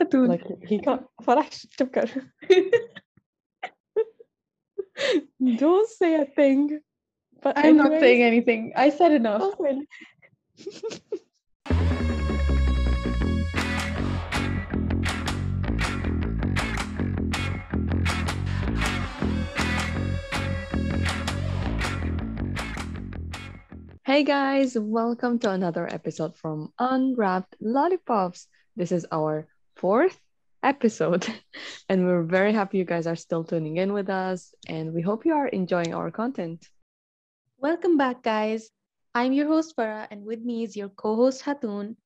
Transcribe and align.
Hatun. 0.00 0.28
Like 0.28 0.46
he 0.66 0.78
can't. 0.78 1.04
Chup 1.76 1.92
kar. 1.92 2.06
Don't 5.56 5.88
say 5.88 6.14
a 6.20 6.24
thing. 6.24 6.80
But 7.42 7.58
I'm 7.58 7.76
not 7.76 8.00
saying 8.00 8.22
anything. 8.22 8.72
I 8.76 8.90
said 8.90 9.12
enough. 9.12 9.42
Oh. 9.42 9.82
Hey 24.02 24.24
guys, 24.24 24.76
welcome 24.76 25.38
to 25.38 25.50
another 25.50 25.86
episode 25.86 26.34
from 26.36 26.72
Unwrapped 26.80 27.54
Lollipops. 27.60 28.48
This 28.74 28.90
is 28.90 29.06
our 29.12 29.46
fourth 29.80 30.20
episode, 30.62 31.26
and 31.88 32.04
we're 32.04 32.22
very 32.22 32.52
happy 32.52 32.76
you 32.76 32.84
guys 32.84 33.06
are 33.06 33.16
still 33.16 33.42
tuning 33.42 33.78
in 33.78 33.94
with 33.94 34.10
us, 34.10 34.54
and 34.68 34.92
we 34.92 35.00
hope 35.00 35.24
you 35.24 35.32
are 35.32 35.48
enjoying 35.48 35.94
our 35.94 36.10
content. 36.10 36.68
Welcome 37.56 37.96
back, 37.96 38.22
guys. 38.22 38.68
I'm 39.14 39.32
your 39.32 39.46
host, 39.46 39.74
Farah, 39.74 40.06
and 40.10 40.26
with 40.26 40.40
me 40.42 40.64
is 40.64 40.76
your 40.76 40.90
co 40.90 41.16
host, 41.16 41.44
Hatun. 41.44 41.96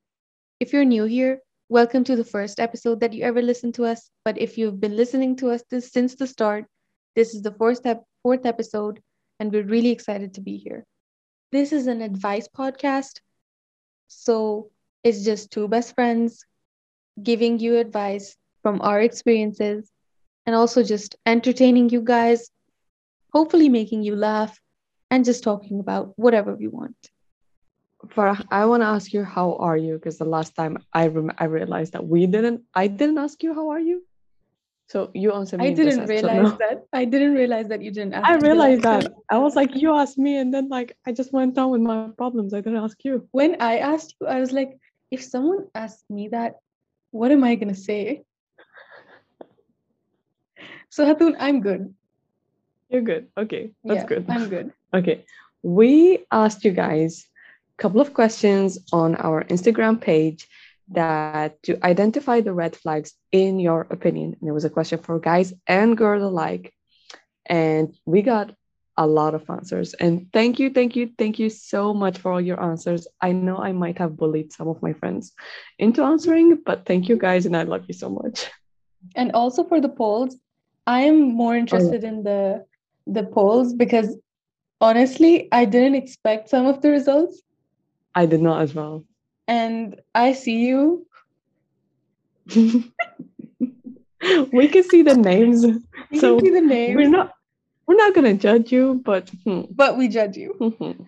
If 0.60 0.72
you're 0.72 0.84
new 0.84 1.02
here, 1.04 1.40
welcome 1.68 2.04
to 2.04 2.14
the 2.14 2.22
first 2.24 2.60
episode 2.60 3.00
that 3.00 3.12
you 3.12 3.24
ever 3.24 3.42
listened 3.42 3.74
to 3.74 3.86
us. 3.86 4.08
But 4.24 4.38
if 4.38 4.56
you've 4.56 4.80
been 4.80 4.96
listening 4.96 5.34
to 5.36 5.50
us 5.50 5.64
this, 5.68 5.90
since 5.90 6.14
the 6.14 6.28
start, 6.28 6.66
this 7.16 7.34
is 7.34 7.42
the 7.42 7.50
fourth, 7.52 7.84
ep- 7.84 8.06
fourth 8.22 8.46
episode, 8.46 9.00
and 9.40 9.52
we're 9.52 9.66
really 9.66 9.90
excited 9.90 10.34
to 10.34 10.40
be 10.40 10.58
here. 10.58 10.84
This 11.50 11.72
is 11.72 11.88
an 11.88 12.02
advice 12.02 12.46
podcast. 12.46 13.18
So 14.06 14.70
it's 15.02 15.24
just 15.24 15.50
two 15.50 15.66
best 15.66 15.96
friends 15.96 16.46
giving 17.22 17.58
you 17.58 17.78
advice 17.78 18.36
from 18.62 18.80
our 18.80 19.00
experiences 19.00 19.90
and 20.46 20.54
also 20.54 20.82
just 20.82 21.16
entertaining 21.26 21.88
you 21.88 22.00
guys, 22.02 22.50
hopefully 23.32 23.68
making 23.68 24.02
you 24.02 24.16
laugh, 24.16 24.58
and 25.10 25.24
just 25.24 25.42
talking 25.42 25.80
about 25.80 26.12
whatever 26.16 26.54
we 26.54 26.68
want. 26.68 26.96
Farah, 28.08 28.44
I 28.50 28.66
want 28.66 28.82
to 28.82 28.86
ask 28.86 29.12
you, 29.12 29.24
how 29.24 29.56
are 29.56 29.76
you? 29.76 29.94
Because 29.94 30.18
the 30.18 30.24
last 30.26 30.54
time 30.54 30.78
I 30.92 31.06
rem- 31.06 31.32
I 31.38 31.44
realized 31.44 31.92
that 31.94 32.06
we 32.06 32.26
didn't, 32.26 32.62
I 32.74 32.86
didn't 32.86 33.18
ask 33.18 33.42
you, 33.42 33.54
how 33.54 33.70
are 33.70 33.80
you? 33.80 34.04
So 34.88 35.10
you 35.14 35.32
answered 35.32 35.60
me. 35.60 35.68
I 35.68 35.70
didn't 35.70 36.06
realize 36.06 36.52
that. 36.58 36.84
I 36.92 37.06
didn't 37.06 37.34
realize 37.34 37.68
that 37.68 37.80
you 37.80 37.90
didn't 37.90 38.12
ask. 38.14 38.28
I 38.28 38.34
realized 38.36 38.82
that. 38.82 39.06
I 39.30 39.38
was 39.38 39.56
like, 39.56 39.74
you 39.74 39.94
asked 39.94 40.18
me, 40.18 40.36
and 40.36 40.52
then 40.52 40.68
like 40.68 40.96
I 41.06 41.12
just 41.12 41.32
went 41.32 41.56
on 41.56 41.70
with 41.70 41.80
my 41.80 42.10
problems. 42.16 42.52
I 42.52 42.60
didn't 42.60 42.84
ask 42.84 43.02
you. 43.04 43.26
When 43.32 43.56
I 43.60 43.78
asked 43.78 44.14
you, 44.20 44.26
I 44.26 44.40
was 44.40 44.52
like, 44.52 44.76
if 45.10 45.22
someone 45.22 45.68
asked 45.74 46.04
me 46.10 46.28
that, 46.28 46.56
what 47.14 47.30
am 47.30 47.44
I 47.44 47.54
gonna 47.54 47.76
say? 47.76 48.24
So 50.90 51.06
Hatun, 51.06 51.36
I'm 51.38 51.60
good. 51.60 51.94
You're 52.88 53.02
good. 53.02 53.28
Okay, 53.38 53.70
that's 53.84 54.02
yeah, 54.02 54.06
good. 54.06 54.26
I'm 54.28 54.48
good. 54.48 54.72
Okay, 54.94 55.24
we 55.64 56.24
asked 56.30 56.64
you 56.64 56.70
guys 56.70 57.26
a 57.76 57.82
couple 57.82 58.00
of 58.00 58.14
questions 58.14 58.78
on 58.92 59.16
our 59.16 59.42
Instagram 59.44 60.00
page 60.00 60.46
that 60.92 61.60
to 61.64 61.84
identify 61.84 62.40
the 62.40 62.52
red 62.52 62.76
flags 62.76 63.14
in 63.32 63.58
your 63.58 63.88
opinion. 63.90 64.36
And 64.38 64.48
it 64.48 64.52
was 64.52 64.64
a 64.64 64.70
question 64.70 65.00
for 65.00 65.18
guys 65.18 65.52
and 65.66 65.96
girls 65.96 66.22
alike. 66.22 66.72
And 67.44 67.92
we 68.06 68.22
got 68.22 68.54
a 68.96 69.06
lot 69.06 69.34
of 69.34 69.48
answers. 69.50 69.94
And 69.94 70.26
thank 70.32 70.58
you, 70.58 70.70
thank 70.70 70.94
you, 70.94 71.10
thank 71.18 71.38
you 71.38 71.50
so 71.50 71.92
much 71.92 72.18
for 72.18 72.32
all 72.32 72.40
your 72.40 72.62
answers. 72.62 73.06
I 73.20 73.32
know 73.32 73.58
I 73.58 73.72
might 73.72 73.98
have 73.98 74.16
bullied 74.16 74.52
some 74.52 74.68
of 74.68 74.80
my 74.82 74.92
friends 74.92 75.32
into 75.78 76.02
answering, 76.02 76.62
but 76.64 76.86
thank 76.86 77.08
you 77.08 77.16
guys, 77.16 77.46
and 77.46 77.56
I 77.56 77.64
love 77.64 77.84
you 77.88 77.94
so 77.94 78.08
much. 78.10 78.50
And 79.16 79.32
also 79.32 79.64
for 79.64 79.80
the 79.80 79.88
polls, 79.88 80.36
I 80.86 81.00
am 81.00 81.20
more 81.20 81.56
interested 81.56 82.04
oh. 82.04 82.08
in 82.08 82.22
the 82.22 82.64
the 83.06 83.24
polls 83.24 83.74
because 83.74 84.16
honestly, 84.80 85.48
I 85.52 85.64
didn't 85.64 85.94
expect 85.96 86.48
some 86.48 86.66
of 86.66 86.80
the 86.80 86.90
results. 86.90 87.42
I 88.14 88.26
did 88.26 88.40
not 88.40 88.62
as 88.62 88.74
well. 88.74 89.04
And 89.46 90.00
I 90.14 90.32
see 90.32 90.66
you. 90.66 91.06
we 94.52 94.68
can 94.68 94.84
see 94.84 95.02
the 95.02 95.16
names. 95.16 95.64
You 95.64 96.20
So, 96.20 96.36
can 96.36 96.46
see 96.46 96.52
the 96.52 96.60
names, 96.60 96.96
We're 96.96 97.08
not 97.08 97.32
we're 97.86 97.96
not 97.96 98.14
gonna 98.14 98.34
judge 98.34 98.72
you, 98.72 99.00
but 99.04 99.30
hmm, 99.44 99.62
but 99.70 99.96
we 99.98 100.08
judge 100.08 100.36
you. 100.36 100.54
mhm. 100.60 101.06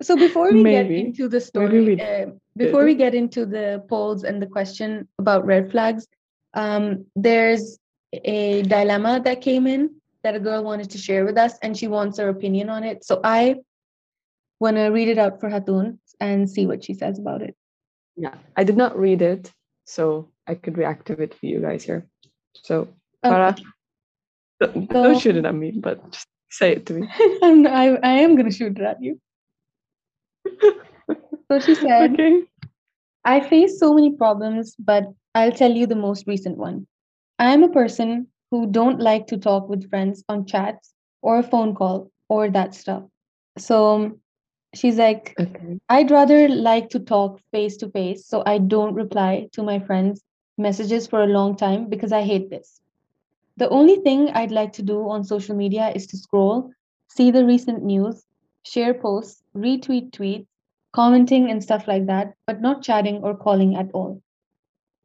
So 0.01 0.17
before 0.17 0.51
we 0.51 0.63
Maybe. 0.63 0.95
get 0.95 1.05
into 1.05 1.27
the 1.27 1.39
story, 1.39 2.01
uh, 2.01 2.31
before 2.57 2.83
we 2.85 2.95
get 2.95 3.13
into 3.13 3.45
the 3.45 3.83
polls 3.88 4.23
and 4.23 4.41
the 4.41 4.47
question 4.47 5.07
about 5.19 5.45
red 5.45 5.69
flags, 5.72 6.07
um, 6.55 7.05
there's 7.16 7.77
a 8.13 8.63
dilemma 8.63 9.22
that 9.23 9.41
came 9.41 9.67
in 9.67 9.95
that 10.23 10.35
a 10.35 10.39
girl 10.39 10.63
wanted 10.63 10.89
to 10.91 10.97
share 10.97 11.23
with 11.23 11.38
us, 11.38 11.53
and 11.61 11.78
she 11.78 11.88
wants 11.88 12.17
our 12.19 12.29
opinion 12.29 12.69
on 12.69 12.83
it. 12.83 13.03
So 13.03 13.22
I 13.23 13.57
want 14.59 14.78
to 14.78 14.88
read 14.89 15.07
it 15.07 15.17
out 15.19 15.39
for 15.39 15.49
Hatun 15.49 15.99
and 16.19 16.49
see 16.49 16.66
what 16.66 16.83
she 16.83 16.93
says 16.95 17.19
about 17.19 17.41
it. 17.41 17.55
yeah, 18.17 18.35
I 18.55 18.63
did 18.63 18.78
not 18.78 18.97
read 18.97 19.22
it, 19.22 19.51
so 19.85 20.29
I 20.47 20.55
could 20.55 20.78
react 20.78 21.07
to 21.07 21.13
it 21.22 21.33
for 21.33 21.45
you 21.45 21.59
guys 21.61 21.83
here. 21.83 22.07
So, 22.56 22.88
Farah, 23.23 23.53
Okay. 23.53 23.63
don't, 24.59 24.91
So- 24.91 25.19
shoot 25.19 25.35
it 25.38 25.45
at 25.45 25.56
me, 25.56 25.72
but 25.72 26.12
just 26.12 26.28
say 26.50 26.73
it 26.73 26.85
to 26.88 26.94
me. 26.94 27.07
I'm, 27.44 27.66
I, 27.67 27.97
I 28.03 28.12
am 28.19 28.35
going 28.35 28.50
to 28.50 28.56
shoot 28.56 28.78
it 28.78 28.84
at 28.84 29.01
you. 29.01 29.19
So 31.51 31.59
she 31.59 31.75
said, 31.75 32.13
okay. 32.13 32.44
I 33.23 33.40
face 33.41 33.79
so 33.79 33.94
many 33.94 34.16
problems, 34.16 34.75
but 34.79 35.06
I'll 35.35 35.51
tell 35.51 35.72
you 35.72 35.85
the 35.88 35.95
most 35.95 36.25
recent 36.28 36.57
one. 36.57 36.88
I 37.40 37.53
am 37.53 37.63
a 37.63 37.69
person 37.69 38.28
who 38.50 38.67
don't 38.67 39.00
like 39.00 39.28
to 39.28 39.38
talk 39.38 39.69
with 39.69 39.90
friends 39.90 40.23
on 40.28 40.45
chats 40.45 40.94
or 41.22 41.40
a 41.40 41.44
phone 41.44 41.75
call 41.75 42.11
or 42.29 42.50
that 42.50 42.73
stuff. 42.75 43.03
So 43.57 43.95
um, 43.95 44.19
she's 44.73 44.97
like, 44.97 45.35
Okay. 45.40 45.79
I'd 45.90 46.11
rather 46.11 46.47
like 46.50 46.90
to 46.90 47.00
talk 47.00 47.40
face 47.51 47.78
to 47.78 47.90
face, 47.90 48.25
so 48.28 48.44
I 48.45 48.57
don't 48.57 48.94
reply 48.94 49.47
to 49.53 49.63
my 49.63 49.79
friends' 49.79 50.22
messages 50.61 51.07
for 51.07 51.23
a 51.23 51.27
long 51.27 51.55
time 51.57 51.89
because 51.89 52.13
I 52.13 52.23
hate 52.23 52.49
this. 52.49 52.81
The 53.57 53.69
only 53.69 53.97
thing 53.97 54.29
I'd 54.29 54.51
like 54.51 54.73
to 54.73 54.83
do 54.83 55.09
on 55.09 55.23
social 55.23 55.55
media 55.55 55.89
is 55.95 56.07
to 56.07 56.17
scroll, 56.17 56.72
see 57.07 57.31
the 57.31 57.45
recent 57.45 57.83
news, 57.83 58.25
share 58.63 58.94
posts, 58.94 59.44
retweet 59.55 60.11
tweets, 60.11 60.47
commenting 60.94 61.49
and 61.49 61.63
stuff 61.63 61.88
like 61.88 62.07
that, 62.07 62.35
but 62.47 62.61
not 62.61 62.83
chatting 62.83 63.23
or 63.23 63.35
calling 63.35 63.75
at 63.75 63.91
all. 63.94 64.22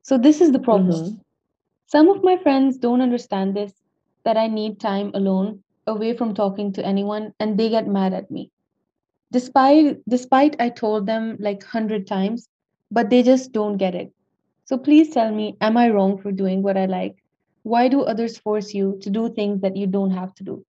So 0.02 0.18
this 0.18 0.40
is 0.40 0.52
the 0.52 0.58
problem. 0.60 1.04
Mhm. 1.04 1.20
Some 1.86 2.08
of 2.08 2.24
my 2.24 2.36
friends 2.38 2.78
don't 2.78 3.02
understand 3.02 3.56
this 3.56 3.82
that 4.24 4.36
I 4.36 4.48
need 4.48 4.80
time 4.80 5.10
alone, 5.14 5.64
away 5.86 6.14
from 6.16 6.34
talking 6.34 6.72
to 6.72 6.86
anyone, 6.86 7.34
and 7.40 7.58
they 7.58 7.68
get 7.70 7.86
mad 7.88 8.14
at 8.14 8.30
me. 8.30 8.50
Despite 9.32 10.02
despite 10.08 10.60
I 10.60 10.70
told 10.70 11.06
them 11.06 11.36
like 11.40 11.62
100 11.62 12.06
times, 12.06 12.48
but 12.90 13.10
they 13.10 13.22
just 13.22 13.52
don't 13.52 13.76
get 13.76 13.94
it. 13.94 14.12
So 14.66 14.76
please 14.76 15.10
tell 15.10 15.32
me, 15.32 15.56
am 15.60 15.76
I 15.76 15.90
wrong 15.90 16.18
for 16.18 16.32
doing 16.32 16.60
what 16.60 16.76
I 16.76 16.86
like? 16.86 17.16
Why 17.62 17.86
do 17.88 18.02
others 18.02 18.36
force 18.36 18.74
you 18.74 18.98
to 19.02 19.10
do 19.10 19.32
things 19.32 19.60
that 19.62 19.76
you 19.76 19.86
don't 19.86 20.10
have 20.10 20.34
to 20.36 20.44
do? 20.44 20.66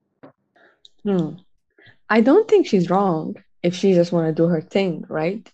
Hmm. 1.03 1.30
I 2.09 2.22
don't 2.22 2.47
think 2.47 2.68
she's 2.68 2.91
wrong 2.91 3.36
if 3.63 3.75
she 3.75 3.94
just 3.94 4.12
want 4.12 4.28
to 4.28 4.34
do 4.34 4.47
her 4.47 4.62
thing, 4.62 5.06
right? 5.09 5.52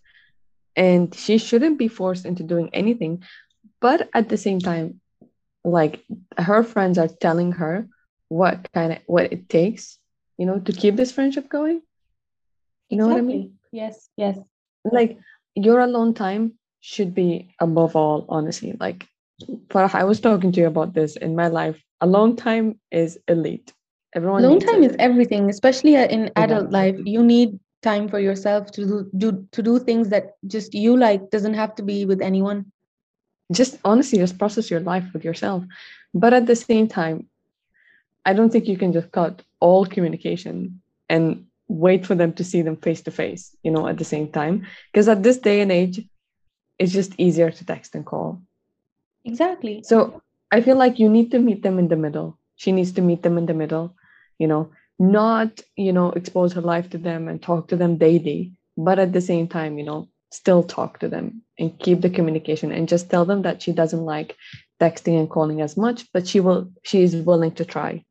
And 0.76 1.16
she 1.16 1.38
shouldn't 1.38 1.80
be 1.80 1.88
forced 1.88 2.26
into 2.26 2.44
doing 2.44 2.70
anything. 2.74 3.24
But 3.80 4.10
at 4.14 4.28
the 4.28 4.38
same 4.38 4.60
time, 4.60 5.00
like 5.64 6.04
her 6.38 6.64
friends 6.64 6.98
are 6.98 7.08
telling 7.08 7.54
her 7.54 7.88
what 8.28 8.70
kind 8.74 8.94
of 8.94 9.00
what 9.06 9.32
it 9.32 9.48
takes, 9.48 9.98
you 10.38 10.46
know, 10.46 10.60
to 10.60 10.74
keep 10.74 10.98
this 10.98 11.14
friendship 11.14 11.48
going. 11.48 11.82
You 12.90 12.98
know 12.98 13.08
what 13.08 13.18
I 13.18 13.22
mean? 13.22 13.56
Yes, 13.72 14.10
yes. 14.18 14.38
Like 14.84 15.18
your 15.56 15.80
alone 15.80 16.14
time 16.14 16.54
should 16.84 17.16
be 17.16 17.56
above 17.62 17.96
all, 17.96 18.26
honestly. 18.30 18.76
Like 18.80 19.08
Farah, 19.70 19.96
I 19.96 20.04
was 20.04 20.20
talking 20.20 20.52
to 20.54 20.62
you 20.62 20.68
about 20.68 20.94
this 20.94 21.16
in 21.18 21.36
my 21.36 21.48
life. 21.48 21.82
Alone 22.02 22.36
time 22.36 22.80
is 22.92 23.18
elite. 23.28 23.74
Everyone 24.16 24.44
Alone 24.44 24.60
time 24.60 24.84
it. 24.84 24.92
is 24.92 24.96
everything, 25.00 25.50
especially 25.50 25.96
uh, 25.98 26.08
in 26.08 26.32
adult 26.36 26.68
Exactly. 26.68 26.94
life. 26.94 26.98
You 27.06 27.24
need 27.24 27.60
time 27.82 28.10
for 28.10 28.20
yourself 28.20 28.72
to 28.74 28.86
do, 28.86 29.10
do 29.18 29.48
to 29.52 29.64
do 29.64 29.80
things 29.80 30.10
that 30.10 30.36
just 30.48 30.74
you 30.74 30.98
like. 30.98 31.30
Doesn't 31.32 31.56
have 31.56 31.76
to 31.78 31.84
be 31.84 32.06
with 32.06 32.22
anyone. 32.22 32.66
just 33.52 33.78
honestly 33.84 34.20
just 34.20 34.38
process 34.40 34.72
your 34.72 34.80
life 34.80 35.08
with 35.14 35.24
yourself 35.26 35.64
but 36.24 36.34
at 36.38 36.46
the 36.48 36.56
same 36.56 36.88
time 36.88 37.28
i 38.26 38.34
don't 38.34 38.52
think 38.52 38.68
you 38.68 38.78
can 38.78 38.94
just 38.94 39.12
cut 39.12 39.42
all 39.60 39.86
communication 39.86 40.82
and 41.10 41.46
wait 41.68 42.06
for 42.06 42.16
them 42.16 42.34
to 42.34 42.44
see 42.44 42.62
them 42.62 42.78
face 42.78 43.02
to 43.02 43.12
face 43.12 43.56
you 43.64 43.72
know 43.72 43.88
at 43.92 43.98
the 43.98 44.10
same 44.14 44.28
time 44.32 44.66
because 44.92 45.10
at 45.10 45.24
this 45.28 45.38
day 45.50 45.60
and 45.62 45.72
age 45.72 46.00
it's 46.84 46.94
just 46.94 47.16
easier 47.20 47.52
to 47.52 47.66
text 47.66 47.96
and 47.96 48.06
call 48.06 48.42
Exactly. 49.26 49.82
so 49.84 50.22
i 50.52 50.62
feel 50.62 50.78
like 50.78 51.00
you 51.00 51.10
need 51.10 51.32
to 51.32 51.40
meet 51.40 51.64
them 51.64 51.80
in 51.80 51.88
the 51.88 51.96
middle 51.96 52.38
she 52.56 52.72
needs 52.72 52.92
to 52.94 53.02
meet 53.02 53.24
them 53.24 53.38
in 53.38 53.46
the 53.48 53.54
middle 53.54 53.96
you 54.40 54.48
know 54.48 54.70
not 55.00 55.62
you 55.76 55.94
know 55.94 56.12
expose 56.12 56.54
her 56.54 56.62
life 56.62 56.90
to 56.92 56.98
them 56.98 57.28
and 57.28 57.42
talk 57.42 57.68
to 57.70 57.76
them 57.78 57.98
daily 57.98 58.54
but 58.78 59.00
at 59.00 59.14
the 59.14 59.22
same 59.22 59.48
time 59.48 59.78
you 59.78 59.86
know 59.86 60.08
still 60.32 60.64
talk 60.64 61.00
to 61.00 61.08
them 61.08 61.42
and 61.60 61.78
keep 61.80 62.02
the 62.02 62.10
communication 62.10 62.72
and 62.72 62.90
just 62.90 63.10
tell 63.10 63.26
them 63.26 63.44
that 63.44 63.62
she 63.62 63.72
doesn't 63.72 64.06
like 64.06 64.36
texting 64.82 65.20
and 65.20 65.30
calling 65.30 65.62
as 65.62 65.78
much, 65.78 66.12
but 66.12 66.28
she 66.28 66.40
will 66.40 66.72
she 66.84 67.04
is 67.04 67.16
willing 67.16 67.52
to 67.54 67.66
try. 67.66 68.04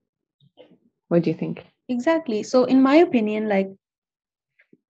What 1.09 1.23
do 1.25 1.31
you 1.31 1.37
think? 1.37 1.67
Exactly. 1.89 2.43
So 2.45 2.65
in 2.65 2.81
my 2.81 2.97
opinion, 2.97 3.49
like 3.49 3.71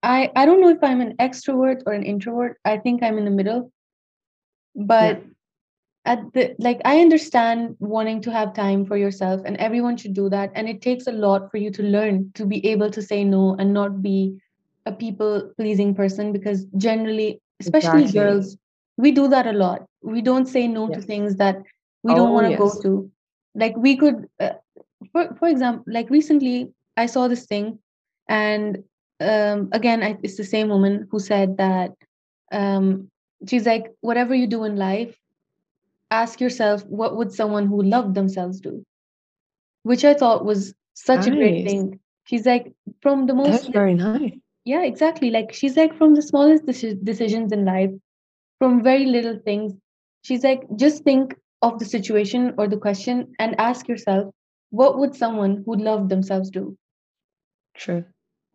I 0.07 0.31
I 0.37 0.47
don't 0.47 0.61
know 0.61 0.69
if 0.69 0.83
I'm 0.83 1.01
an 1.01 1.17
extrovert 1.19 1.83
or 1.85 1.93
an 1.93 2.05
introvert. 2.05 2.59
I 2.65 2.79
think 2.79 3.03
I'm 3.03 3.19
in 3.19 3.25
the 3.25 3.31
middle. 3.39 3.73
But 4.77 5.23
yeah. 5.23 6.13
at 6.13 6.33
the 6.33 6.55
like 6.59 6.81
I 6.85 7.01
understand 7.01 7.77
wanting 7.81 8.21
to 8.23 8.31
have 8.31 8.55
time 8.55 8.87
for 8.87 8.97
yourself 8.97 9.43
and 9.45 9.57
everyone 9.57 9.97
should 9.97 10.15
do 10.15 10.29
that 10.31 10.53
and 10.55 10.69
it 10.69 10.81
takes 10.81 11.07
a 11.09 11.13
lot 11.13 11.51
for 11.51 11.57
you 11.57 11.71
to 11.73 11.83
learn 11.83 12.31
to 12.35 12.47
be 12.47 12.65
able 12.67 12.91
to 12.91 13.03
say 13.03 13.25
no 13.25 13.57
and 13.59 13.73
not 13.73 14.03
be 14.03 14.37
a 14.85 14.93
people 14.93 15.51
pleasing 15.57 15.95
person 15.95 16.33
because 16.33 16.65
generally 16.77 17.41
especially 17.61 18.03
exactly. 18.03 18.21
girls 18.21 18.57
we 18.97 19.11
do 19.11 19.27
that 19.29 19.47
a 19.47 19.53
lot 19.53 19.87
we 20.03 20.21
don't 20.21 20.47
say 20.47 20.69
no 20.69 20.89
yes. 20.89 21.01
to 21.01 21.07
things 21.07 21.37
that 21.37 21.63
we 22.03 22.15
don't 22.15 22.29
oh, 22.29 22.33
want 22.33 22.47
to 22.47 22.51
yes. 22.51 22.61
go 22.61 22.83
to 22.83 23.11
like 23.55 23.77
we 23.77 23.97
could 23.97 24.29
uh, 24.39 24.51
for, 25.13 25.35
for 25.41 25.49
example 25.49 25.83
like 25.89 26.11
recently 26.11 26.71
i 26.97 27.07
saw 27.07 27.27
this 27.27 27.47
thing 27.47 27.79
and 28.29 28.85
um, 29.21 29.69
again 29.73 30.03
I, 30.03 30.19
it's 30.23 30.37
the 30.37 30.45
same 30.45 30.69
woman 30.69 31.09
who 31.11 31.19
said 31.19 31.57
that 31.59 31.93
um, 32.53 33.11
she's 33.49 33.67
like 33.67 33.93
whatever 34.01 34.35
you 34.35 34.47
do 34.47 34.65
in 34.65 34.77
life 34.77 35.17
ask 36.11 36.41
yourself 36.41 36.85
what 36.87 37.17
would 37.17 37.33
someone 37.33 37.67
who 37.67 37.83
loved 37.83 38.15
themselves 38.15 38.61
do? 38.61 38.85
Which 39.83 40.05
i 40.05 40.15
thought 40.15 40.45
was 40.45 40.75
such 40.95 41.27
nice. 41.27 41.27
a 41.27 41.31
great 41.31 41.65
thing. 41.67 42.01
She's 42.25 42.47
like 42.47 42.73
from 43.01 43.27
the 43.27 43.35
most 43.35 43.51
that's 43.51 43.67
very 43.69 43.95
nice. 43.95 44.33
Yeah 44.65 44.83
exactly 44.83 45.31
like 45.31 45.53
she's 45.53 45.77
like 45.77 45.97
from 45.97 46.15
the 46.15 46.23
smallest 46.23 46.67
decisions 46.67 47.53
in 47.53 47.65
life 47.65 47.91
from 48.59 48.83
very 48.83 49.07
little 49.07 49.39
things. 49.45 49.73
She's 50.23 50.43
like 50.43 50.63
just 50.77 51.05
think 51.05 51.37
of 51.63 51.79
the 51.79 51.85
situation 51.85 52.55
or 52.59 52.69
the 52.69 52.77
question 52.77 53.33
and 53.39 53.59
ask 53.61 53.89
yourself 53.89 54.35
what 54.71 54.99
would 54.99 55.15
someone 55.15 55.63
who 55.65 55.77
loved 55.77 56.09
themselves 56.09 56.51
do? 56.51 56.77
True 57.75 58.05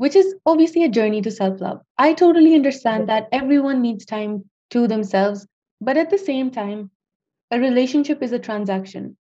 which 0.02 0.16
is 0.16 0.34
obviously 0.46 0.84
a 0.84 0.94
journey 1.00 1.22
to 1.22 1.32
self 1.32 1.62
love 1.62 1.82
i 2.06 2.14
totally 2.22 2.56
understand 2.56 3.10
that 3.10 3.28
everyone 3.32 3.82
needs 3.82 4.06
time 4.06 4.44
to 4.76 4.88
themselves 4.88 5.46
but 5.90 5.98
at 5.98 6.10
the 6.10 6.18
same 6.18 6.50
time 6.52 6.90
a 7.52 7.60
relationship 7.60 8.24
is 8.24 8.32
a 8.32 8.40
transaction. 8.40 9.18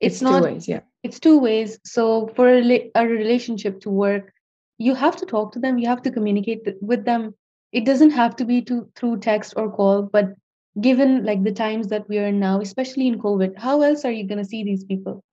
It's, 0.00 0.16
it's 0.16 0.22
not 0.22 0.40
two 0.40 0.44
ways 0.44 0.68
yeah. 0.68 0.80
it's 1.02 1.18
two 1.18 1.38
ways. 1.38 1.78
So 1.84 2.30
for 2.36 2.48
a, 2.48 2.90
a 2.94 3.06
relationship 3.06 3.80
to 3.80 3.90
work 3.90 4.32
you 4.78 4.94
have 4.94 5.16
to 5.16 5.26
talk 5.26 5.52
to 5.52 5.58
them 5.58 5.78
you 5.78 5.88
have 5.88 6.02
to 6.02 6.10
communicate 6.10 6.68
with 6.80 7.04
them. 7.04 7.34
It 7.72 7.84
doesn't 7.84 8.10
have 8.10 8.36
to 8.36 8.44
be 8.44 8.62
to, 8.62 8.88
through 8.94 9.20
text 9.20 9.54
or 9.56 9.70
call 9.70 10.02
but 10.02 10.34
given 10.80 11.24
like 11.24 11.42
the 11.44 11.52
times 11.52 11.88
that 11.88 12.08
we 12.08 12.18
are 12.18 12.26
in 12.26 12.40
now 12.40 12.60
especially 12.60 13.06
in 13.06 13.20
covid 13.20 13.56
how 13.56 13.82
else 13.82 14.04
are 14.04 14.10
you 14.10 14.26
going 14.26 14.42
to 14.42 14.50
see 14.52 14.64
these 14.64 14.84
people? 14.84 15.24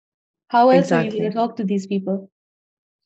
How 0.48 0.70
else 0.70 0.86
exactly. 0.86 1.10
are 1.10 1.14
you 1.14 1.20
going 1.20 1.32
to 1.32 1.38
talk 1.38 1.56
to 1.58 1.64
these 1.64 1.88
people 1.88 2.30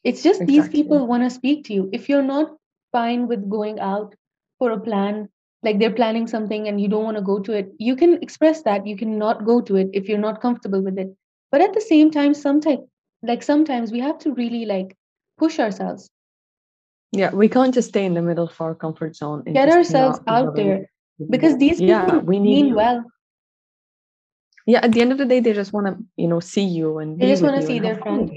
it's 0.06 0.22
just 0.22 0.42
exactly. 0.42 0.60
these 0.60 0.70
people 0.70 1.08
want 1.08 1.24
to 1.24 1.30
speak 1.30 1.66
to 1.66 1.74
you. 1.74 1.90
If 1.92 2.08
you're 2.08 2.24
not 2.24 2.52
fine 2.92 3.28
with 3.28 3.50
going 3.50 3.80
out 3.80 4.16
for 4.60 4.72
a 4.72 4.80
plan 4.80 5.28
like 5.64 5.80
they're 5.80 6.00
planning 6.00 6.28
something 6.28 6.68
and 6.68 6.80
you 6.80 6.88
don't 6.88 7.04
want 7.04 7.18
to 7.18 7.24
go 7.30 7.40
to 7.40 7.52
it 7.52 7.72
you 7.80 7.96
can 7.96 8.14
express 8.24 8.62
that. 8.62 8.86
You 8.88 8.96
cannot 8.96 9.46
go 9.46 9.62
to 9.62 9.76
it 9.76 9.90
if 9.94 10.08
you're 10.08 10.26
not 10.26 10.42
comfortable 10.42 10.82
with 10.82 10.98
it. 10.98 11.10
But 11.52 11.62
at 11.62 11.74
the 11.74 11.82
same 11.82 12.12
time 12.12 12.34
sometimes 12.34 12.88
like 13.24 13.44
sometimes 13.44 13.92
we 13.92 14.00
have 14.00 14.20
to 14.20 14.34
really 14.34 14.66
like 14.66 14.96
push 15.38 15.60
ourselves. 15.60 16.10
Yeah 17.12 17.32
we 17.32 17.50
can't 17.50 17.74
just 17.74 17.90
stay 17.90 18.06
in 18.06 18.14
the 18.14 18.22
middle 18.22 18.48
of 18.48 18.62
our 18.62 18.76
comfort 18.76 19.16
zone 19.16 19.44
get 19.44 19.70
ourselves 19.70 20.20
out 20.28 20.56
there 20.56 20.86
because 21.30 21.58
these 21.58 21.80
people 21.80 21.88
yeah, 21.88 22.18
we 22.18 22.40
mean 22.40 22.68
you. 22.68 22.76
well. 22.76 23.04
Yeah 24.68 24.80
at 24.84 24.92
the 24.92 25.02
end 25.02 25.12
of 25.12 25.18
the 25.18 25.26
day 25.26 25.40
they 25.40 25.54
just 25.54 25.74
want 25.74 25.88
to 25.88 25.98
you 26.16 26.28
know 26.28 26.40
see 26.40 26.64
you 26.64 27.00
and 27.00 27.20
they 27.20 27.28
just 27.28 27.44
want 27.44 27.60
to 27.60 27.66
see 27.66 27.80
their 27.80 27.98
friend 27.98 28.32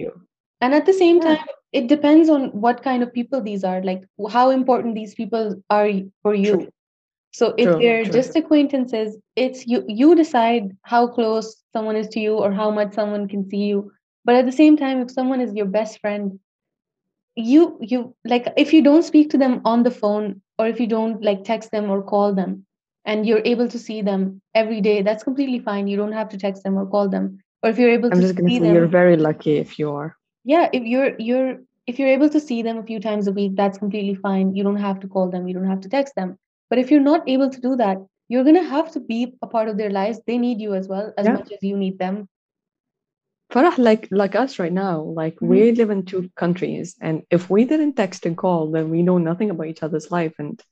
and 0.61 0.75
at 0.75 0.87
the 0.87 0.93
same 0.93 1.19
yeah. 1.19 1.37
time 1.37 1.58
it 1.73 1.87
depends 1.87 2.29
on 2.29 2.49
what 2.49 2.83
kind 2.83 3.03
of 3.03 3.13
people 3.13 3.43
these 3.43 3.65
are 3.65 3.83
like 3.83 4.03
how 4.31 4.51
important 4.51 4.95
these 4.95 5.15
people 5.15 5.63
are 5.71 5.91
for 6.23 6.35
you. 6.35 6.57
True. 6.57 6.69
so 7.33 7.55
if 7.59 7.67
true, 7.67 7.79
they're 7.79 8.05
true. 8.05 8.13
just 8.13 8.37
acquaintances 8.37 9.17
it's 9.37 9.67
you 9.67 9.85
you 9.87 10.15
decide 10.15 10.77
how 10.83 11.07
close 11.07 11.63
someone 11.73 11.97
is 11.97 12.09
to 12.09 12.21
you 12.21 12.35
or 12.35 12.53
how 12.53 12.71
much 12.71 12.95
someone 12.95 13.29
can 13.29 13.49
see 13.49 13.65
you. 13.73 13.93
But 14.25 14.37
at 14.37 14.47
the 14.47 14.53
same 14.53 14.77
time 14.77 15.01
if 15.01 15.11
someone 15.11 15.41
is 15.41 15.55
your 15.55 15.67
best 15.67 16.01
friend 16.01 16.39
you 17.37 17.79
you 17.81 18.15
like 18.25 18.53
if 18.57 18.73
you 18.73 18.83
don't 18.83 19.05
speak 19.05 19.31
to 19.31 19.39
them 19.39 19.61
on 19.65 19.83
the 19.83 19.91
phone 19.91 20.41
or 20.59 20.67
if 20.67 20.81
you 20.81 20.87
don't 20.87 21.23
like 21.23 21.45
text 21.45 21.71
them 21.71 21.91
or 21.91 22.03
call 22.03 22.35
them 22.35 22.65
and 23.05 23.27
you're 23.27 23.43
able 23.45 23.69
to 23.69 23.79
see 23.79 24.03
them 24.03 24.41
every 24.55 24.81
day 24.81 25.03
that's 25.03 25.23
completely 25.23 25.59
fine. 25.59 25.87
You 25.87 25.97
don't 25.97 26.13
have 26.13 26.31
to 26.31 26.39
text 26.39 26.65
them 26.65 26.77
or 26.77 26.87
call 26.87 27.09
them. 27.09 27.39
Or 27.63 27.71
if 27.71 27.79
you're 27.79 27.91
able 27.91 28.11
I'm 28.13 28.21
to 28.21 28.27
just 28.27 28.37
gonna 28.37 28.51
say 28.51 28.59
them 28.59 28.75
you're 28.75 28.87
very 28.87 29.17
lucky 29.17 29.59
if 29.59 29.79
you 29.79 29.93
are 29.93 30.18
yeah 30.49 30.69
if 30.73 30.85
you're 30.93 31.15
you're 31.29 31.59
if 31.87 31.99
you're 31.99 32.15
able 32.17 32.31
to 32.35 32.41
see 32.41 32.61
them 32.63 32.79
a 32.79 32.87
few 32.91 33.01
times 33.07 33.29
a 33.29 33.33
week 33.39 33.57
that's 33.57 33.83
completely 33.85 34.15
fine 34.27 34.55
you 34.57 34.65
don't 34.69 34.85
have 34.89 35.01
to 35.01 35.11
call 35.17 35.31
them 35.35 35.47
you 35.47 35.55
don't 35.55 35.73
have 35.73 35.83
to 35.87 35.91
text 35.97 36.15
them 36.21 36.39
but 36.71 36.79
if 36.79 36.91
you're 36.91 37.09
not 37.09 37.29
able 37.35 37.51
to 37.51 37.61
do 37.67 37.77
that 37.83 37.99
you're 38.29 38.47
going 38.49 38.63
to 38.63 38.71
have 38.71 38.91
to 38.95 39.01
be 39.01 39.21
a 39.43 39.47
part 39.55 39.69
of 39.69 39.77
their 39.77 39.95
lives 39.99 40.21
they 40.27 40.39
need 40.47 40.61
you 40.67 40.75
as 40.81 40.89
well 40.89 41.13
as 41.19 41.27
yeah. 41.27 41.35
much 41.35 41.53
as 41.53 41.71
you 41.71 41.77
need 41.77 41.99
them 41.99 42.29
Farah, 43.53 43.79
like 43.79 44.09
like 44.11 44.35
us 44.35 44.59
right 44.59 44.73
now, 44.73 45.01
like 45.01 45.37
mm-hmm. 45.37 45.49
we 45.49 45.73
live 45.73 45.89
in 45.89 46.03
two 46.05 46.31
countries, 46.41 46.97
and 47.01 47.23
if 47.37 47.49
we 47.49 47.65
didn't 47.65 47.95
text 47.95 48.27
and 48.27 48.37
call, 48.37 48.71
then 48.71 48.91
we 48.91 49.03
know 49.03 49.17
nothing 49.17 49.49
about 49.49 49.69
each 49.69 49.83
other's 49.83 50.11
life, 50.11 50.35
and 50.39 50.63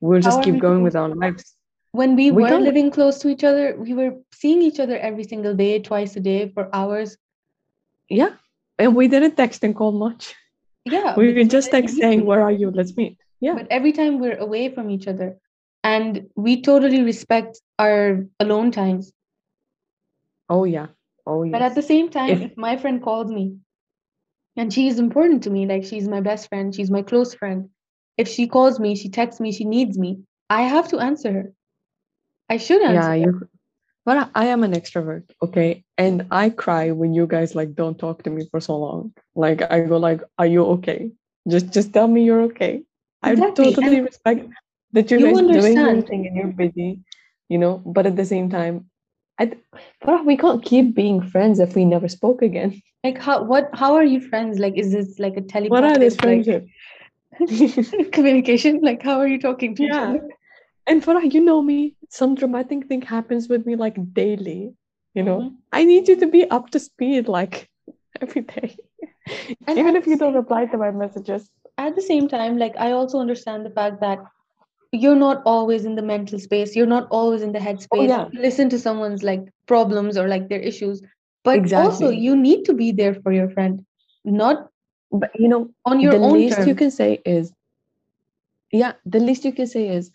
we'll 0.00 0.20
just 0.20 0.36
How 0.36 0.44
keep 0.44 0.60
going 0.60 0.84
with 0.84 0.94
our 0.94 1.08
lives. 1.08 1.56
When 1.90 2.14
we, 2.14 2.30
we 2.30 2.44
were 2.44 2.48
can't. 2.48 2.62
living 2.62 2.92
close 2.92 3.18
to 3.22 3.28
each 3.28 3.42
other, 3.42 3.74
we 3.76 3.92
were 3.92 4.12
seeing 4.32 4.62
each 4.62 4.78
other 4.78 4.96
every 4.96 5.24
single 5.24 5.56
day, 5.64 5.80
twice 5.80 6.14
a 6.14 6.20
day 6.20 6.48
for 6.54 6.70
hours. 6.72 7.16
Yeah, 8.08 8.36
and 8.78 8.94
we 8.94 9.08
didn't 9.08 9.36
text 9.36 9.64
and 9.64 9.74
call 9.74 9.92
much. 9.92 10.34
Yeah, 10.84 11.14
we 11.16 11.32
could 11.34 11.50
just 11.50 11.70
text 11.70 11.96
saying, 11.96 12.24
"Where 12.26 12.40
are 12.42 12.52
you? 12.52 12.70
Let's 12.70 12.96
meet." 13.00 13.18
Yeah, 13.40 13.54
but 13.54 13.68
every 13.70 13.92
time 13.92 14.18
we're 14.18 14.38
away 14.38 14.68
from 14.74 14.90
each 14.90 15.06
other, 15.08 15.38
and 15.84 16.28
we 16.36 16.62
totally 16.62 17.02
respect 17.02 17.60
our 17.78 18.26
alone 18.40 18.70
times. 18.70 19.12
Oh 20.48 20.64
yeah 20.64 20.88
Oh, 21.26 21.44
yes. 21.44 21.52
But 21.52 21.62
at 21.62 21.74
the 21.74 21.82
same 21.82 22.08
time, 22.10 22.30
if, 22.30 22.42
if 22.42 22.56
my 22.56 22.76
friend 22.76 23.02
calls 23.02 23.30
me 23.30 23.56
and 24.56 24.72
she's 24.72 24.98
important 24.98 25.44
to 25.44 25.50
me, 25.50 25.66
like 25.66 25.84
she's 25.84 26.08
my 26.08 26.20
best 26.20 26.48
friend, 26.48 26.74
she's 26.74 26.90
my 26.90 27.02
close 27.02 27.34
friend, 27.34 27.70
if 28.16 28.28
she 28.28 28.46
calls 28.48 28.80
me, 28.80 28.96
she 28.96 29.08
texts 29.08 29.40
me, 29.40 29.52
she 29.52 29.64
needs 29.64 29.96
me, 29.98 30.22
I 30.50 30.62
have 30.62 30.88
to 30.88 30.98
answer 30.98 31.32
her. 31.32 31.52
I 32.48 32.56
should 32.56 32.82
answer. 32.82 33.16
Yeah, 33.16 33.24
you. 33.26 33.48
But 34.04 34.30
I 34.34 34.46
am 34.46 34.64
an 34.64 34.72
extrovert, 34.72 35.30
okay, 35.42 35.84
and 35.96 36.26
I 36.30 36.50
cry 36.50 36.90
when 36.90 37.14
you 37.14 37.26
guys 37.26 37.54
like 37.54 37.74
don't 37.74 37.98
talk 37.98 38.24
to 38.24 38.30
me 38.30 38.48
for 38.50 38.60
so 38.60 38.76
long. 38.76 39.14
Like 39.36 39.62
I 39.70 39.80
go 39.82 39.96
like, 39.96 40.22
"Are 40.38 40.46
you 40.46 40.64
okay? 40.78 41.10
Just 41.48 41.72
just 41.72 41.92
tell 41.92 42.08
me 42.08 42.24
you're 42.24 42.42
okay." 42.50 42.82
Exactly. 43.24 43.68
I 43.68 43.70
totally 43.70 43.96
and 43.98 44.06
respect 44.06 44.48
that 44.92 45.10
you, 45.10 45.18
you 45.18 45.26
guys 45.26 45.38
understand. 45.38 45.74
doing 45.76 45.78
everything 45.78 46.26
and 46.26 46.36
you're 46.36 46.46
busy, 46.48 47.00
you 47.48 47.58
know. 47.58 47.80
But 47.86 48.06
at 48.06 48.16
the 48.16 48.24
same 48.24 48.50
time, 48.50 48.90
I, 49.38 49.52
but 50.00 50.26
we 50.26 50.36
can't 50.36 50.64
keep 50.64 50.94
being 50.94 51.22
friends 51.22 51.60
if 51.60 51.76
we 51.76 51.84
never 51.84 52.08
spoke 52.08 52.42
again. 52.42 52.82
Like 53.04 53.18
how 53.18 53.42
what 53.44 53.70
how 53.72 53.94
are 53.94 54.04
you 54.04 54.20
friends? 54.20 54.58
Like 54.58 54.74
is 54.76 54.92
this 54.92 55.18
like 55.18 55.36
a 55.36 55.42
telepathic 55.42 55.70
what 55.70 55.84
are 55.84 55.98
this 55.98 56.16
friendship? 56.16 56.66
Like, 57.38 58.12
communication? 58.12 58.80
Like 58.82 59.02
how 59.02 59.18
are 59.18 59.28
you 59.28 59.40
talking 59.40 59.74
to 59.76 59.84
yeah. 59.84 59.88
each 59.88 60.20
other? 60.20 60.28
And 60.86 61.02
Farah, 61.02 61.32
you 61.32 61.40
know 61.40 61.62
me, 61.62 61.94
some 62.08 62.34
dramatic 62.34 62.86
thing 62.88 63.02
happens 63.02 63.48
with 63.48 63.66
me 63.66 63.76
like 63.76 63.96
daily. 64.12 64.74
You 65.14 65.22
know, 65.22 65.38
mm-hmm. 65.38 65.54
I 65.72 65.84
need 65.84 66.08
you 66.08 66.16
to 66.16 66.26
be 66.26 66.48
up 66.50 66.70
to 66.70 66.80
speed 66.80 67.28
like 67.28 67.68
every 68.20 68.42
day. 68.42 68.76
And 69.66 69.78
Even 69.78 69.94
if 69.96 70.06
you 70.06 70.16
don't 70.16 70.34
reply 70.34 70.66
to 70.66 70.78
my 70.78 70.90
messages. 70.90 71.48
At 71.78 71.94
the 71.96 72.02
same 72.02 72.28
time, 72.28 72.58
like 72.58 72.74
I 72.78 72.92
also 72.92 73.18
understand 73.18 73.64
the 73.64 73.70
fact 73.70 74.00
that 74.00 74.18
you're 74.92 75.16
not 75.16 75.42
always 75.46 75.86
in 75.86 75.94
the 75.94 76.02
mental 76.02 76.38
space 76.38 76.76
you're 76.76 76.86
not 76.86 77.08
always 77.10 77.42
in 77.42 77.52
the 77.52 77.58
headspace 77.58 77.88
oh, 77.92 78.02
yeah. 78.02 78.28
listen 78.34 78.68
to 78.68 78.78
someone's 78.78 79.22
like 79.22 79.40
problems 79.66 80.18
or 80.18 80.28
like 80.28 80.48
their 80.48 80.60
issues 80.60 81.02
but 81.44 81.56
exactly. 81.56 81.90
also 81.90 82.10
you 82.10 82.36
need 82.36 82.64
to 82.64 82.74
be 82.74 82.92
there 82.92 83.14
for 83.14 83.32
your 83.32 83.48
friend 83.48 83.84
not 84.24 84.68
but 85.10 85.30
you 85.34 85.48
know 85.48 85.70
on 85.86 85.98
your 85.98 86.12
the 86.12 86.18
own 86.18 86.34
least 86.34 86.56
terms. 86.56 86.68
you 86.68 86.74
can 86.74 86.90
say 86.90 87.20
is 87.24 87.52
yeah 88.70 88.92
the 89.06 89.18
least 89.18 89.44
you 89.44 89.52
can 89.52 89.66
say 89.66 89.88
is 89.88 90.10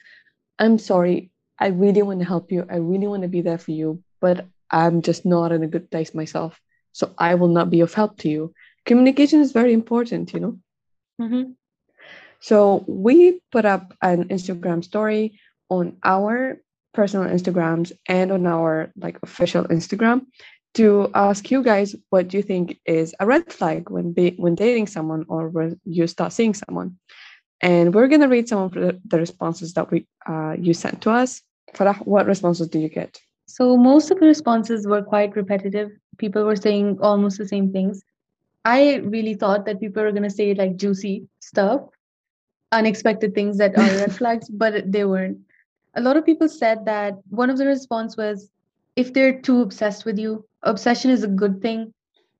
i'm 0.60 0.78
sorry. 0.78 1.32
I 1.60 1.68
really 1.68 2.04
want 2.04 2.20
to 2.20 2.26
help 2.26 2.52
you. 2.52 2.68
I 2.70 2.76
really 2.78 3.08
want 3.08 3.24
to 3.24 3.28
be 3.28 3.42
there 3.42 3.58
for 3.58 3.72
you 3.72 4.04
but 4.20 4.46
i'm 4.72 5.02
just 5.02 5.26
not 5.26 5.52
in 5.52 5.64
a 5.64 5.68
good 5.68 5.90
place 5.92 6.14
myself. 6.14 6.60
So 6.94 7.14
i 7.18 7.36
will 7.36 7.48
not 7.48 7.70
be 7.70 7.82
of 7.82 7.94
help 7.94 8.18
to 8.20 8.30
you. 8.30 8.54
Communication 8.86 9.42
is 9.42 9.52
very 9.52 9.74
important 9.74 10.34
you 10.34 10.40
know? 10.40 10.60
Mm-hmm. 11.22 11.52
So 12.40 12.86
we 12.88 13.42
put 13.52 13.66
up 13.66 13.94
an 14.02 14.26
Instagram 14.26 14.84
story 14.84 15.40
on 15.70 15.98
our 16.04 16.62
personal 16.94 17.30
Instagrams 17.30 17.92
and 18.08 18.32
on 18.32 18.46
our 18.46 18.92
like 18.98 19.20
official 19.24 19.66
Instagram 19.66 20.26
to 20.76 21.10
ask 21.16 21.50
you 21.50 21.64
guys 21.64 21.96
what 22.10 22.34
you 22.34 22.42
think 22.42 22.80
is 22.86 23.16
a 23.20 23.26
red 23.26 23.52
flag 23.52 23.90
when 23.90 24.14
be, 24.14 24.36
when 24.38 24.56
dating 24.56 24.88
someone 24.88 25.26
or 25.28 25.50
when 25.50 25.80
you 25.86 26.06
start 26.08 26.34
seeing 26.34 26.54
someone. 26.54 26.98
And 27.62 27.94
we're 27.94 28.08
gonna 28.08 28.28
read 28.28 28.48
some 28.48 28.64
of 28.64 28.74
the, 28.74 29.18
responses 29.18 29.74
that 29.74 29.90
we 29.90 30.06
uh, 30.28 30.56
you 30.60 30.74
sent 30.74 31.02
to 31.02 31.12
us. 31.12 31.42
Farah, 31.74 31.98
what 32.06 32.28
responses 32.28 32.68
do 32.68 32.80
you 32.80 32.90
get? 32.90 33.20
So 33.48 33.78
most 33.78 34.12
of 34.12 34.20
the 34.20 34.28
responses 34.28 34.86
were 34.86 35.02
quite 35.02 35.36
repetitive. 35.36 35.92
People 36.18 36.44
were 36.44 36.56
saying 36.56 37.00
almost 37.02 37.38
the 37.38 37.48
same 37.48 37.72
things. 37.72 38.04
I 38.66 38.96
really 38.98 39.34
thought 39.34 39.66
that 39.66 39.80
people 39.80 40.04
were 40.04 40.12
gonna 40.12 40.30
say 40.30 40.54
like 40.54 40.76
juicy 40.76 41.28
stuff, 41.40 41.82
unexpected 42.72 43.34
things 43.34 43.58
that 43.58 43.78
are 43.78 43.98
red 43.98 44.14
flags, 44.20 44.50
but 44.50 44.92
they 44.92 45.06
weren't. 45.06 45.40
A 45.96 46.02
lot 46.02 46.18
of 46.18 46.26
people 46.26 46.48
said 46.48 46.86
that 46.86 47.16
one 47.30 47.50
of 47.50 47.58
the 47.58 47.66
response 47.66 48.18
was 48.18 48.52
if 48.96 49.14
they're 49.14 49.40
too 49.40 49.62
obsessed 49.62 50.06
with 50.06 50.20
you, 50.20 50.46
obsession 50.64 51.10
is 51.12 51.24
a 51.24 51.28
good 51.28 51.62
thing 51.62 51.94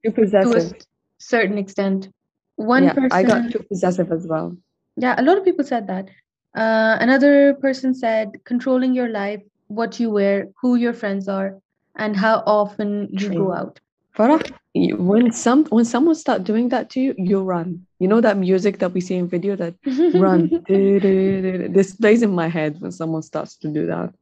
Too 0.04 0.12
to 0.12 0.22
a 0.22 0.26
possessive. 0.26 0.74
certain 1.18 1.58
extent. 1.58 2.10
One 2.56 2.84
yeah, 2.86 2.94
person 2.94 3.12
I 3.12 3.24
got 3.24 3.52
too 3.52 3.64
possessive 3.68 4.12
as 4.12 4.28
well. 4.28 4.58
Yeah, 4.98 5.16
a 5.20 5.24
lot 5.24 5.38
of 5.38 5.46
people 5.46 5.66
said 5.66 5.88
that. 5.88 6.10
Uh, 6.56 6.98
another 7.00 7.54
person 7.56 7.94
said 7.94 8.32
controlling 8.46 8.94
your 8.94 9.10
life, 9.10 9.42
what 9.68 10.00
you 10.00 10.10
wear, 10.12 10.48
who 10.62 10.76
your 10.76 10.94
friends 10.94 11.28
are, 11.30 11.60
and 11.98 12.18
how 12.18 12.44
often 12.46 13.10
you 13.12 13.30
go 13.32 13.54
out. 13.54 13.80
Farah, 14.18 14.42
when 14.76 15.32
some 15.32 15.66
when 15.66 15.86
someone 15.86 16.16
start 16.16 16.44
doing 16.44 16.70
that 16.70 16.90
to 16.92 17.00
you, 17.02 17.16
you 17.18 17.42
run. 17.42 17.86
You 18.00 18.08
know 18.08 18.22
that 18.22 18.38
music 18.38 18.80
that 18.80 18.94
we 18.94 19.02
see 19.02 19.16
in 19.16 19.28
video 19.28 19.56
that 19.56 19.76
run. 20.14 20.52
This 20.68 21.96
plays 21.96 22.22
in 22.24 22.32
my 22.32 22.48
head 22.48 22.82
when 22.82 22.92
someone 22.92 23.22
starts 23.24 23.58
to 23.58 23.68
do 23.70 23.86
that. 23.88 24.14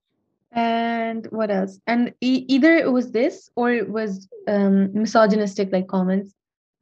And 0.51 1.27
what 1.31 1.51
else? 1.51 1.79
And 1.87 2.13
e- 2.21 2.45
either 2.47 2.75
it 2.75 2.91
was 2.91 3.11
this 3.11 3.49
or 3.55 3.71
it 3.71 3.89
was 3.89 4.27
um, 4.47 4.93
misogynistic 4.93 5.71
like 5.71 5.87
comments. 5.87 6.33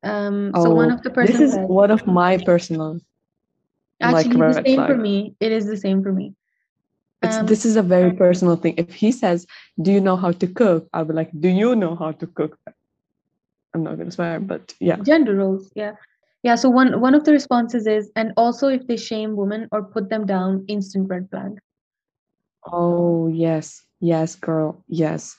Um, 0.04 0.56
so 0.56 0.72
one 0.72 0.90
Oh, 0.90 0.92
of 0.92 1.02
the 1.04 1.12
this 1.22 1.40
is 1.40 1.52
said, 1.52 1.68
one 1.68 1.92
of 1.92 2.06
my 2.08 2.38
personal 2.38 3.00
like 4.02 4.28
actually 4.28 4.42
the 4.42 4.48
red 4.48 4.66
same 4.68 4.86
for 4.86 4.98
me. 4.98 5.36
It 5.40 5.52
is 5.52 5.66
the 5.66 5.78
same 5.78 6.04
for 6.04 6.12
me. 6.12 6.34
It's 7.22 7.38
Um, 7.38 7.48
this 7.48 7.66
is 7.66 7.76
a 7.78 7.82
very 7.82 8.12
personal 8.12 8.56
thing. 8.56 8.76
If 8.78 8.94
he 8.94 9.12
says, 9.12 9.48
"Do 9.82 9.92
you 9.92 10.02
know 10.02 10.16
how 10.16 10.32
to 10.32 10.48
cook?" 10.48 10.88
I'll 10.94 11.06
be 11.06 11.14
like, 11.14 11.32
"Do 11.40 11.50
you 11.50 11.76
know 11.76 11.96
how 11.96 12.12
to 12.12 12.28
cook?" 12.28 12.58
I'm 13.74 13.84
not 13.84 13.98
gonna 13.98 14.12
swear, 14.12 14.40
but 14.40 14.74
yeah. 14.80 14.98
gender 14.98 15.36
roles, 15.36 15.72
yeah. 15.76 15.96
Yeah, 16.44 16.56
so 16.56 16.70
one 16.70 17.00
one 17.00 17.16
of 17.16 17.24
the 17.24 17.32
responses 17.32 17.88
is, 17.88 18.12
and 18.16 18.34
also 18.36 18.68
if 18.68 18.86
they 18.88 18.98
shame 18.98 19.36
women 19.36 19.68
or 19.72 19.84
put 19.84 20.10
them 20.10 20.26
down, 20.26 20.66
instant 20.68 21.10
red 21.10 21.30
flag. 21.30 21.60
Oh 22.66 23.28
yes, 23.28 23.86
yes, 24.00 24.36
girl, 24.36 24.84
yes. 24.88 25.38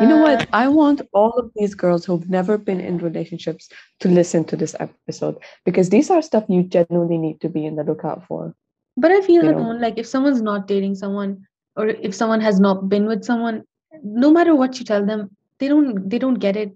You 0.00 0.06
know 0.08 0.20
Uh, 0.24 0.36
what? 0.36 0.48
I 0.52 0.68
want 0.68 1.02
all 1.12 1.32
of 1.38 1.50
these 1.54 1.74
girls 1.74 2.04
who've 2.04 2.28
never 2.30 2.56
been 2.56 2.80
in 2.80 2.98
relationships 2.98 3.68
to 4.00 4.08
listen 4.08 4.44
to 4.44 4.56
this 4.56 4.74
episode 4.80 5.36
because 5.64 5.90
these 5.90 6.10
are 6.10 6.22
stuff 6.22 6.44
you 6.48 6.62
genuinely 6.62 7.18
need 7.18 7.40
to 7.42 7.48
be 7.48 7.66
in 7.66 7.76
the 7.76 7.84
lookout 7.84 8.24
for. 8.26 8.54
But 8.96 9.10
I 9.10 9.20
feel 9.20 9.42
that 9.42 9.56
one, 9.56 9.80
like 9.80 9.98
if 9.98 10.06
someone's 10.06 10.40
not 10.42 10.66
dating 10.66 10.94
someone 10.94 11.46
or 11.76 11.86
if 11.88 12.14
someone 12.14 12.40
has 12.40 12.58
not 12.60 12.88
been 12.88 13.06
with 13.06 13.24
someone, 13.24 13.64
no 14.02 14.30
matter 14.30 14.54
what 14.54 14.78
you 14.78 14.84
tell 14.84 15.04
them, 15.04 15.30
they 15.58 15.68
don't 15.68 16.08
they 16.08 16.18
don't 16.18 16.40
get 16.46 16.56
it. 16.56 16.72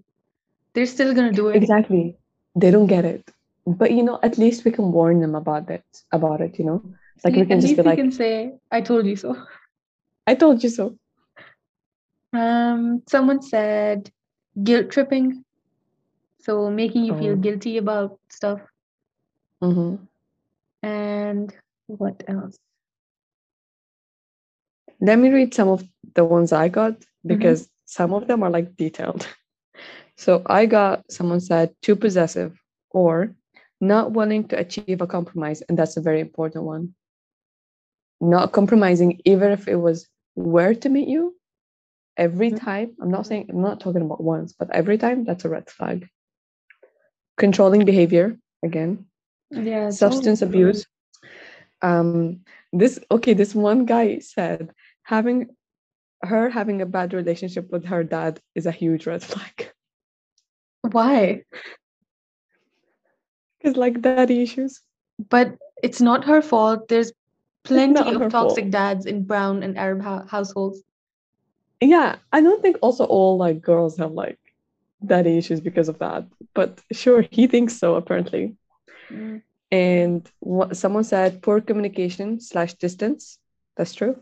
They're 0.73 0.85
still 0.85 1.13
gonna 1.13 1.33
do 1.33 1.47
it. 1.49 1.55
Exactly. 1.55 2.15
They 2.55 2.69
don't 2.71 2.87
get 2.87 3.05
it. 3.05 3.31
But 3.65 3.91
you 3.91 4.03
know, 4.03 4.19
at 4.23 4.37
least 4.37 4.63
we 4.65 4.71
can 4.71 4.91
warn 4.91 5.19
them 5.21 5.35
about 5.35 5.69
it. 5.69 5.83
About 6.11 6.41
it, 6.41 6.57
you 6.59 6.65
know. 6.65 6.81
Like 7.23 7.33
we 7.35 7.45
can 7.45 7.57
at 7.57 7.61
just 7.61 7.73
least 7.73 7.77
be 7.77 7.81
we 7.81 7.89
like, 7.89 7.97
can 7.97 8.11
say, 8.11 8.53
I 8.71 8.81
told 8.81 9.05
you 9.07 9.15
so. 9.15 9.35
"I 10.27 10.35
told 10.35 10.63
you 10.63 10.69
so." 10.69 10.95
Um, 12.37 13.03
someone 13.07 13.41
said 13.41 14.11
guilt 14.63 14.91
tripping. 14.91 15.43
So 16.39 16.69
making 16.69 17.05
you 17.05 17.13
feel 17.15 17.35
Oh. 17.35 17.37
guilty 17.37 17.77
about 17.77 18.19
stuff. 18.29 18.61
hmm 19.61 19.95
And 20.83 21.55
what 21.87 22.23
else? 22.27 22.57
Let 25.01 25.19
me 25.19 25.29
read 25.29 25.53
some 25.53 25.69
of 25.69 25.83
the 26.15 26.25
ones 26.25 26.51
I 26.53 26.69
got 26.69 26.97
Mm-hmm. 27.29 27.55
because 27.55 27.69
some 27.85 28.13
of 28.13 28.27
them 28.27 28.43
are 28.43 28.51
like 28.51 28.75
detailed. 28.77 29.27
So 30.17 30.43
I 30.47 30.65
got 30.65 31.11
someone 31.11 31.41
said 31.41 31.75
too 31.81 31.95
possessive 31.95 32.61
or 32.91 33.35
not 33.81 34.13
willing 34.13 34.47
to 34.49 34.59
achieve 34.59 34.93
a 34.93 34.97
compromise, 34.99 35.53
and 35.57 35.71
that's 35.71 35.89
a 35.89 35.93
very 35.93 36.13
important 36.13 36.57
one. 36.57 36.93
Not 38.21 38.51
compromising, 38.51 39.21
even 39.25 39.51
if 39.51 39.67
it 39.67 39.77
was 39.77 40.07
where 40.35 40.75
to 40.75 40.89
meet 40.89 41.07
you 41.09 41.36
every 42.17 42.51
Mhm. 42.51 42.59
time. 42.59 42.95
I'm 43.01 43.11
not 43.11 43.25
saying 43.27 43.47
I'm 43.49 43.61
not 43.61 43.79
talking 43.79 44.01
about 44.01 44.21
once, 44.23 44.53
but 44.53 44.69
every 44.71 44.97
time 44.97 45.23
that's 45.23 45.45
a 45.45 45.49
red 45.49 45.69
flag. 45.69 46.09
Controlling 47.37 47.85
behavior 47.85 48.37
again, 48.63 49.05
Yeah, 49.51 49.89
substance 49.91 50.41
abuse. 50.41 50.85
Um, 51.81 52.41
this 52.73 52.99
okay, 53.11 53.33
this 53.33 53.53
one 53.55 53.85
guy 53.85 54.19
said 54.19 54.73
having 55.03 55.55
her 56.23 56.49
having 56.49 56.81
a 56.81 56.85
bad 56.85 57.13
relationship 57.13 57.69
with 57.71 57.85
her 57.85 58.03
dad 58.03 58.41
is 58.55 58.65
a 58.65 58.71
huge 58.71 59.05
red 59.05 59.21
flag. 59.23 59.71
Why? 60.81 61.43
Because 63.59 63.77
like 63.77 64.01
daddy 64.01 64.41
issues. 64.41 64.81
But 65.29 65.57
it's 65.83 66.01
not 66.01 66.25
her 66.25 66.41
fault. 66.41 66.87
There's 66.87 67.11
plenty 67.63 68.13
of 68.15 68.31
toxic 68.31 68.65
fault. 68.65 68.71
dads 68.71 69.05
in 69.05 69.23
brown 69.25 69.61
and 69.63 69.77
Arab 69.77 70.01
hou- 70.01 70.25
households. 70.25 70.81
Yeah, 71.81 72.15
I 72.31 72.41
don't 72.41 72.61
think 72.61 72.77
also 72.81 73.05
all 73.05 73.37
like 73.37 73.61
girls 73.61 73.97
have 73.97 74.11
like 74.11 74.39
daddy 75.05 75.37
issues 75.37 75.61
because 75.61 75.89
of 75.89 75.99
that. 75.99 76.25
But 76.53 76.81
sure, 76.91 77.25
he 77.29 77.47
thinks 77.47 77.77
so 77.77 77.95
apparently. 77.95 78.55
Mm. 79.11 79.41
And 79.71 80.29
what 80.39 80.77
someone 80.77 81.03
said 81.03 81.41
poor 81.41 81.61
communication 81.61 82.39
slash 82.39 82.73
distance. 82.75 83.37
That's 83.75 83.93
true. 83.93 84.19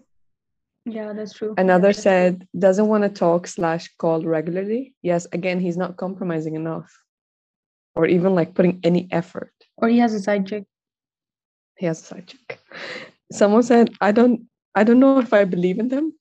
Yeah, 0.85 1.13
that's 1.13 1.33
true. 1.33 1.55
Another 1.57 1.93
said 1.93 2.47
doesn't 2.57 2.87
want 2.87 3.03
to 3.03 3.09
talk 3.09 3.47
slash 3.47 3.89
call 3.97 4.21
regularly. 4.23 4.93
Yes, 5.01 5.25
again, 5.31 5.59
he's 5.59 5.77
not 5.77 5.97
compromising 5.97 6.55
enough. 6.55 6.91
Or 7.95 8.05
even 8.05 8.35
like 8.35 8.53
putting 8.53 8.81
any 8.83 9.07
effort. 9.11 9.53
Or 9.77 9.87
he 9.87 9.99
has 9.99 10.13
a 10.13 10.19
side 10.19 10.45
chick. 10.45 10.65
He 11.77 11.85
has 11.85 12.01
a 12.01 12.05
side 12.05 12.27
chick. 12.27 12.59
Someone 13.31 13.63
said, 13.63 13.91
I 14.01 14.11
don't 14.11 14.47
I 14.75 14.83
don't 14.83 14.99
know 14.99 15.19
if 15.19 15.31
I 15.31 15.45
believe 15.45 15.79
in 15.79 15.87
them 15.87 16.13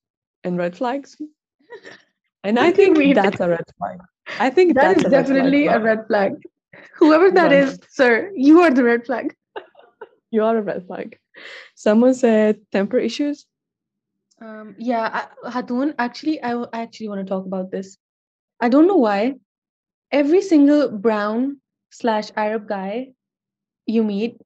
and 0.44 0.58
red 0.58 0.76
flags. 0.76 1.16
And 2.44 2.58
I 2.58 2.66
I 2.68 2.72
think 2.72 2.96
think 2.96 2.98
we- 2.98 3.12
that's 3.14 3.40
a 3.40 3.48
red 3.48 3.64
flag. 3.78 3.98
I 4.38 4.50
think 4.50 4.74
That 4.74 4.82
that's 4.82 4.98
is 5.00 5.04
a 5.06 5.08
red 5.10 5.26
definitely 5.26 5.66
a 5.66 5.78
red 5.80 6.06
flag. 6.06 6.32
Whoever 6.98 7.30
that 7.30 7.50
Run. 7.50 7.60
is, 7.62 7.78
sir, 7.88 8.30
you 8.36 8.60
are 8.60 8.70
the 8.70 8.84
red 8.84 9.06
flag. 9.06 9.34
You 10.30 10.42
are 10.44 10.56
a 10.58 10.62
red 10.62 10.86
flag. 10.86 11.16
Someone 11.76 12.12
said 12.12 12.58
temper 12.72 12.98
issues. 12.98 13.46
Um, 14.42 14.74
yeah, 14.78 15.04
I, 15.44 15.50
Hatun, 15.50 15.94
actually, 15.98 16.42
I 16.42 16.66
actually 16.72 17.08
want 17.08 17.20
to 17.24 17.30
talk 17.32 17.46
about 17.46 17.70
this. 17.70 17.96
I 18.60 18.68
don't 18.68 18.88
know 18.88 18.96
why. 18.96 19.36
Every 20.10 20.42
single 20.42 20.90
brown 20.90 21.60
slash 21.90 22.32
Arab 22.36 22.66
guy 22.68 23.12
you 23.86 24.02
meet, 24.02 24.36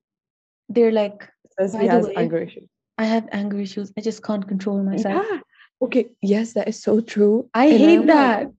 they're 0.69 0.93
like, 0.93 1.27
Says 1.59 1.73
he 1.75 1.87
has 1.87 2.07
way, 2.07 2.15
anger 2.17 2.39
issues. 2.39 2.69
I 2.99 3.07
have 3.07 3.27
anger 3.33 3.59
issues. 3.59 3.91
I 3.97 4.03
just 4.03 4.23
can't 4.23 4.47
control 4.47 4.83
myself. 4.83 5.25
Yeah. 5.31 5.41
Okay. 5.81 6.11
Yes, 6.23 6.53
that 6.55 6.69
is 6.69 6.83
so 6.83 7.01
true. 7.01 7.49
I 7.55 7.67
And 7.67 7.79
hate 7.79 7.95
I'm 7.95 8.01
like, 8.01 8.07
that. 8.09 8.53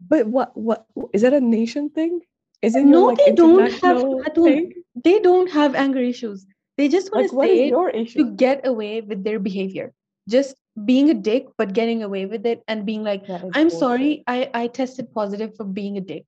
but 0.00 0.26
what 0.26 0.56
what 0.56 0.86
is 1.12 1.22
that 1.22 1.32
a 1.32 1.40
nation 1.40 1.90
thing? 1.90 2.20
Is 2.62 2.74
it 2.74 2.84
No, 2.84 2.98
your, 2.98 3.08
like, 3.14 3.18
they 3.24 3.32
don't 3.34 3.72
have- 3.82 4.02
don't-? 4.34 4.72
They 5.04 5.20
don't 5.20 5.50
have 5.50 5.74
anger 5.76 6.00
issues. 6.00 6.46
They 6.76 6.88
just 6.88 7.12
want 7.12 7.32
Like 7.32 7.70
to 7.70 7.70
say 7.70 8.14
to 8.14 8.30
get 8.34 8.66
away 8.66 9.00
with 9.00 9.22
their 9.22 9.38
behavior. 9.38 9.92
Just 10.28 10.56
being 10.84 11.10
a 11.10 11.14
dick, 11.14 11.46
but 11.56 11.72
getting 11.72 12.02
away 12.02 12.26
with 12.26 12.44
it 12.46 12.62
and 12.68 12.84
being 12.86 13.02
like, 13.02 13.22
I'm 13.28 13.50
bullshit. 13.52 13.72
sorry, 13.72 14.24
I, 14.26 14.50
I 14.54 14.66
tested 14.68 15.12
positive 15.12 15.56
for 15.56 15.64
being 15.64 15.96
a 15.98 16.00
dick. 16.00 16.26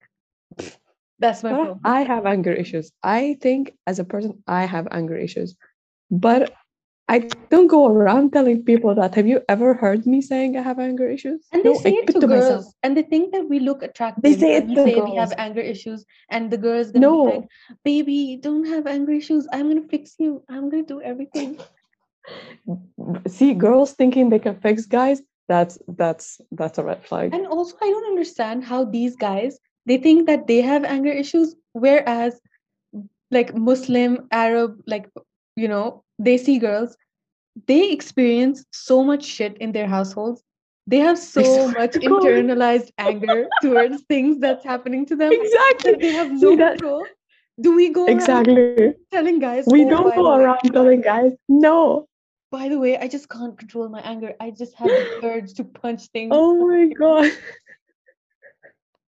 That's 1.19 1.43
my 1.43 1.51
problem. 1.53 1.81
I 1.85 2.03
have 2.03 2.27
anger 2.27 2.53
issues. 2.53 2.91
I 3.03 3.37
think 3.41 3.75
as 3.87 3.99
a 3.99 4.05
person, 4.05 4.43
I 4.47 4.65
have 4.65 4.89
anger 4.91 5.17
issues. 5.17 5.55
But 6.11 6.53
I 7.11 7.19
don't 7.51 7.67
go 7.67 7.89
around 7.89 8.33
telling 8.33 8.63
people 8.65 8.95
that. 8.95 9.15
Have 9.17 9.27
you 9.27 9.41
ever 9.49 9.75
heard 9.75 10.07
me 10.07 10.21
saying 10.23 10.57
I 10.57 10.63
have 10.63 10.79
anger 10.79 11.09
issues? 11.11 11.49
And 11.53 11.65
they 11.65 11.69
No, 11.69 11.75
I 11.75 11.83
say 11.83 11.91
it 11.91 12.07
to 12.07 12.13
to 12.21 12.27
girls, 12.27 12.49
myself. 12.51 12.75
and 12.85 12.97
they 12.97 13.03
think 13.03 13.33
that 13.33 13.49
we 13.49 13.59
look 13.59 13.83
attractive. 13.83 14.23
They 14.23 14.35
say 14.35 14.55
it 14.57 14.67
we 14.69 14.75
to 14.77 14.85
say 14.85 15.01
we 15.03 15.17
have 15.17 15.33
anger 15.37 15.61
issues, 15.61 16.07
and 16.31 16.51
the 16.51 16.57
girl's 16.57 16.93
gonna 16.93 17.11
be 17.11 17.31
like, 17.33 17.49
"Baby, 17.85 18.39
don't 18.41 18.67
have 18.67 18.87
anger 18.87 19.13
issues. 19.13 19.49
I'm 19.53 19.69
gonna 19.69 19.89
fix 19.91 20.15
you. 20.21 20.45
I'm 20.49 20.71
gonna 20.71 20.85
do 20.95 21.01
everything." 21.03 21.59
see, 23.27 23.55
girls 23.55 23.93
thinking 23.93 24.31
they 24.31 24.39
can 24.39 24.61
fix 24.61 24.87
guys. 24.87 25.21
That's 25.49 25.79
that's 25.89 26.41
that's 26.53 26.79
a 26.79 26.85
red 26.85 27.05
flag. 27.05 27.35
And 27.35 27.47
also, 27.47 27.75
I 27.83 27.91
don't 27.91 28.07
understand 28.15 28.65
how 28.65 28.85
these 28.85 29.17
guys 29.17 29.59
they 29.87 29.97
think 29.99 30.27
that 30.29 30.47
they 30.47 30.61
have 30.61 30.85
anger 30.85 31.11
issues, 31.11 31.57
whereas 31.73 32.41
like 33.31 33.55
Muslim, 33.55 34.29
Arab, 34.31 34.83
like 34.87 35.09
you 35.61 35.69
know, 35.69 36.03
they 36.19 36.37
see 36.39 36.59
girls, 36.59 36.97
they 37.67 37.93
experience 37.93 38.65
so 38.73 39.05
much 39.05 39.25
shit 39.25 39.59
in 39.59 39.73
their 39.73 39.87
households. 39.87 40.43
They 40.87 40.99
have 40.99 41.19
so 41.19 41.69
much 41.69 41.93
internalized 41.93 42.91
anger 42.99 43.45
towards 43.63 44.03
things 44.09 44.41
that's 44.41 44.65
happening 44.65 45.05
to 45.07 45.17
them 45.17 45.33
Exactly. 45.33 45.95
they 46.01 46.13
have 46.13 46.33
no 46.33 46.57
control. 46.57 47.07
Do 47.61 47.75
we 47.77 47.91
go 47.91 48.05
around 48.07 48.17
Exactly. 48.17 48.95
telling 49.13 49.39
guys? 49.39 49.67
We 49.67 49.85
"Oh, 49.85 49.91
don't 49.91 50.15
go 50.17 50.25
way- 50.31 50.45
around 50.45 50.73
telling 50.73 51.03
guys, 51.03 51.33
no. 51.49 52.07
By 52.51 52.69
the 52.69 52.79
way, 52.81 52.97
I 52.99 53.07
just 53.07 53.29
can't 53.29 53.57
control 53.57 53.89
my 53.89 54.01
anger. 54.01 54.35
I 54.41 54.51
just 54.51 54.75
have 54.75 54.89
the 54.89 55.09
urge 55.23 55.53
to 55.55 55.65
punch 55.65 56.07
things. 56.17 56.33
Oh 56.35 56.67
my 56.67 56.89
god. 57.05 57.31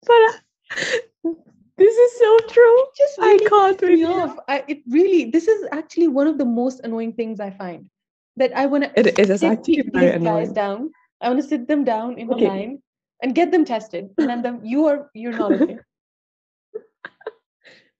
But 0.06 0.22
uh, 0.28 1.32
this 1.76 1.94
is 2.04 2.18
so 2.18 2.38
true. 2.48 2.76
just 2.96 3.18
I 3.36 3.44
really 3.44 3.76
can't 3.76 3.82
me 3.82 4.04
off. 4.04 4.36
I, 4.48 4.64
it 4.68 4.82
really, 4.88 5.30
this 5.30 5.48
is 5.48 5.66
actually 5.72 6.08
one 6.08 6.26
of 6.26 6.38
the 6.38 6.44
most 6.44 6.80
annoying 6.84 7.12
things 7.12 7.40
I 7.40 7.50
find. 7.50 7.88
That 8.36 8.56
I 8.56 8.66
want 8.66 8.84
to 8.84 9.00
It, 9.00 9.18
it 9.18 9.30
is 9.30 9.40
sit 9.40 9.52
actually 9.52 9.82
these 9.82 9.90
guys 9.94 10.14
annoying. 10.16 10.52
down. 10.52 10.90
I 11.20 11.28
want 11.28 11.40
to 11.40 11.46
sit 11.48 11.68
them 11.68 11.84
down 11.84 12.18
in 12.18 12.32
Okay. 12.32 12.46
a 12.46 12.48
line 12.48 12.82
and 13.22 13.34
get 13.34 13.50
them 13.50 13.64
tested. 13.64 14.10
And 14.18 14.28
then 14.28 14.42
them, 14.42 14.60
you 14.62 14.86
are 14.86 15.10
you're 15.14 15.32
not 15.32 15.52
okay. 15.52 15.78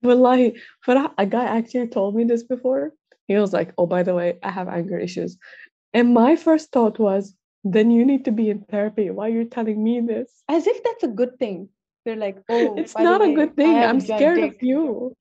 Wallahi, 0.03 0.61
Farah, 0.87 1.13
a 1.17 1.27
guy 1.27 1.45
actually 1.45 1.89
told 1.89 2.15
me 2.15 2.25
this 2.25 2.43
before. 2.43 2.93
He 3.29 3.35
was 3.37 3.53
like, 3.53 3.73
Oh, 3.79 3.87
by 3.87 4.03
the 4.03 4.15
way, 4.15 4.39
I 4.43 4.51
have 4.51 4.69
anger 4.69 4.99
issues. 4.99 5.39
And 5.95 6.13
my 6.13 6.37
first 6.37 6.71
thought 6.71 6.99
was, 6.99 7.35
Then 7.65 7.91
you 7.91 8.05
need 8.05 8.27
to 8.27 8.33
be 8.33 8.51
in 8.51 8.61
therapy. 8.69 9.11
Why 9.11 9.29
are 9.29 9.33
you 9.33 9.45
telling 9.47 9.83
me 9.83 10.01
this? 10.01 10.43
As 10.49 10.67
if 10.67 10.83
that's 10.85 11.05
a 11.05 11.09
good 11.09 11.39
thing. 11.39 11.71
They're 12.05 12.15
like, 12.17 12.41
oh, 12.49 12.77
it's 12.77 12.97
not 12.97 13.21
a 13.21 13.35
good 13.35 13.57
thing. 13.57 13.83
I'm 13.83 14.01
scared 14.01 14.39
of 14.39 14.63
you. 14.63 15.13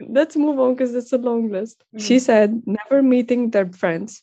Let's 0.00 0.36
move 0.36 0.58
on 0.58 0.74
because 0.74 0.94
it's 0.94 1.12
a 1.12 1.18
long 1.18 1.50
list. 1.50 1.84
She 1.98 2.16
Mm. 2.16 2.20
said, 2.20 2.62
never 2.66 3.02
meeting 3.02 3.50
their 3.50 3.66
friends, 3.72 4.22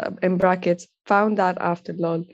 uh, 0.00 0.10
in 0.22 0.36
brackets, 0.38 0.86
found 1.06 1.38
that 1.38 1.56
after 1.60 1.92
lol. 1.92 2.24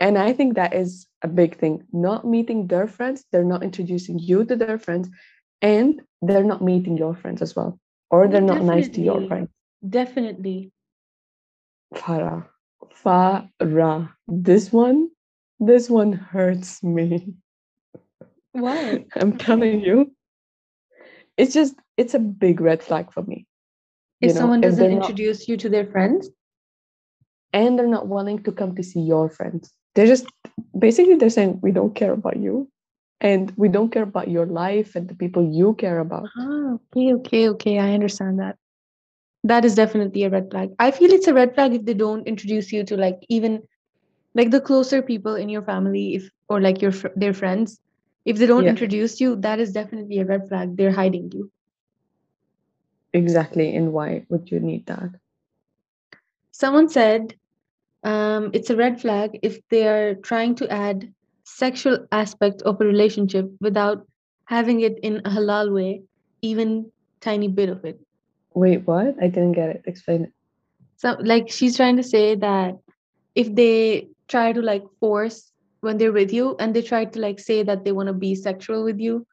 And 0.00 0.18
I 0.18 0.32
think 0.32 0.54
that 0.54 0.74
is 0.74 1.06
a 1.22 1.28
big 1.28 1.56
thing. 1.56 1.84
Not 1.92 2.26
meeting 2.26 2.66
their 2.68 2.86
friends, 2.88 3.24
they're 3.32 3.44
not 3.54 3.62
introducing 3.62 4.18
you 4.18 4.44
to 4.44 4.56
their 4.56 4.74
friends, 4.78 5.08
and 5.60 6.00
they're 6.20 6.44
not 6.44 6.62
meeting 6.62 6.96
your 6.96 7.14
friends 7.14 7.40
as 7.42 7.54
well. 7.56 7.78
Or 8.10 8.26
they're 8.28 8.40
not 8.52 8.62
nice 8.62 8.88
to 8.90 9.00
your 9.00 9.22
friends. 9.22 9.48
Definitely. 9.88 10.72
Farah. 11.94 12.46
Farah. 13.02 14.10
This 14.28 14.72
one, 14.72 15.10
this 15.60 15.88
one 15.90 16.12
hurts 16.12 16.82
me. 16.82 17.34
Why? 18.52 19.06
I'm 19.16 19.36
telling 19.38 19.80
you. 19.80 20.12
It's 21.42 21.54
just, 21.54 21.74
it's 21.96 22.14
a 22.14 22.18
big 22.18 22.60
red 22.60 22.82
flag 22.82 23.12
for 23.12 23.22
me. 23.22 23.46
If 24.20 24.34
know, 24.34 24.40
someone 24.40 24.60
doesn't 24.60 24.90
not- 24.90 25.10
introduce 25.10 25.48
you 25.48 25.56
to 25.56 25.68
their 25.68 25.86
friends, 25.86 26.30
and 27.52 27.78
they're 27.78 27.86
not 27.88 28.08
willing 28.08 28.42
to 28.44 28.52
come 28.52 28.74
to 28.76 28.82
see 28.82 29.00
your 29.00 29.28
friends. 29.28 29.72
They're 29.94 30.06
just 30.06 30.26
basically 30.78 31.16
they're 31.16 31.30
saying 31.30 31.58
we 31.62 31.72
don't 31.72 31.94
care 31.94 32.12
about 32.12 32.36
you 32.36 32.70
and 33.20 33.52
we 33.56 33.68
don't 33.68 33.90
care 33.90 34.04
about 34.04 34.28
your 34.28 34.46
life 34.46 34.94
and 34.94 35.08
the 35.08 35.14
people 35.14 35.44
you 35.44 35.74
care 35.74 35.98
about. 35.98 36.28
Ah, 36.38 36.74
okay, 36.74 37.12
okay, 37.14 37.48
okay. 37.50 37.78
I 37.78 37.92
understand 37.92 38.38
that. 38.40 38.56
That 39.44 39.64
is 39.64 39.74
definitely 39.74 40.22
a 40.24 40.30
red 40.30 40.50
flag. 40.50 40.70
I 40.78 40.90
feel 40.92 41.10
it's 41.10 41.26
a 41.26 41.34
red 41.34 41.54
flag 41.54 41.74
if 41.74 41.84
they 41.84 41.94
don't 41.94 42.26
introduce 42.26 42.72
you 42.72 42.84
to 42.84 42.96
like 42.96 43.18
even 43.28 43.62
like 44.34 44.50
the 44.50 44.60
closer 44.60 45.02
people 45.02 45.34
in 45.34 45.48
your 45.48 45.62
family, 45.62 46.14
if 46.14 46.30
or 46.48 46.60
like 46.60 46.80
your 46.80 46.92
their 47.16 47.34
friends. 47.34 47.80
If 48.24 48.38
they 48.38 48.46
don't 48.46 48.64
Yeah. 48.64 48.70
introduce 48.70 49.20
you, 49.20 49.36
that 49.36 49.60
is 49.60 49.72
definitely 49.72 50.18
a 50.18 50.24
red 50.24 50.48
flag. 50.48 50.76
They're 50.76 50.92
hiding 50.92 51.30
you. 51.32 51.50
Exactly. 53.12 53.74
And 53.76 53.92
why 53.92 54.26
would 54.28 54.50
you 54.50 54.60
need 54.60 54.86
that? 54.86 55.10
Someone 56.52 56.88
said 56.88 57.34
um, 58.04 58.50
it's 58.52 58.70
a 58.70 58.76
red 58.76 59.00
flag 59.00 59.38
if 59.42 59.60
they 59.68 59.86
are 59.88 60.14
trying 60.14 60.54
to 60.56 60.70
add 60.72 61.12
sexual 61.44 62.06
aspect 62.12 62.62
of 62.62 62.80
a 62.80 62.84
relationship 62.84 63.50
without 63.60 64.06
having 64.46 64.80
it 64.80 64.98
in 65.02 65.18
a 65.24 65.30
halal 65.30 65.72
way, 65.72 66.02
even 66.42 66.90
tiny 67.20 67.48
bit 67.48 67.68
of 67.68 67.84
it. 67.84 68.00
Wait, 68.54 68.86
what? 68.86 69.16
I 69.20 69.28
didn't 69.28 69.52
get 69.52 69.70
it. 69.70 69.82
Explain 69.86 70.24
it. 70.24 70.32
So 70.96 71.16
like 71.20 71.50
she's 71.50 71.76
trying 71.76 71.96
to 71.98 72.02
say 72.02 72.34
that 72.36 72.76
if 73.34 73.54
they 73.54 74.08
try 74.28 74.52
to 74.52 74.62
like 74.62 74.84
force 75.00 75.51
when 75.82 75.98
they're 75.98 76.12
with 76.12 76.32
you 76.32 76.56
and 76.60 76.74
they 76.74 76.82
try 76.82 77.04
to 77.04 77.20
like 77.20 77.40
say 77.40 77.62
that 77.62 77.84
they 77.84 77.92
want 77.92 78.08
to 78.08 78.14
be 78.14 78.34
sexual 78.34 78.84
with 78.84 79.00
you 79.00 79.26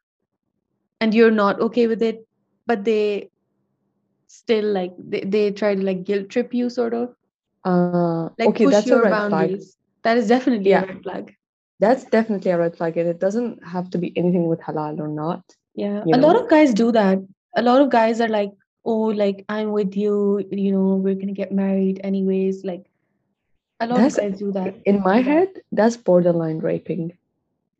and 1.01 1.13
you're 1.15 1.31
not 1.31 1.62
okay 1.62 1.88
with 1.88 2.03
it, 2.03 2.27
but 2.67 2.85
they 2.85 3.29
still 4.27 4.65
like 4.65 4.93
they, 4.99 5.21
they 5.21 5.51
try 5.51 5.75
to 5.75 5.81
like 5.81 6.03
guilt 6.05 6.29
trip 6.29 6.53
you 6.53 6.69
sort 6.69 6.93
of 6.93 7.15
Uh 7.65 8.29
like 8.39 8.49
okay, 8.49 8.65
push 8.65 8.85
your 8.85 9.01
red 9.03 9.09
flag. 9.27 9.31
boundaries. 9.31 9.77
That 10.03 10.17
is 10.17 10.27
definitely 10.27 10.71
Yeah. 10.71 10.83
a 10.83 10.88
red 10.88 11.03
flag. 11.03 11.35
That's 11.79 12.05
definitely 12.05 12.51
a 12.51 12.57
red 12.57 12.75
flag. 12.77 12.97
And 12.97 13.07
it 13.09 13.19
doesn't 13.19 13.63
have 13.65 13.89
to 13.91 13.97
be 13.97 14.12
anything 14.17 14.47
with 14.47 14.59
halal 14.62 14.99
or 14.99 15.07
not. 15.07 15.43
Yeah. 15.75 16.03
A 16.13 16.17
lot 16.17 16.35
of 16.41 16.49
guys 16.49 16.73
do 16.73 16.91
that. 16.91 17.19
A 17.55 17.62
lot 17.62 17.81
of 17.81 17.89
guys 17.89 18.21
are 18.21 18.27
like, 18.29 18.51
oh, 18.85 19.05
like 19.23 19.45
I'm 19.49 19.71
with 19.71 19.95
you, 19.95 20.43
you 20.51 20.71
know, 20.71 20.95
we're 20.95 21.15
gonna 21.15 21.33
get 21.33 21.51
married 21.51 22.01
anyways. 22.03 22.63
Like 22.65 22.88
a 23.79 23.87
lot 23.87 23.97
That's- 23.97 24.17
of 24.17 24.31
guys 24.31 24.39
do 24.39 24.51
that. 24.53 24.75
In 24.85 25.01
my 25.01 25.21
head, 25.21 25.49
that's 25.71 25.97
borderline 25.97 26.59
raping. 26.59 27.13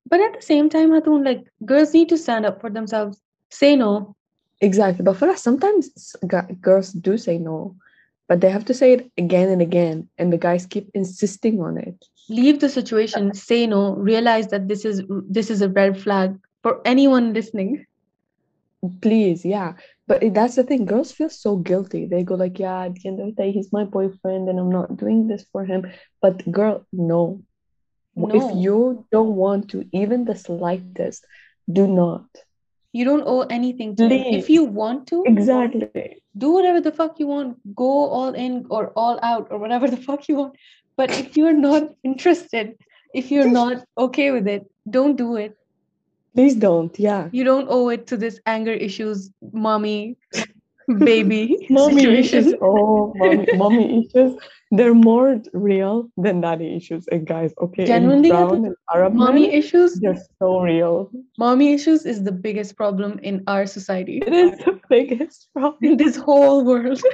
But 0.10 0.22
at 0.22 0.34
the 0.34 0.42
same 0.42 0.70
time, 0.70 0.92
Hatun, 0.92 1.24
like 1.26 1.46
girls 1.66 1.94
need 1.94 2.10
to 2.10 2.18
stand 2.18 2.46
up 2.46 2.62
for 2.62 2.70
themselves. 2.70 3.20
Say 3.50 3.76
no. 3.76 4.16
Exactly. 4.62 5.04
But 5.04 5.18
for 5.18 5.30
us, 5.30 5.42
sometimes 5.44 6.16
gu- 6.28 6.54
girls 6.62 6.92
do 6.92 7.18
say 7.18 7.38
no, 7.38 7.76
but 8.28 8.42
they 8.42 8.50
have 8.50 8.66
to 8.66 8.74
say 8.74 8.94
it 8.94 9.12
again 9.18 9.50
and 9.50 9.62
again, 9.62 10.08
and 10.18 10.34
the 10.34 10.38
guys 10.38 10.66
keep 10.66 10.90
insisting 10.94 11.62
on 11.62 11.78
it. 11.78 12.06
Leave 12.30 12.60
the 12.60 12.70
situation. 12.70 13.34
Say 13.34 13.68
no. 13.68 13.96
Realize 13.96 14.48
that 14.48 14.68
this 14.68 14.86
is 14.86 15.04
this 15.30 15.50
is 15.50 15.62
a 15.62 15.70
red 15.70 16.00
flag 16.00 16.38
for 16.64 16.82
anyone 16.86 17.34
listening. 17.34 17.86
Please, 19.02 19.46
yeah. 19.46 19.74
But 20.10 20.34
that's 20.34 20.56
the 20.56 20.64
thing. 20.64 20.86
Girls 20.86 21.12
feel 21.14 21.30
so 21.30 21.56
guilty. 21.58 22.06
They 22.08 22.24
go 22.24 22.36
like, 22.36 22.60
"Yeah, 22.60 22.86
at 22.88 22.96
the 22.96 23.08
end 23.10 23.20
of 23.22 23.28
the 23.28 23.38
day, 23.44 23.52
he's 23.52 23.72
my 23.72 23.86
boyfriend, 23.86 24.50
and 24.50 24.60
I'm 24.60 24.72
not 24.80 24.98
doing 24.98 25.28
this 25.28 25.44
for 25.54 25.64
him." 25.66 25.88
But 26.22 26.36
girl, 26.52 26.86
no. 26.92 27.44
W- 28.18 28.36
If 28.42 28.56
you 28.66 29.06
don't 29.12 29.36
want 29.36 29.70
to, 29.72 29.86
even 29.94 30.26
the 30.26 30.36
slightest, 30.36 31.26
do 31.72 31.88
not. 31.88 32.26
You 32.92 33.06
don't 33.06 33.24
owe 33.26 33.44
anything 33.60 33.96
to 33.98 34.04
him. 34.10 34.24
If 34.40 34.50
you 34.50 34.64
want 34.66 35.08
to, 35.12 35.24
Exactly. 35.28 36.22
do 36.36 36.54
whatever 36.54 36.82
the 36.82 36.92
fuck 36.92 37.20
you 37.20 37.28
want. 37.28 37.58
Go 37.76 37.92
all 38.18 38.34
in 38.46 38.66
or 38.70 38.84
all 38.96 39.20
out 39.22 39.48
or 39.52 39.58
whatever 39.60 39.88
the 39.88 39.98
fuck 40.08 40.28
you 40.28 40.36
want. 40.42 40.56
But 40.98 41.12
if 41.22 41.38
you're 41.38 41.60
not 41.70 41.84
interested, 42.04 42.76
if 43.14 43.32
you're 43.32 43.52
not 43.62 43.86
okay 43.98 44.32
with 44.32 44.48
it, 44.48 44.66
don't 44.90 45.16
do 45.16 45.36
it. 45.36 45.54
Please 46.40 46.56
don't. 46.56 46.98
Yeah. 46.98 47.28
You 47.34 47.44
don't 47.44 47.68
owe 47.70 47.90
it 47.90 48.08
to 48.08 48.16
this 48.16 48.40
anger 48.46 48.72
issues, 48.72 49.30
mommy, 49.52 50.16
baby 51.04 51.68
Mommy 51.70 51.96
situation. 51.96 52.40
issues. 52.40 52.56
Oh, 52.62 53.12
mommy, 53.18 53.46
mommy 53.58 53.86
issues. 54.08 54.40
They're 54.72 54.94
more 54.94 55.42
real 55.52 56.10
than 56.16 56.40
daddy 56.40 56.78
issues. 56.78 57.08
And 57.12 57.28
guys, 57.28 57.52
okay, 57.62 57.84
in 57.84 57.88
Genuinely, 57.88 58.30
brown 58.30 58.64
and 58.64 58.76
Arab 58.94 59.16
Mommy 59.16 59.48
men, 59.48 59.52
issues, 59.52 60.00
they're 60.00 60.16
so 60.42 60.62
real. 60.62 61.12
mommy 61.38 61.74
issues 61.74 62.06
is 62.06 62.24
the 62.24 62.32
biggest 62.32 62.78
problem 62.78 63.20
in 63.22 63.44
our 63.48 63.66
society, 63.66 64.20
It 64.26 64.32
is 64.32 64.58
the 64.60 64.80
biggest 64.90 65.50
problem. 65.52 65.84
in 65.84 65.98
this 65.98 66.16
whole 66.16 66.64
world. 66.64 67.02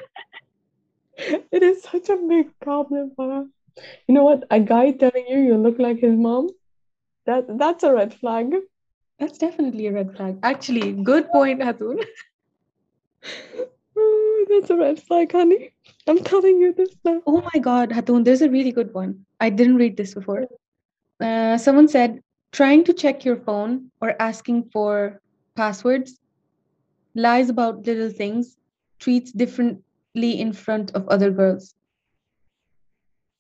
It 1.51 1.63
is 1.63 1.81
such 1.81 2.09
a 2.09 2.17
big 2.29 2.51
problem. 2.61 3.11
Farah. 3.17 3.47
You 4.07 4.13
know 4.13 4.23
what? 4.23 4.43
A 4.51 4.59
guy 4.59 4.91
telling 4.91 5.25
you 5.27 5.39
you 5.39 5.57
look 5.57 5.79
like 5.79 5.97
his 5.97 6.13
mom, 6.15 6.49
that 7.25 7.57
that's 7.57 7.83
a 7.83 7.91
red 7.91 8.13
flag. 8.13 8.53
That's 9.19 9.37
definitely 9.37 9.87
a 9.87 9.93
red 9.93 10.15
flag. 10.15 10.39
Actually, 10.43 10.91
good 10.91 11.29
point, 11.29 11.61
Hatun. 11.61 12.03
Oh, 13.97 14.45
that's 14.49 14.69
a 14.69 14.75
red 14.75 15.01
flag, 15.01 15.31
honey. 15.31 15.71
I'm 16.07 16.19
telling 16.19 16.59
you 16.59 16.73
this 16.73 16.89
now. 17.05 17.21
Oh 17.25 17.41
my 17.53 17.59
God, 17.59 17.91
Hatun, 17.91 18.25
there's 18.25 18.41
a 18.41 18.49
really 18.49 18.71
good 18.71 18.93
one. 18.93 19.25
I 19.39 19.49
didn't 19.49 19.77
read 19.77 19.97
this 19.97 20.13
before. 20.13 20.45
Uh, 21.19 21.57
someone 21.57 21.87
said 21.87 22.21
trying 22.51 22.83
to 22.83 22.93
check 22.93 23.23
your 23.25 23.37
phone 23.37 23.91
or 24.01 24.15
asking 24.21 24.69
for 24.71 25.21
passwords, 25.55 26.19
lies 27.15 27.49
about 27.49 27.85
little 27.85 28.09
things, 28.09 28.57
treats 28.99 29.31
differently 29.31 30.39
in 30.39 30.51
front 30.53 30.91
of 30.95 31.07
other 31.07 31.31
girls. 31.31 31.73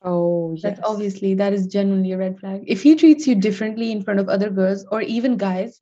Oh, 0.05 0.53
yes. 0.53 0.61
That's 0.61 0.79
obviously 0.87 1.33
that 1.33 1.51
is 1.51 1.65
genuinely 1.65 2.11
a 2.11 2.17
red 2.17 2.39
flag. 2.39 2.63
If 2.67 2.83
he 2.83 2.95
treats 2.95 3.25
you 3.27 3.33
differently 3.35 3.91
in 3.91 4.03
front 4.03 4.19
of 4.19 4.29
other 4.29 4.51
girls 4.51 4.85
or 4.91 5.01
even 5.01 5.35
guys, 5.35 5.81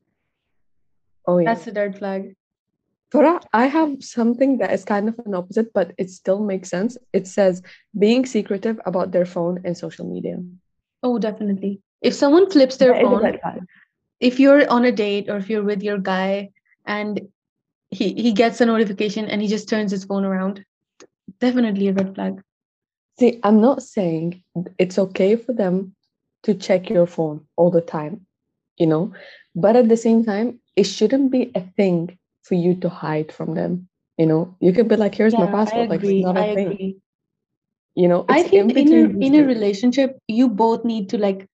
Oh, 1.28 1.38
yeah. 1.38 1.54
that's 1.54 1.68
a 1.68 1.74
red 1.74 1.98
flag. 1.98 2.36
Farah, 3.14 3.44
I 3.54 3.68
have 3.68 4.04
something 4.04 4.58
that 4.58 4.72
is 4.72 4.84
kind 4.86 5.08
of 5.08 5.20
an 5.26 5.36
opposite, 5.36 5.72
but 5.74 5.92
it 5.98 6.10
still 6.10 6.40
makes 6.40 6.70
sense. 6.70 6.98
It 7.12 7.28
says 7.28 7.62
being 7.98 8.26
secretive 8.26 8.80
about 8.86 9.12
their 9.12 9.26
phone 9.26 9.62
and 9.66 9.78
social 9.78 10.06
media. 10.06 10.38
Oh, 11.04 11.20
definitely. 11.20 11.82
If 12.02 12.14
someone 12.14 12.50
flips 12.50 12.78
their 12.78 12.94
That 12.94 13.42
phone, 13.42 13.68
if 14.20 14.40
you're 14.40 14.68
on 14.70 14.86
a 14.86 14.92
date 14.92 15.30
or 15.30 15.38
if 15.38 15.50
you're 15.50 15.64
with 15.64 15.84
your 15.84 15.98
guy 15.98 16.52
and 16.86 17.28
he 17.92 18.14
he 18.14 18.32
gets 18.32 18.62
a 18.62 18.66
notification 18.66 19.26
and 19.26 19.42
he 19.42 19.48
just 19.48 19.70
turns 19.70 19.92
his 19.92 20.06
phone 20.06 20.26
around, 20.26 20.66
definitely 21.40 21.90
a 21.90 21.94
red 21.94 22.16
flag. 22.16 22.42
See, 23.20 23.40
I'm 23.44 23.62
not 23.62 23.82
saying 23.84 24.44
it's 24.78 24.98
okay 25.00 25.36
for 25.36 25.54
them 25.54 25.96
to 26.44 26.54
check 26.54 26.90
your 26.90 27.06
phone 27.08 27.42
all 27.56 27.70
the 27.72 27.82
time, 27.82 28.26
you 28.78 28.86
know, 28.88 29.14
but 29.56 29.76
at 29.76 29.90
the 29.90 29.98
same 29.98 30.24
time, 30.24 30.60
it 30.76 30.84
shouldn't 30.84 31.32
be 31.32 31.52
a 31.56 31.62
thing 31.62 32.18
for 32.44 32.56
you 32.56 32.76
to 32.76 32.90
hide 32.90 33.32
from 33.32 33.56
them. 33.56 33.88
You 34.18 34.26
know, 34.28 34.56
you 34.60 34.74
could 34.74 34.88
be 34.90 34.96
like, 34.98 35.16
"Here's 35.16 35.38
my 35.38 35.48
Yeah, 35.48 35.54
I 35.66 35.78
password." 35.78 35.90
Like 35.90 36.04
it's 36.04 36.18
not 36.18 36.38
I 36.38 36.46
a 36.46 36.46
thing. 36.54 36.70
agree. 36.72 36.98
You 37.96 38.08
know, 38.08 38.26
I 38.30 38.44
think 38.44 38.74
in 38.78 38.94
a 38.94 39.02
between 39.04 39.14
these 39.14 39.28
in 39.28 39.36
a 39.36 39.44
relationship, 39.44 40.18
you 40.28 40.50
both 40.50 40.84
need 40.86 41.10
to 41.10 41.18
like 41.18 41.48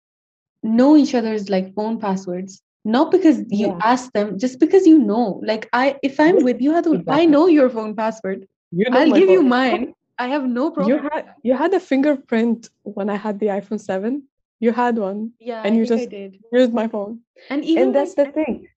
know 0.62 0.96
each 0.96 1.14
other's 1.14 1.48
like 1.50 1.74
phone 1.74 1.98
passwords. 2.00 2.62
Not 2.84 3.10
because 3.10 3.42
you 3.50 3.68
Yeah. 3.68 3.78
ask 3.82 4.12
them, 4.12 4.38
just 4.38 4.58
because 4.60 4.86
you 4.86 4.98
know. 4.98 5.40
Like 5.44 5.68
I, 5.72 5.96
if 6.02 6.18
I'm 6.20 6.42
with 6.42 6.60
you, 6.60 6.72
Hatun, 6.72 7.04
I 7.08 7.26
know 7.26 7.46
your 7.46 7.68
phone 7.70 7.94
password. 7.94 8.46
You 8.72 8.90
know 8.90 9.00
I'll 9.00 9.08
my 9.08 9.18
give 9.18 9.28
you 9.30 9.42
mine. 9.42 9.94
I 10.18 10.28
have 10.28 10.44
no 10.44 10.70
problem. 10.70 10.96
You 10.96 11.09
had 11.11 11.35
you 11.42 11.54
had 11.54 11.72
a 11.74 11.81
fingerprint 11.81 12.70
when 12.83 13.09
I 13.09 13.16
had 13.16 13.38
the 13.38 13.46
iPhone 13.46 13.81
7. 13.81 14.24
You 14.61 14.72
had 14.72 14.98
one. 14.98 15.33
Yeah, 15.38 15.62
and 15.64 15.74
I 15.74 15.78
you 15.78 15.87
just 15.87 16.11
here's 16.50 16.70
my 16.70 16.88
phone. 16.88 17.20
And 17.48 17.64
even 17.64 17.83
and 17.85 17.94
that's 17.94 18.18
like, 18.18 18.35
the 18.35 18.44
thing. 18.44 18.68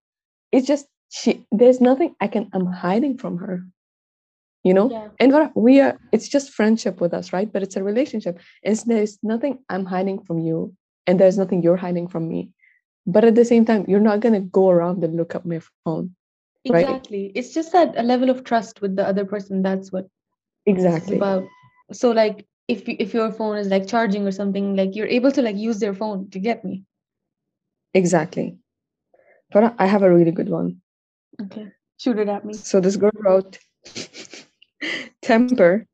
It's 0.52 0.68
just 0.68 0.86
she 1.10 1.46
there's 1.52 1.82
nothing 1.82 2.16
I 2.22 2.28
can 2.28 2.50
I'm 2.54 2.68
hiding 2.68 3.18
from 3.18 3.38
her. 3.38 3.66
You 4.64 4.76
know? 4.76 4.92
yeah, 4.92 5.08
And 5.20 5.34
what 5.34 5.58
we 5.58 5.82
are 5.82 5.98
it's 6.12 6.28
just 6.28 6.52
friendship 6.52 7.02
with 7.02 7.14
us, 7.16 7.34
right? 7.34 7.52
But 7.52 7.64
it's 7.64 7.76
a 7.76 7.84
relationship. 7.84 8.40
And 8.64 8.78
there's 8.86 9.18
nothing 9.24 9.60
I'm 9.70 9.86
hiding 9.86 10.24
from 10.24 10.38
you, 10.40 10.76
and 11.08 11.20
there's 11.20 11.38
nothing 11.38 11.64
you're 11.64 11.78
hiding 11.78 12.08
from 12.08 12.30
me. 12.30 12.52
But 13.08 13.26
at 13.26 13.34
the 13.34 13.46
same 13.46 13.66
time, 13.66 13.86
you're 13.88 14.08
not 14.12 14.20
gonna 14.20 14.42
go 14.42 14.70
around 14.70 15.04
and 15.04 15.18
look 15.18 15.34
up 15.34 15.46
my 15.46 15.62
phone. 15.84 16.16
Right. 16.70 16.86
exactly. 16.86 17.32
It's 17.34 17.56
just 17.56 17.72
that 17.72 17.98
a 17.98 18.04
level 18.04 18.30
of 18.30 18.44
trust 18.44 18.82
with 18.82 18.96
the 18.96 19.08
other 19.08 19.26
person. 19.26 19.64
That's 19.64 19.92
what 19.92 20.06
Exactly. 20.66 21.18
about. 21.18 21.44
So 21.92 22.12
like, 22.12 22.46
if 22.68 22.88
if 22.88 23.14
your 23.14 23.32
phone 23.32 23.58
is 23.58 23.68
like 23.68 23.88
charging 23.88 24.26
or 24.28 24.32
something, 24.32 24.76
like 24.76 24.96
you're 24.96 25.08
able 25.08 25.32
to 25.32 25.42
like 25.42 25.58
use 25.58 25.80
their 25.80 25.94
phone 25.94 26.30
to 26.32 26.40
get 26.40 26.64
me. 26.64 26.84
Exactly. 27.94 28.58
But 29.52 29.76
I 29.80 29.86
have 29.86 30.04
a 30.04 30.14
really 30.14 30.32
good 30.32 30.50
one. 30.50 30.82
Okay, 31.42 31.68
shoot 31.98 32.20
it 32.20 32.30
at 32.30 32.46
me. 32.46 32.54
So 32.54 32.80
this 32.80 32.96
girl 32.96 33.12
wrote 33.20 33.60
temper 35.22 35.86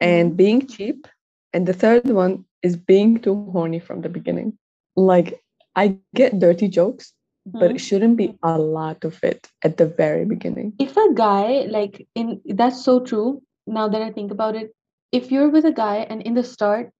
and 0.00 0.32
Mhm. 0.32 0.36
being 0.36 0.66
cheap. 0.66 1.06
And 1.52 1.66
the 1.66 1.72
third 1.72 2.06
one 2.10 2.44
is 2.62 2.76
being 2.76 3.18
too 3.18 3.34
horny 3.52 3.78
from 3.80 4.02
the 4.02 4.08
beginning. 4.10 4.58
Like 4.96 5.40
I 5.76 5.98
get 6.14 6.38
dirty 6.38 6.68
jokes, 6.68 7.14
but 7.46 7.70
it 7.70 7.80
shouldn't 7.80 8.16
be 8.16 8.36
a 8.42 8.58
lot 8.58 9.04
of 9.04 9.22
it 9.22 9.48
at 9.62 9.76
the 9.78 9.86
very 9.86 10.24
beginning. 10.24 10.74
if 10.78 10.96
a 10.96 11.08
guy 11.14 11.66
like 11.70 12.06
in 12.14 12.40
that's 12.58 12.82
so 12.84 13.00
true 13.00 13.42
now 13.66 13.88
that 13.88 14.02
i 14.02 14.10
think 14.10 14.30
about 14.30 14.54
it 14.56 14.72
if 15.12 15.30
you're 15.30 15.50
with 15.50 15.64
a 15.64 15.72
guy 15.72 15.96
and 16.10 16.22
in 16.22 16.34
the 16.34 16.42
start 16.44 16.90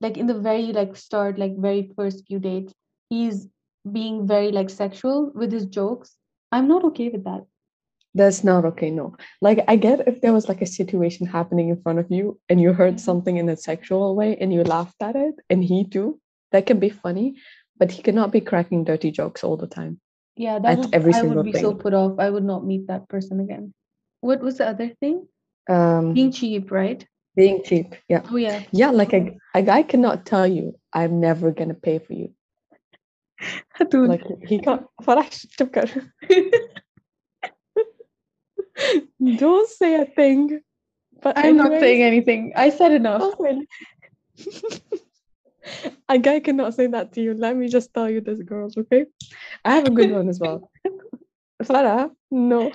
like 0.00 0.16
in 0.16 0.26
the 0.26 0.38
very 0.38 0.72
like 0.72 0.96
start 0.96 1.38
like 1.38 1.56
very 1.58 1.90
first 1.96 2.26
few 2.26 2.38
dates 2.38 2.72
he's 3.10 3.48
being 3.92 4.26
very 4.26 4.50
like 4.52 4.70
sexual 4.70 5.30
with 5.34 5.52
his 5.52 5.66
jokes 5.66 6.16
i'm 6.52 6.68
not 6.68 6.84
okay 6.84 7.08
with 7.08 7.24
that 7.24 7.44
That's 8.20 8.44
not 8.46 8.64
okay, 8.66 8.88
no. 8.96 9.04
Like 9.46 9.60
I 9.72 9.74
get 9.84 10.02
if 10.10 10.20
there 10.20 10.32
was 10.34 10.44
like 10.48 10.62
a 10.62 10.66
situation 10.72 11.26
happening 11.26 11.70
in 11.72 11.78
front 11.82 11.98
of 12.02 12.12
you 12.16 12.38
and 12.48 12.60
you 12.64 12.72
heard 12.80 12.94
Mhm. 12.98 13.02
something 13.06 13.40
in 13.42 13.48
a 13.54 13.56
sexual 13.62 14.14
way 14.20 14.28
and 14.44 14.54
you 14.56 14.62
laughed 14.72 15.02
at 15.08 15.16
it, 15.22 15.40
and 15.50 15.64
he 15.70 15.78
too, 15.96 16.06
that 16.52 16.66
can 16.70 16.78
be 16.84 16.90
funny, 16.90 17.26
but 17.82 17.90
he 17.96 18.06
cannot 18.06 18.30
be 18.36 18.40
cracking 18.50 18.84
dirty 18.90 19.10
jokes 19.20 19.42
all 19.48 19.56
the 19.64 19.66
time. 19.78 19.98
yeah 20.44 20.58
that 20.62 20.78
would 20.78 20.94
every 20.98 21.12
i 21.14 21.22
would 21.22 21.42
be 21.48 21.52
so 21.64 21.72
put 21.82 21.94
off 22.02 22.14
i 22.26 22.28
would 22.36 22.46
not 22.52 22.64
meet 22.70 22.86
that 22.92 23.02
person 23.08 23.42
again 23.46 23.66
what 24.28 24.40
was 24.46 24.56
the 24.62 24.66
other 24.66 24.88
thing 25.02 25.16
um, 25.68 26.14
being 26.14 26.32
cheap, 26.32 26.70
right? 26.70 27.06
Being 27.36 27.62
cheap, 27.64 27.94
yeah. 28.08 28.22
Oh 28.30 28.36
yeah. 28.36 28.62
Yeah, 28.72 28.90
like 28.90 29.12
a, 29.12 29.36
a 29.54 29.62
guy 29.62 29.82
cannot 29.82 30.26
tell 30.26 30.46
you, 30.46 30.78
I'm 30.92 31.20
never 31.20 31.50
gonna 31.50 31.74
pay 31.74 31.98
for 31.98 32.12
you. 32.12 32.32
Dude. 33.90 34.08
Like 34.08 34.22
he 34.46 34.58
can't. 34.58 34.86
Don't 39.36 39.68
say 39.68 40.00
a 40.00 40.06
thing. 40.06 40.60
But 41.22 41.38
I'm 41.38 41.44
anyways, 41.44 41.70
not 41.70 41.80
saying 41.80 42.02
anything. 42.02 42.52
I 42.56 42.70
said 42.70 42.92
enough. 42.92 43.22
Oh, 43.22 43.64
a 46.08 46.18
guy 46.18 46.40
cannot 46.40 46.74
say 46.74 46.86
that 46.88 47.12
to 47.14 47.22
you. 47.22 47.34
Let 47.34 47.56
me 47.56 47.68
just 47.68 47.94
tell 47.94 48.10
you 48.10 48.20
this, 48.20 48.40
girls, 48.42 48.76
okay? 48.76 49.06
I 49.64 49.74
have 49.74 49.86
a 49.86 49.90
good 49.90 50.10
one 50.10 50.28
as 50.28 50.38
well. 50.38 50.70
Farah, 51.62 52.10
no. 52.30 52.72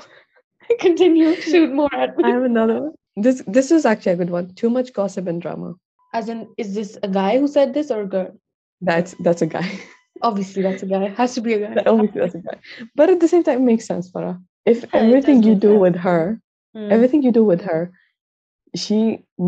continue 0.80 1.36
shoot 1.42 1.72
more 1.74 1.94
at 1.94 2.18
me. 2.18 2.24
I 2.26 2.30
have 2.30 2.44
another 2.44 2.82
one. 2.82 2.94
This 3.16 3.44
this 3.48 3.72
is 3.72 3.86
actually 3.86 4.14
a 4.14 4.16
good 4.18 4.30
one. 4.30 4.54
Too 4.56 4.70
much 4.70 4.94
gossip 4.94 5.28
and 5.28 5.42
drama. 5.42 5.76
as 6.14 6.30
in 6.30 6.48
is 6.58 6.74
this 6.76 6.98
a 7.04 7.08
guy 7.08 7.38
who 7.40 7.48
said 7.48 7.74
this 7.74 7.92
or 7.92 8.02
a 8.02 8.08
girl 8.08 8.30
That's 8.82 9.16
that's 9.28 9.42
a 9.42 9.48
guy. 9.48 9.68
Obviously, 10.22 10.62
that's 10.64 10.84
a 10.84 10.86
guy. 10.86 11.08
Has 11.18 11.34
to 11.36 11.42
be 11.42 11.54
a 11.54 11.60
guy. 11.66 11.74
That- 11.76 11.88
Obviously, 11.88 12.20
that's 12.22 12.36
a 12.36 12.40
guy. 12.48 12.58
But 12.96 13.10
at 13.10 13.20
the 13.22 13.28
same 13.34 13.44
time, 13.44 13.60
it 13.60 13.68
makes 13.72 13.86
sense, 13.92 14.12
Farah. 14.12 14.38
If 14.66 14.82
Yeah, 14.84 15.00
everything 15.02 15.44
you 15.44 15.56
do 15.56 15.72
sense. 15.74 15.82
with 15.86 15.96
her, 16.08 16.24
Mm. 16.78 16.92
everything 16.96 17.24
you 17.24 17.32
do 17.32 17.44
with 17.52 17.62
her, 17.68 17.92
she 18.76 18.98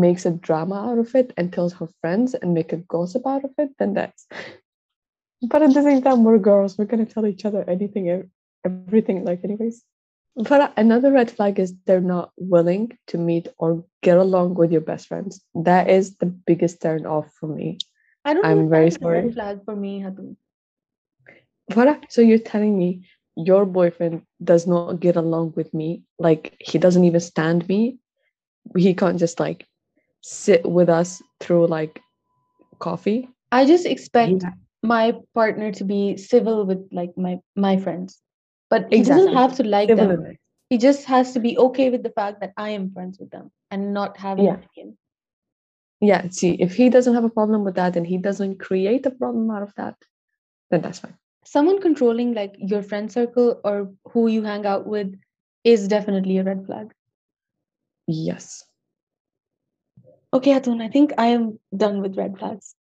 makes 0.04 0.24
a 0.26 0.32
drama 0.46 0.78
out 0.90 0.98
of 0.98 1.14
it 1.20 1.32
and 1.36 1.52
tells 1.52 1.72
her 1.74 1.88
friends 2.00 2.34
and 2.34 2.52
make 2.58 2.72
a 2.72 2.78
gossip 2.94 3.26
out 3.32 3.44
of 3.44 3.52
it, 3.64 3.70
then 3.78 3.92
that's. 3.98 4.26
But 5.52 5.62
at 5.62 5.74
the 5.74 5.82
same 5.82 6.02
time, 6.02 6.24
we're 6.24 6.38
girls. 6.38 6.76
We're 6.78 6.90
gonna 6.92 7.06
tell 7.06 7.26
each 7.26 7.44
other 7.44 7.62
anything, 7.68 8.08
everything, 8.64 9.24
like 9.24 9.44
anyways. 9.44 9.82
But 10.36 10.72
another 10.76 11.12
red 11.12 11.30
flag 11.30 11.58
is 11.58 11.74
they're 11.84 12.00
not 12.00 12.32
willing 12.36 12.96
to 13.08 13.18
meet 13.18 13.48
or 13.58 13.84
get 14.02 14.16
along 14.16 14.54
with 14.54 14.72
your 14.72 14.80
best 14.80 15.08
friends. 15.08 15.42
That 15.54 15.90
is 15.90 16.16
the 16.16 16.26
biggest 16.26 16.80
turn 16.80 17.04
off 17.04 17.32
for 17.38 17.46
me. 17.46 17.78
I 18.24 18.34
don't. 18.34 18.44
I'm 18.44 18.70
very 18.70 18.88
a 18.88 18.90
red 18.90 19.00
sorry. 19.02 19.32
flag 19.32 19.64
for 19.64 19.76
me, 19.76 20.00
Hatun. 20.00 20.36
Farah, 21.70 22.00
so 22.08 22.22
you're 22.22 22.38
telling 22.38 22.78
me 22.78 23.06
your 23.36 23.64
boyfriend 23.64 24.22
does 24.42 24.66
not 24.66 25.00
get 25.00 25.16
along 25.16 25.52
with 25.56 25.72
me? 25.74 26.02
Like 26.18 26.56
he 26.60 26.78
doesn't 26.78 27.04
even 27.04 27.20
stand 27.20 27.68
me? 27.68 27.98
He 28.76 28.94
can't 28.94 29.18
just 29.18 29.40
like 29.40 29.66
sit 30.22 30.64
with 30.68 30.88
us 30.88 31.22
through 31.40 31.66
like 31.66 32.00
coffee? 32.78 33.28
I 33.50 33.66
just 33.66 33.86
expect 33.86 34.42
He- 34.42 34.48
my 34.82 35.14
partner 35.34 35.72
to 35.72 35.84
be 35.84 36.16
civil 36.16 36.64
with 36.66 36.88
like 36.90 37.16
my 37.16 37.38
my 37.54 37.76
friends, 37.76 38.20
but 38.72 38.90
he 38.90 39.02
doesn't 39.02 39.34
have 39.34 39.54
to 39.56 39.64
like 39.64 39.88
them. 39.88 40.36
He 40.70 40.78
just 40.78 41.04
has 41.04 41.32
to 41.34 41.40
be 41.40 41.58
okay 41.58 41.90
with 41.90 42.02
the 42.02 42.12
fact 42.18 42.40
that 42.40 42.54
I 42.56 42.70
am 42.70 42.90
friends 42.92 43.18
with 43.18 43.30
them 43.30 43.50
and 43.70 43.92
not 43.96 44.16
have 44.16 44.38
an 44.38 44.46
Yeah. 44.46 44.54
opinion. 44.60 44.96
Yeah, 46.10 46.22
see, 46.36 46.52
if 46.66 46.74
he 46.74 46.88
doesn't 46.94 47.18
have 47.18 47.26
a 47.30 47.34
problem 47.38 47.66
with 47.66 47.74
that 47.80 47.98
and 47.98 48.06
he 48.12 48.16
doesn't 48.28 48.56
create 48.68 49.04
a 49.10 49.10
problem 49.10 49.50
out 49.50 49.62
of 49.66 49.74
that, 49.74 50.08
then 50.70 50.80
that's 50.80 51.00
fine. 51.00 51.18
Someone 51.44 51.82
controlling 51.82 52.32
like 52.40 52.56
your 52.72 52.82
friend 52.82 53.12
circle 53.18 53.60
or 53.62 53.92
who 54.14 54.26
you 54.38 54.42
hang 54.42 54.64
out 54.72 54.86
with 54.86 55.14
is 55.74 55.86
definitely 55.86 56.38
a 56.38 56.44
red 56.50 56.64
flag. 56.64 56.96
Yes. 58.06 58.64
Okay, 60.32 60.58
Atun, 60.58 60.80
I 60.80 60.88
think 60.88 61.12
I 61.18 61.26
am 61.26 61.58
done 61.76 62.00
with 62.00 62.16
red 62.16 62.38
flags. 62.38 62.74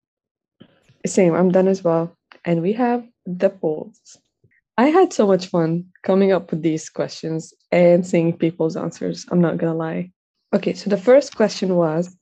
Same, 1.06 1.34
I'm 1.44 1.52
done 1.52 1.68
as 1.68 1.84
well. 1.84 2.18
And 2.46 2.62
we 2.62 2.74
have 2.74 3.08
the 3.26 3.50
polls. 3.50 4.22
I 4.82 4.88
had 4.90 5.14
so 5.14 5.28
much 5.28 5.46
fun 5.46 5.86
coming 6.02 6.32
up 6.32 6.50
with 6.50 6.64
these 6.64 6.90
questions 6.90 7.54
and 7.72 8.04
seeing 8.04 8.36
people's 8.36 8.76
answers. 8.76 9.28
I'm 9.30 9.40
not 9.40 9.60
gonna 9.60 9.76
lie. 9.76 10.12
Okay, 10.56 10.74
so 10.74 10.90
the 10.90 10.98
first 10.98 11.36
question 11.36 11.76
was 11.76 12.18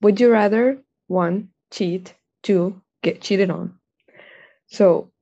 Would 0.00 0.18
you 0.18 0.32
rather 0.32 0.82
one, 1.08 1.50
cheat, 1.70 2.14
two, 2.42 2.80
get 3.02 3.20
cheated 3.20 3.50
on? 3.50 3.74
So 4.68 5.12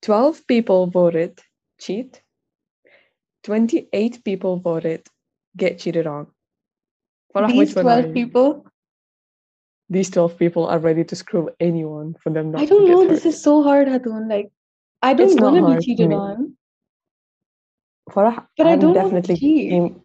12 0.00 0.46
people 0.46 0.86
voted 0.86 1.40
cheat, 1.78 2.22
28 3.42 4.24
people 4.24 4.56
voted 4.56 5.06
get 5.58 5.78
cheated 5.78 6.06
on. 6.06 6.28
Farah, 7.36 7.48
These 7.48 7.74
which 7.74 7.84
12 7.84 8.14
people, 8.14 8.64
These 9.90 10.08
12 10.08 10.38
people 10.38 10.66
are 10.68 10.78
ready 10.78 11.04
to 11.04 11.14
screw 11.16 11.50
anyone 11.60 12.16
for 12.22 12.30
them 12.32 12.52
not 12.52 12.62
I 12.62 12.64
don't 12.64 12.88
know. 12.88 13.06
This 13.06 13.26
is 13.26 13.42
so 13.42 13.62
hard, 13.62 13.88
Hatun. 13.88 14.30
Like, 14.30 14.50
I 15.04 15.14
don't 15.14 15.40
want 15.40 15.56
to 15.56 15.62
be 15.64 15.76
cheated 15.78 16.12
on, 16.12 16.56
Farah, 18.10 18.46
but 18.56 18.66
I 18.66 18.74
I'm 18.74 18.80
don't 18.80 19.00
want 19.00 19.22
to 19.22 19.22
definitely 19.22 19.34
cheat. 19.34 19.70
team. 19.70 20.02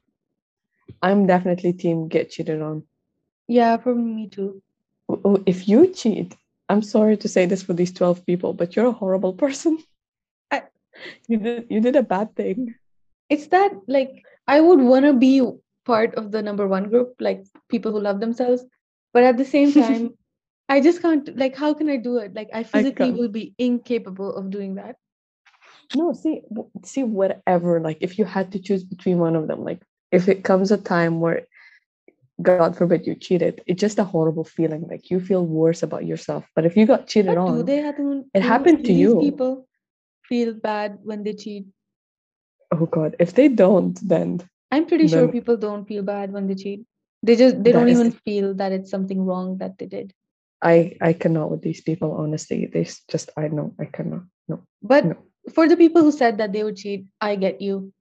I'm 1.02 1.28
definitely 1.28 1.74
team 1.74 2.08
get 2.10 2.30
cheated 2.30 2.62
on. 2.62 2.84
Yeah, 3.48 3.78
probably 3.78 4.04
me 4.04 4.30
too. 4.30 4.62
W- 5.10 5.24
w- 5.24 5.44
If 5.48 5.68
you 5.68 5.88
cheat, 5.94 6.36
I'm 6.70 6.82
sorry 6.82 7.18
to 7.18 7.28
say 7.30 7.46
this 7.46 7.64
for 7.64 7.74
these 7.74 7.92
12 7.94 8.26
people, 8.26 8.54
but 8.54 8.76
you're 8.76 8.88
a 8.88 8.92
horrible 8.92 9.34
person. 9.44 9.80
I- 10.52 10.64
you 11.28 11.38
did 11.40 11.68
you 11.70 11.82
did 11.82 11.96
a 11.96 12.04
bad 12.04 12.36
thing. 12.36 12.76
It's 13.30 13.48
that 13.48 13.74
like 13.88 14.24
I 14.48 14.62
would 14.62 14.80
want 14.82 15.06
to 15.06 15.14
be 15.14 15.42
part 15.86 16.16
of 16.16 16.32
the 16.32 16.42
number 16.44 16.68
one 16.68 16.90
group, 16.90 17.16
like 17.20 17.46
people 17.70 17.92
who 17.92 18.00
love 18.02 18.20
themselves, 18.20 18.66
but 19.14 19.24
at 19.24 19.38
the 19.38 19.46
same 19.46 19.74
time, 19.84 20.16
I 20.70 20.82
just 20.82 21.02
can't. 21.02 21.36
Like, 21.36 21.56
how 21.56 21.74
can 21.74 21.90
I 21.90 21.98
do 21.98 22.18
it? 22.18 22.34
Like, 22.34 22.50
I 22.54 22.64
physically 22.64 23.08
can't. 23.08 23.18
will 23.18 23.30
be 23.30 23.56
incapable 23.58 24.36
of 24.36 24.52
doing 24.52 24.76
that. 24.76 24.98
No, 25.96 26.14
see, 26.14 26.42
see, 26.86 27.04
whatever. 27.04 27.80
Like, 27.80 27.98
if 28.02 28.20
you 28.20 28.26
had 28.26 28.52
to 28.52 28.60
choose 28.60 28.84
between 28.84 29.18
one 29.18 29.36
of 29.36 29.48
them, 29.48 29.64
like, 29.64 29.82
if 30.12 30.30
it 30.30 30.44
comes 30.44 30.72
a 30.72 30.78
time 30.78 31.20
where, 31.20 31.48
God 32.42 32.78
forbid, 32.78 33.08
you 33.08 33.16
cheated, 33.16 33.64
it's 33.66 33.82
just 33.82 33.98
a 34.00 34.04
horrible 34.04 34.44
feeling. 34.44 34.88
Like, 34.88 35.10
you 35.10 35.20
feel 35.20 35.46
worse 35.46 35.82
about 35.82 36.06
yourself. 36.06 36.46
But 36.56 36.66
if 36.66 36.78
you 36.78 36.86
got 36.86 37.08
cheated 37.08 37.36
But 37.36 37.38
on, 37.40 37.66
they? 37.66 37.80
It 38.34 38.44
happened 38.44 38.86
to 38.86 38.94
you. 38.94 39.20
people 39.20 39.68
feel 40.24 40.54
bad 40.54 41.00
when 41.04 41.24
they 41.24 41.34
cheat? 41.34 41.66
Oh 42.72 42.86
God, 42.86 43.16
if 43.20 43.34
they 43.34 43.48
don't, 43.48 44.00
then 44.08 44.42
I'm 44.72 44.86
pretty 44.86 45.08
sure 45.08 45.28
people 45.28 45.58
don't 45.58 45.88
feel 45.88 46.04
bad 46.04 46.32
when 46.32 46.46
they 46.46 46.54
cheat. 46.54 46.86
They 47.24 47.36
just 47.36 47.64
they 47.64 47.72
don't 47.72 47.90
is- 47.90 48.00
even 48.00 48.12
feel 48.12 48.54
that 48.54 48.72
it's 48.72 48.92
something 48.92 49.26
wrong 49.26 49.58
that 49.58 49.80
they 49.80 49.88
did. 49.88 50.14
I 50.62 50.98
I 51.02 51.14
cannot 51.14 51.52
with 51.52 51.62
these 51.62 51.82
people. 51.82 52.12
Honestly, 52.14 52.66
they 52.68 52.82
s- 52.82 53.02
just 53.10 53.30
I 53.38 53.48
know 53.48 53.74
I 53.80 53.86
cannot. 53.86 54.24
No. 54.48 54.62
But 54.82 55.06
No. 55.06 55.16
for 55.54 55.68
the 55.68 55.78
people 55.78 56.04
who 56.04 56.12
said 56.12 56.38
that 56.40 56.52
they 56.54 56.64
would 56.64 56.76
cheat, 56.76 57.06
I 57.22 57.36
get 57.36 57.62
you. 57.62 57.94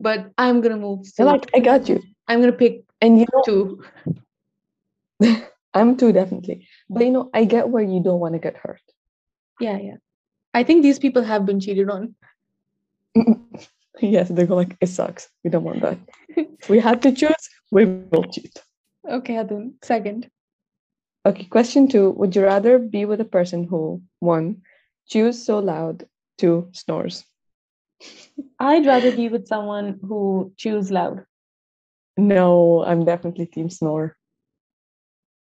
But 0.00 0.32
I'm 0.36 0.60
gonna 0.60 0.76
move. 0.76 1.06
Like 1.18 1.46
I 1.54 1.60
got 1.60 1.88
you, 1.88 2.02
I'm 2.26 2.40
gonna 2.40 2.52
pick 2.52 2.82
and 3.00 3.18
you 3.20 3.26
know 3.32 3.42
two. 3.44 3.82
I'm 5.74 5.96
too 5.96 6.12
definitely. 6.12 6.66
But 6.90 7.04
you 7.04 7.10
know 7.12 7.30
I 7.32 7.44
get 7.44 7.68
where 7.68 7.82
you 7.84 8.02
don't 8.02 8.20
want 8.20 8.34
to 8.34 8.40
get 8.40 8.56
hurt. 8.56 8.82
Yeah, 9.60 9.78
yeah. 9.78 9.96
I 10.54 10.64
think 10.64 10.82
these 10.82 10.98
people 10.98 11.22
have 11.22 11.46
been 11.46 11.60
cheated 11.60 11.88
on. 11.88 12.14
yes, 14.00 14.28
they 14.28 14.46
go 14.46 14.56
like 14.56 14.76
it 14.80 14.88
sucks. 14.88 15.28
We 15.44 15.50
don't 15.50 15.64
want 15.64 15.80
that. 15.82 15.98
we 16.68 16.78
had 16.80 17.02
to 17.02 17.12
choose, 17.12 17.48
we 17.70 17.84
will 17.86 18.24
cheat. 18.24 18.58
Okay, 19.08 19.34
Adun. 19.34 19.74
Second. 19.82 20.28
Okay, 21.24 21.44
question 21.44 21.86
two. 21.88 22.10
Would 22.10 22.34
you 22.34 22.42
rather 22.42 22.78
be 22.78 23.04
with 23.04 23.20
a 23.20 23.24
person 23.24 23.64
who, 23.64 24.02
one, 24.18 24.62
chews 25.06 25.44
so 25.44 25.58
loud, 25.60 26.06
two, 26.38 26.68
snores? 26.72 27.24
I'd 28.58 28.86
rather 28.86 29.12
be 29.12 29.28
with 29.28 29.46
someone 29.46 30.00
who 30.02 30.52
chews 30.56 30.90
loud. 30.90 31.24
No, 32.16 32.82
I'm 32.84 33.04
definitely 33.04 33.46
team 33.46 33.70
snore. 33.70 34.16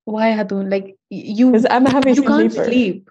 Why, 0.05 0.33
Hatun? 0.33 0.71
Like 0.71 0.97
you, 1.09 1.51
Because 1.51 1.67
I'm 1.71 1.87
a 1.87 1.91
heavy 1.91 2.13
you 2.13 2.23
can't 2.23 2.53
sleep. 2.53 3.09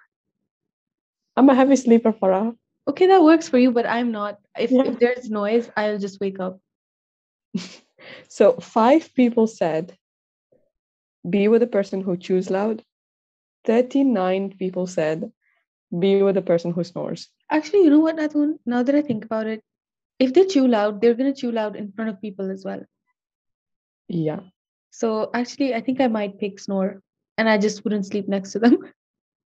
I'm 1.36 1.49
a 1.49 1.55
heavy 1.55 1.75
sleeper, 1.75 2.13
Farah. 2.13 2.55
Okay, 2.88 3.08
that 3.08 3.23
works 3.23 3.47
for 3.49 3.58
you, 3.58 3.71
but 3.71 3.86
I'm 3.86 4.12
not. 4.12 4.39
If, 4.58 4.71
Yeah. 4.71 4.84
if 4.86 4.99
there's 4.99 5.29
noise, 5.29 5.69
I'll 5.75 5.97
just 5.97 6.19
wake 6.19 6.39
up. 6.39 6.60
So 8.29 8.53
five 8.53 9.13
people 9.13 9.45
said 9.45 9.95
be 11.27 11.47
with 11.47 11.63
a 11.63 11.67
person 11.67 12.01
who 12.01 12.17
chews 12.17 12.49
loud. 12.49 12.84
39 13.65 14.55
people 14.58 14.88
said 14.88 15.32
be 15.97 16.21
with 16.21 16.38
a 16.38 16.41
person 16.41 16.71
who 16.71 16.84
snores. 16.84 17.29
Actually, 17.49 17.84
you 17.84 17.89
know 17.89 17.99
what, 17.99 18.17
Atun? 18.17 18.60
Now 18.65 18.84
that 18.84 18.95
I 18.95 19.01
think 19.01 19.25
about 19.25 19.47
it, 19.47 19.63
if 20.19 20.34
they 20.34 20.45
chew 20.45 20.67
loud, 20.67 21.01
they're 21.01 21.15
gonna 21.15 21.34
chew 21.34 21.51
loud 21.51 21.75
in 21.75 21.91
front 21.91 22.10
of 22.12 22.21
people 22.21 22.51
as 22.51 22.63
well. 22.63 22.82
Yeah. 24.08 24.41
So 24.91 25.29
actually, 25.34 25.73
I 25.73 25.82
think 25.82 26.01
I 26.01 26.08
might 26.08 26.39
pick 26.39 26.60
snore, 26.60 27.01
and 27.38 27.49
I 27.49 27.58
just 27.58 27.84
wouldn't 27.84 28.05
sleep 28.05 28.27
next 28.27 28.51
to 28.53 28.60
them. 28.60 28.77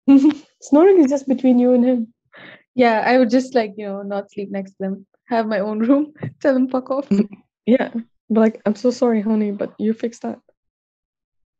Snoring 0.62 1.00
is 1.04 1.10
just 1.10 1.28
between 1.28 1.60
you 1.60 1.74
and 1.74 1.86
him. 1.86 2.14
yeah, 2.76 3.04
I 3.06 3.18
would 3.18 3.30
just 3.30 3.54
like 3.56 3.74
you 3.78 3.86
know 3.86 4.02
not 4.02 4.32
sleep 4.32 4.52
next 4.52 4.72
to 4.72 4.78
them, 4.80 5.06
have 5.26 5.48
my 5.48 5.60
own 5.60 5.80
room, 5.80 6.14
tell 6.42 6.54
them 6.54 6.70
fuck 6.70 6.90
off. 6.90 7.08
Yeah. 7.66 7.94
But 8.30 8.42
like, 8.42 8.62
I'm 8.66 8.76
so 8.76 8.92
sorry, 8.92 9.22
honey, 9.22 9.52
but 9.52 9.74
you 9.80 9.94
fix 9.94 10.20
that. 10.20 10.38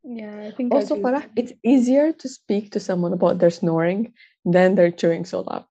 Yeah, 0.04 0.46
I 0.48 0.50
think. 0.50 0.72
Also, 0.72 0.94
choose 0.96 1.04
Farah, 1.04 1.24
it's 1.36 1.52
easier 1.64 2.12
to 2.12 2.28
speak 2.28 2.70
to 2.72 2.80
someone 2.80 3.12
about 3.12 3.38
their 3.38 3.50
snoring 3.50 4.12
than 4.44 4.74
they're 4.74 4.90
chewing 4.92 5.24
so 5.24 5.40
loud. 5.40 5.64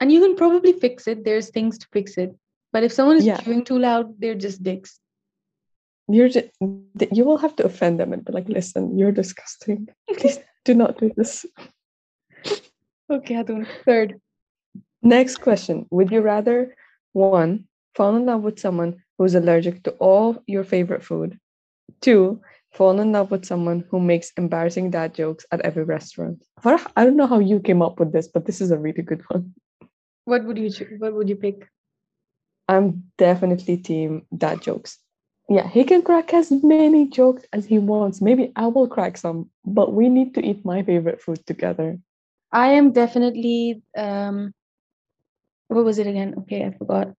and 0.00 0.12
you 0.12 0.20
can 0.20 0.36
probably 0.36 0.72
fix 0.72 1.06
it. 1.08 1.24
There's 1.24 1.50
things 1.50 1.78
to 1.78 1.86
fix 1.92 2.16
it, 2.18 2.30
but 2.72 2.84
if 2.84 2.92
someone 2.92 3.16
is 3.18 3.24
Yeah. 3.26 3.40
chewing 3.40 3.64
too 3.64 3.78
loud, 3.78 4.14
they're 4.20 4.38
just 4.46 4.62
dicks. 4.62 5.00
You're 6.08 6.28
just, 6.28 6.48
you 7.12 7.24
will 7.24 7.38
have 7.38 7.54
to 7.56 7.64
offend 7.64 7.98
them 8.00 8.12
and 8.12 8.24
be 8.24 8.32
like, 8.32 8.48
listen, 8.48 8.96
you're 8.98 9.12
disgusting. 9.12 9.88
Please 10.18 10.38
do 10.64 10.74
not 10.74 10.98
do 10.98 11.10
this. 11.16 11.44
Okay, 13.10 13.34
Atun. 13.36 13.66
Third. 13.86 14.20
Next 15.02 15.38
question. 15.40 15.86
Would 15.90 16.10
you 16.10 16.20
rather, 16.20 16.76
one, 17.12 17.64
fall 17.94 18.14
in 18.16 18.26
love 18.26 18.42
with 18.42 18.58
someone 18.60 19.02
who's 19.16 19.34
allergic 19.34 19.82
to 19.84 19.90
all 19.92 20.42
your 20.46 20.62
favorite 20.64 21.02
food? 21.02 21.38
Two, 22.00 22.40
fall 22.78 23.00
in 23.00 23.10
love 23.10 23.32
with 23.32 23.44
someone 23.44 23.84
who 23.90 23.98
makes 23.98 24.30
embarrassing 24.38 24.90
dad 24.90 25.12
jokes 25.12 25.44
at 25.50 25.60
every 25.62 25.82
restaurant? 25.82 26.44
Farah, 26.62 26.86
I 26.96 27.04
don't 27.04 27.16
know 27.16 27.26
how 27.26 27.40
you 27.40 27.58
came 27.58 27.82
up 27.82 27.98
with 27.98 28.12
this, 28.12 28.28
but 28.28 28.46
this 28.46 28.60
is 28.60 28.70
a 28.70 28.78
really 28.78 29.02
good 29.02 29.22
one. 29.28 29.52
What 30.24 30.44
would 30.44 30.58
you 30.58 30.70
choose? 30.70 31.00
What 31.00 31.14
would 31.14 31.28
you 31.28 31.34
pick? 31.34 31.68
I'm 32.68 33.10
definitely 33.18 33.78
team 33.78 34.26
dad 34.36 34.62
jokes. 34.62 34.98
Yeah, 35.48 35.66
he 35.66 35.82
can 35.82 36.02
crack 36.02 36.32
as 36.34 36.52
many 36.52 37.08
jokes 37.08 37.44
as 37.52 37.64
he 37.66 37.78
wants. 37.78 38.20
Maybe 38.20 38.52
I 38.54 38.66
will 38.68 38.86
crack 38.86 39.16
some, 39.16 39.50
but 39.64 39.92
we 39.92 40.08
need 40.08 40.34
to 40.34 40.44
eat 40.44 40.64
my 40.64 40.82
favorite 40.82 41.20
food 41.20 41.44
together. 41.46 41.98
I 42.52 42.68
am 42.78 42.92
definitely 42.92 43.82
um 43.96 44.52
what 45.68 45.84
was 45.84 45.98
it 45.98 46.06
again? 46.06 46.34
Okay, 46.40 46.64
I 46.64 46.70
forgot. 46.78 47.14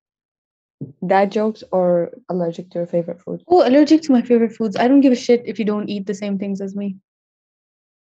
Dad 1.05 1.31
jokes 1.31 1.63
or 1.71 2.11
allergic 2.29 2.69
to 2.71 2.79
your 2.79 2.87
favorite 2.87 3.21
food? 3.21 3.43
Oh, 3.47 3.67
allergic 3.67 4.01
to 4.03 4.11
my 4.11 4.21
favorite 4.21 4.53
foods. 4.53 4.75
I 4.77 4.87
don't 4.87 5.01
give 5.01 5.11
a 5.13 5.15
shit 5.15 5.43
if 5.45 5.59
you 5.59 5.65
don't 5.65 5.89
eat 5.89 6.05
the 6.07 6.13
same 6.13 6.37
things 6.37 6.61
as 6.61 6.75
me. 6.75 6.97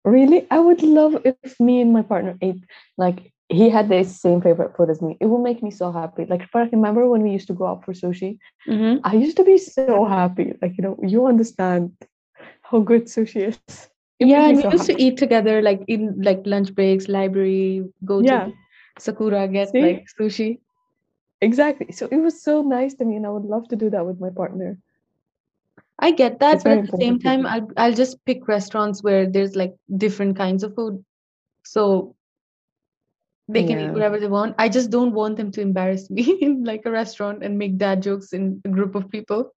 Really? 0.05 0.47
I 0.51 0.59
would 0.59 0.81
love 0.83 1.17
if 1.25 1.59
me 1.59 1.81
and 1.81 1.93
my 1.93 2.01
partner 2.01 2.35
ate 2.41 2.63
like 2.97 3.31
he 3.49 3.69
had 3.69 3.89
the 3.89 4.03
same 4.03 4.41
favorite 4.41 4.75
food 4.75 4.89
as 4.89 5.01
me. 5.01 5.17
It 5.19 5.25
would 5.27 5.41
make 5.41 5.61
me 5.61 5.71
so 5.71 5.91
happy. 5.91 6.25
Like, 6.25 6.49
Farah, 6.51 6.71
remember 6.71 7.07
when 7.07 7.21
we 7.23 7.31
used 7.31 7.47
to 7.47 7.53
go 7.53 7.67
out 7.67 7.85
for 7.85 7.93
sushi? 7.93 8.37
Mm-hmm. 8.67 8.99
I 9.03 9.13
used 9.15 9.37
to 9.37 9.43
be 9.43 9.57
so 9.57 10.05
happy. 10.05 10.53
Like, 10.61 10.77
you 10.77 10.83
know, 10.83 10.97
you 11.03 11.27
understand 11.27 11.91
how 12.63 12.79
good 12.79 13.05
sushi 13.05 13.47
is. 13.49 13.89
It 14.19 14.27
Yeah, 14.27 14.47
and 14.47 14.47
me 14.47 14.55
we 14.57 14.61
so 14.63 14.71
used 14.71 14.85
to 14.87 15.01
eat 15.01 15.17
together, 15.17 15.61
like 15.61 15.81
in 15.87 16.15
like 16.21 16.41
lunch 16.45 16.73
breaks, 16.73 17.07
library, 17.07 17.83
go 18.05 18.21
Yeah. 18.21 18.45
to 18.47 18.53
Sakura, 18.99 19.47
get 19.47 19.69
See? 19.69 19.81
like 19.81 20.05
sushi. 20.19 20.59
Exactly. 21.43 21.91
So 21.91 22.07
it 22.09 22.17
was 22.17 22.41
so 22.41 22.61
nice 22.61 22.93
to 22.95 23.05
me, 23.05 23.17
and 23.17 23.25
I 23.25 23.29
would 23.29 23.43
love 23.43 23.67
to 23.67 23.75
do 23.75 23.89
that 23.89 24.05
with 24.05 24.19
my 24.19 24.29
partner. 24.29 24.77
I 25.99 26.11
get 26.11 26.39
that, 26.39 26.55
It's 26.55 26.63
but 26.63 26.77
at 26.77 26.87
the 26.87 26.97
same 26.97 27.19
time. 27.19 27.45
I'll 27.45 27.67
I'll 27.77 27.93
just 27.93 28.23
pick 28.25 28.47
restaurants 28.47 29.03
where 29.03 29.29
there's 29.29 29.55
like 29.55 29.73
different 29.97 30.37
kinds 30.37 30.63
of 30.63 30.73
food, 30.75 31.03
so 31.63 32.15
they 33.49 33.63
can 33.63 33.79
eat 33.79 33.91
whatever 33.91 34.19
they 34.19 34.27
want. 34.27 34.55
I 34.57 34.69
just 34.69 34.89
don't 34.89 35.11
want 35.13 35.35
them 35.37 35.51
to 35.51 35.61
embarrass 35.61 36.09
me 36.09 36.23
in 36.41 36.63
like 36.63 36.85
a 36.85 36.91
restaurant 36.91 37.43
and 37.43 37.57
make 37.57 37.77
dad 37.77 38.01
jokes 38.01 38.31
in 38.31 38.61
a 38.65 38.69
group 38.69 38.95
of 38.95 39.09
people. 39.09 39.53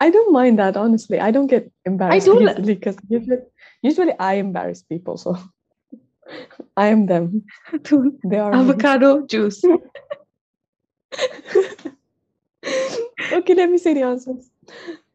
I 0.00 0.10
don't 0.10 0.32
mind 0.32 0.58
that, 0.58 0.76
honestly. 0.76 1.18
I 1.18 1.30
don't 1.32 1.48
get 1.48 1.70
embarrassed 1.84 2.26
don't- 2.26 2.42
easily 2.48 2.74
because 2.74 2.96
usually, 3.08 3.42
usually 3.82 4.14
I 4.18 4.34
embarrass 4.34 4.82
people. 4.82 5.16
So 5.16 5.36
I 6.76 6.86
am 6.86 7.06
them. 7.06 7.44
They 8.24 8.38
are. 8.38 8.54
Avocado 8.54 9.26
juice. 9.26 9.62
okay, 13.32 13.54
let 13.54 13.70
me 13.70 13.78
say 13.78 13.94
the 13.94 14.02
answers. 14.02 14.50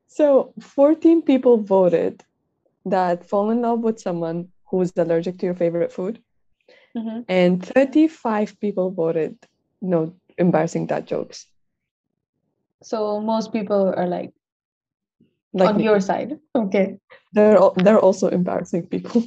So, 0.08 0.54
14 0.60 1.22
people 1.22 1.58
voted 1.58 2.24
that 2.86 3.26
fall 3.26 3.50
in 3.52 3.62
love 3.62 3.80
with 3.82 4.00
someone 4.00 4.50
who 4.70 4.82
is 4.82 4.92
allergic 4.98 5.38
to 5.40 5.46
your 5.46 5.56
favorite 5.56 5.92
food, 5.92 6.22
Mhm. 6.96 7.26
and 7.28 7.66
35 7.66 8.60
people 8.60 8.92
voted 8.92 9.38
no 9.82 10.14
embarrassing 10.38 10.88
dad 10.88 11.06
jokes. 11.08 11.46
So 12.82 13.20
most 13.20 13.52
people 13.52 13.94
are 13.96 14.08
like 14.08 14.34
Like 15.54 15.70
on 15.70 15.78
me. 15.78 15.84
your 15.84 16.00
side. 16.00 16.40
Okay. 16.56 16.98
they're 17.34 17.58
al- 17.58 17.74
they're 17.76 18.00
also 18.00 18.30
embarrassing 18.30 18.88
people. 18.88 19.24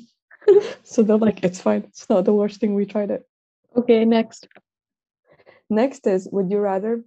so 0.83 1.03
they're 1.03 1.19
like, 1.19 1.45
it's 1.45 1.61
fine. 1.61 1.85
It's 1.89 2.09
not 2.09 2.25
the 2.25 2.33
worst 2.33 2.61
thing. 2.61 2.75
We 2.75 2.87
tried 2.87 3.11
it. 3.11 3.27
Okay, 3.77 4.05
next. 4.05 4.49
Next 5.73 6.07
is, 6.07 6.29
would 6.31 6.51
you 6.51 6.59
rather 6.59 7.03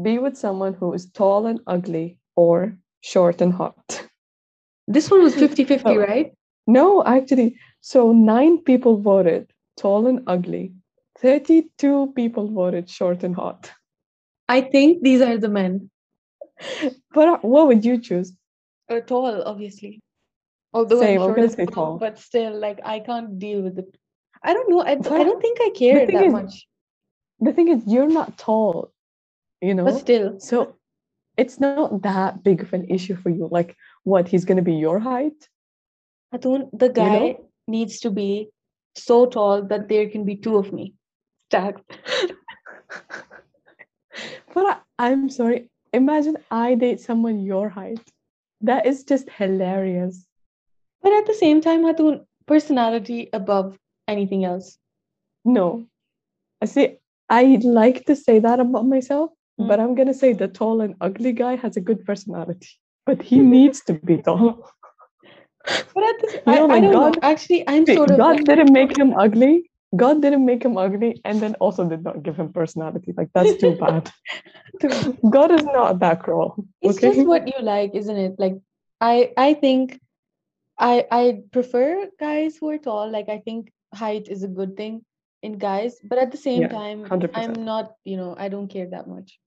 be 0.00 0.18
with 0.18 0.36
someone 0.38 0.72
who 0.72 0.94
is 0.94 1.10
tall 1.10 1.46
and 1.46 1.60
ugly 1.66 2.18
or 2.36 2.76
short 3.02 3.42
and 3.42 3.52
hot? 3.52 4.06
This 4.88 5.10
one 5.10 5.22
was 5.22 5.34
50-50, 5.44 5.82
Oh. 5.84 5.96
right? 5.98 6.32
No, 6.66 7.04
actually, 7.04 7.56
so 7.80 8.12
nine 8.12 8.58
people 8.58 8.96
voted 8.96 9.52
tall 9.76 10.06
and 10.06 10.22
ugly. 10.26 10.72
32 11.18 12.12
people 12.16 12.48
voted 12.48 12.88
short 12.88 13.22
and 13.24 13.34
hot. 13.34 13.70
I 14.48 14.62
think 14.62 15.02
these 15.02 15.20
are 15.20 15.36
the 15.36 15.48
men. 15.50 15.90
But 17.14 17.28
uh, 17.28 17.38
what 17.42 17.66
would 17.68 17.84
you 17.84 17.98
choose? 18.00 18.32
Uh, 18.88 19.00
tall, 19.00 19.42
obviously. 19.42 20.00
Although 20.72 21.00
Same, 21.00 21.20
I'm 21.20 21.22
I'm 21.22 21.28
short 21.28 21.36
gonna 21.36 21.50
say 21.50 21.66
tall. 21.66 21.98
but 21.98 22.18
still, 22.18 22.58
like 22.58 22.80
I 22.84 23.00
can't 23.00 23.38
deal 23.38 23.60
with 23.60 23.78
it. 23.78 23.90
I 24.42 24.54
don't 24.54 24.70
know. 24.70 24.80
I, 24.82 24.94
But 24.96 25.24
don't 25.28 25.42
think 25.42 25.58
I 25.60 25.70
care 25.82 26.06
that 26.06 26.24
is- 26.24 26.32
much. 26.32 26.66
The 27.42 27.52
thing 27.52 27.68
is, 27.68 27.82
you're 27.86 28.08
not 28.08 28.38
tall, 28.38 28.92
you 29.60 29.74
know? 29.74 29.84
But 29.84 29.98
still, 29.98 30.38
So 30.38 30.76
it's 31.36 31.58
not 31.58 32.02
that 32.02 32.44
big 32.44 32.62
of 32.62 32.72
an 32.72 32.86
issue 32.88 33.16
for 33.16 33.30
you. 33.30 33.48
Like, 33.50 33.76
what, 34.04 34.28
he's 34.28 34.44
going 34.44 34.56
to 34.58 34.62
be 34.62 34.74
your 34.74 35.00
height? 35.00 35.48
Atun, 36.32 36.70
the 36.72 36.88
guy 36.88 37.18
know? 37.18 37.50
needs 37.66 37.98
to 38.00 38.10
be 38.10 38.48
so 38.94 39.26
tall 39.26 39.62
that 39.64 39.88
there 39.88 40.08
can 40.08 40.24
be 40.24 40.36
two 40.36 40.56
of 40.56 40.72
me 40.72 40.94
stacked. 41.48 41.82
But 44.54 44.82
I, 44.98 45.10
I'm 45.10 45.30
sorry. 45.30 45.70
Imagine 45.92 46.36
I 46.50 46.74
date 46.74 47.00
someone 47.00 47.42
your 47.42 47.68
height. 47.68 48.00
That 48.60 48.86
is 48.86 49.04
just 49.04 49.30
hilarious. 49.30 50.26
But 51.02 51.12
at 51.12 51.26
the 51.26 51.34
same 51.34 51.60
time, 51.60 51.82
Hatun, 51.82 52.24
personality 52.46 53.28
above 53.32 53.78
anything 54.06 54.44
else. 54.44 54.78
No. 55.44 55.86
I 56.60 56.66
see, 56.66 56.96
I 57.32 57.58
like 57.62 58.04
to 58.06 58.14
say 58.14 58.38
that 58.40 58.60
about 58.60 58.86
myself, 58.86 59.30
mm. 59.58 59.66
but 59.66 59.80
I'm 59.80 59.94
gonna 59.94 60.12
say 60.22 60.34
the 60.34 60.48
tall 60.48 60.82
and 60.82 60.94
ugly 61.00 61.32
guy 61.32 61.56
has 61.56 61.76
a 61.78 61.80
good 61.80 62.04
personality, 62.04 62.68
but 63.06 63.22
he 63.22 63.38
needs 63.56 63.82
to 63.84 63.94
be 63.94 64.18
tall. 64.18 64.70
But 65.66 66.04
at 66.10 66.16
this, 66.20 66.36
I, 66.46 66.54
know, 66.56 66.64
I 66.64 66.66
like 66.66 66.82
don't 66.82 66.92
God- 66.92 67.14
know. 67.16 67.28
Actually, 67.30 67.64
I'm 67.66 67.86
sort 67.86 68.10
of 68.10 68.18
God 68.18 68.44
didn't 68.44 68.72
make 68.72 68.96
him 68.98 69.14
ugly. 69.26 69.70
God 69.94 70.20
didn't 70.22 70.44
make 70.44 70.62
him 70.64 70.76
ugly, 70.76 71.20
and 71.24 71.40
then 71.40 71.54
also 71.66 71.86
did 71.88 72.02
not 72.04 72.22
give 72.22 72.36
him 72.36 72.52
personality. 72.52 73.14
Like 73.16 73.30
that's 73.34 73.56
too 73.62 73.76
bad. 73.84 74.10
God 75.38 75.52
is 75.52 75.64
not 75.64 76.00
that 76.00 76.22
cruel. 76.22 76.66
it's 76.80 76.98
Okay. 76.98 77.14
just 77.14 77.26
what 77.26 77.46
you 77.46 77.62
like, 77.62 77.94
isn't 77.94 78.16
it? 78.26 78.36
Like 78.44 78.58
I 79.00 79.32
I 79.36 79.54
think 79.54 79.98
I 80.78 81.06
I 81.20 81.24
prefer 81.56 82.08
guys 82.18 82.56
who 82.58 82.70
are 82.70 82.78
tall. 82.78 83.10
Like 83.16 83.28
I 83.28 83.38
think 83.38 83.72
height 83.94 84.28
is 84.28 84.42
a 84.42 84.48
good 84.48 84.76
thing 84.76 85.04
in 85.42 85.58
guys, 85.58 85.98
but 86.04 86.18
at 86.18 86.30
the 86.30 86.36
same 86.36 86.62
Yeah, 86.62 86.68
time, 86.68 87.04
100%. 87.04 87.30
I'm 87.34 87.64
not, 87.64 87.92
you 88.04 88.16
know, 88.16 88.34
I 88.38 88.48
don't 88.48 88.68
care 88.68 88.88
that 88.90 89.08
much. 89.08 89.38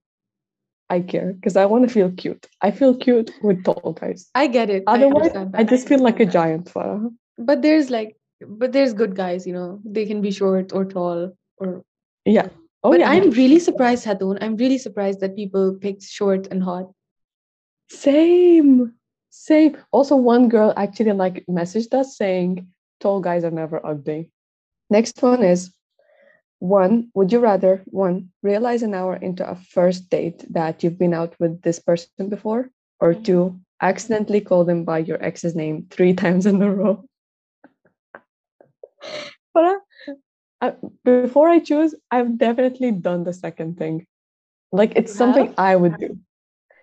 I 0.88 1.00
care 1.00 1.32
because 1.32 1.56
I 1.56 1.66
want 1.66 1.88
to 1.88 1.92
feel 1.92 2.12
cute. 2.12 2.46
I 2.62 2.70
feel 2.70 2.94
cute 2.94 3.32
with 3.42 3.64
tall 3.64 3.92
guys. 3.92 4.30
I 4.34 4.46
get 4.46 4.70
it. 4.70 4.84
I 4.86 4.94
Otherwise, 4.94 5.34
understand 5.34 5.56
I 5.56 5.64
just 5.64 5.88
feel 5.88 5.98
like 5.98 6.20
a 6.20 6.26
giant. 6.26 6.66
Farah. 6.72 7.10
But 7.38 7.62
there's 7.62 7.90
like, 7.90 8.16
but 8.40 8.72
there's 8.72 8.92
good 8.92 9.16
guys, 9.16 9.46
you 9.46 9.52
know, 9.52 9.80
they 9.84 10.06
can 10.06 10.20
be 10.20 10.30
short 10.30 10.72
or 10.72 10.84
tall 10.84 11.32
or. 11.56 11.82
Yeah. 12.24 12.48
Oh 12.84 12.90
but 12.90 13.00
yeah. 13.00 13.10
I'm 13.10 13.30
really 13.30 13.58
surprised, 13.58 14.04
Hatun. 14.04 14.38
I'm 14.40 14.56
really 14.56 14.78
surprised 14.78 15.20
that 15.20 15.34
people 15.34 15.74
picked 15.80 16.04
short 16.04 16.46
and 16.52 16.62
hot. 16.62 16.92
Same. 17.90 18.94
Same. 19.30 19.76
Also, 19.90 20.14
one 20.14 20.48
girl 20.48 20.72
actually 20.76 21.12
like 21.12 21.44
messaged 21.50 21.94
us 21.94 22.16
saying 22.16 22.68
tall 23.00 23.20
guys 23.20 23.42
are 23.42 23.50
never 23.50 23.84
ugly. 23.84 24.30
Next 24.88 25.20
one 25.20 25.42
is 25.42 25.72
one, 26.60 27.10
would 27.14 27.32
you 27.32 27.38
rather 27.40 27.82
one 27.86 28.30
realize 28.42 28.82
an 28.82 28.94
hour 28.94 29.16
into 29.16 29.48
a 29.48 29.54
first 29.54 30.08
date 30.10 30.44
that 30.52 30.82
you've 30.82 30.98
been 30.98 31.14
out 31.14 31.34
with 31.38 31.60
this 31.62 31.78
person 31.78 32.28
before? 32.28 32.70
Or 33.00 33.14
Mhm. 33.14 33.24
two, 33.24 33.60
accidentally 33.82 34.40
call 34.40 34.64
them 34.64 34.84
by 34.84 34.98
your 35.00 35.22
ex's 35.22 35.54
name 35.54 35.86
three 35.90 36.14
times 36.22 36.46
in 36.46 36.62
a 36.62 36.72
row? 36.72 37.04
but 39.54 39.64
uh, 39.64 39.78
I, 40.60 40.74
before 41.04 41.48
I 41.48 41.58
choose, 41.60 41.94
I've 42.10 42.38
definitely 42.38 42.92
done 42.92 43.24
the 43.24 43.32
second 43.32 43.76
thing. 43.78 44.06
Like 44.72 44.92
it's 44.96 45.12
You 45.12 45.18
something 45.18 45.46
have? 45.48 45.54
I 45.58 45.76
would 45.76 45.98
do. 45.98 46.18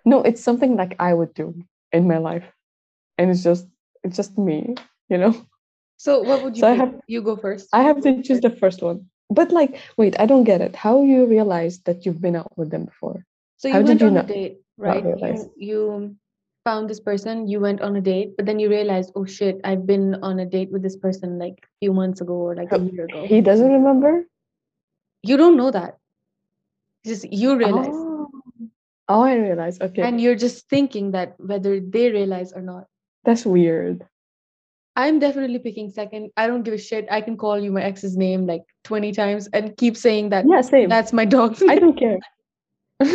No, 0.05 0.21
it's 0.21 0.41
something 0.43 0.75
like 0.75 0.95
I 0.99 1.13
would 1.13 1.33
do 1.33 1.53
in 1.91 2.07
my 2.07 2.17
life. 2.17 2.45
And 3.17 3.29
it's 3.31 3.43
just 3.43 3.67
it's 4.03 4.15
just 4.17 4.37
me, 4.37 4.75
you 5.09 5.17
know? 5.17 5.33
So 5.97 6.21
what 6.21 6.43
would 6.43 6.55
you 6.57 6.61
So 6.61 6.67
I 6.67 6.73
have- 6.75 6.99
You 7.07 7.21
go 7.21 7.35
first. 7.37 7.69
I 7.73 7.83
have 7.83 8.01
to 8.01 8.21
choose 8.21 8.41
the 8.41 8.49
first 8.49 8.81
one. 8.81 9.09
But 9.33 9.51
like, 9.51 9.79
wait, 9.97 10.19
I 10.19 10.25
don't 10.25 10.43
get 10.43 10.61
it. 10.61 10.75
How 10.75 11.03
you 11.03 11.25
realize 11.25 11.79
that 11.81 12.05
you've 12.05 12.21
been 12.21 12.35
out 12.35 12.55
with 12.57 12.69
them 12.69 12.85
before? 12.85 13.25
So 13.57 13.67
you 13.67 13.73
How 13.75 13.81
went 13.81 14.01
you 14.01 14.07
on 14.07 14.17
a 14.17 14.23
date, 14.23 14.57
right? 14.77 15.03
You, 15.03 15.53
you 15.57 16.15
found 16.63 16.89
this 16.89 16.99
person, 16.99 17.47
you 17.47 17.59
went 17.59 17.81
on 17.81 17.95
a 17.95 18.01
date, 18.01 18.35
but 18.37 18.45
then 18.45 18.59
you 18.59 18.69
realized, 18.69 19.11
oh 19.15 19.25
shit, 19.25 19.59
I've 19.63 19.85
been 19.85 20.15
on 20.23 20.39
a 20.39 20.45
date 20.45 20.71
with 20.71 20.81
this 20.81 20.95
person 20.95 21.39
like 21.39 21.59
a 21.63 21.67
few 21.81 21.93
months 21.93 22.21
ago 22.21 22.33
or 22.33 22.55
like 22.55 22.71
a 22.71 22.79
year 22.79 23.05
ago. 23.05 23.25
He 23.27 23.41
doesn't 23.41 23.71
remember? 23.71 24.25
You 25.23 25.37
don't 25.37 25.57
know 25.57 25.71
that. 25.71 25.97
Just 27.05 27.31
you 27.31 27.57
realize. 27.57 27.87
Oh, 27.91 28.29
oh 29.09 29.21
I 29.23 29.35
realize. 29.35 29.79
Okay. 29.79 30.01
And 30.01 30.21
you're 30.21 30.35
just 30.35 30.69
thinking 30.69 31.11
that 31.11 31.35
whether 31.37 31.79
they 31.79 32.11
realize 32.11 32.53
or 32.53 32.61
not. 32.61 32.87
That's 33.25 33.45
weird. 33.45 34.05
I'm 34.95 35.19
definitely 35.19 35.59
picking 35.59 35.89
second. 35.89 36.29
I 36.37 36.45
don't 36.47 36.63
give 36.63 36.73
a 36.75 36.77
shit. 36.77 37.07
I 37.09 37.21
can 37.21 37.35
call 37.37 37.59
you 37.59 37.71
my 37.71 37.81
ex's 37.81 38.15
name 38.15 38.45
like 38.45 38.61
20 38.83 39.11
times 39.11 39.47
and 39.53 39.75
keep 39.77 39.97
saying 39.97 40.29
that 40.29 40.45
Yeah, 40.47 40.61
same. 40.61 40.89
that's 40.89 41.11
my 41.13 41.25
dog. 41.25 41.57
I 41.67 41.79
don't 41.79 41.97
care. 41.97 42.19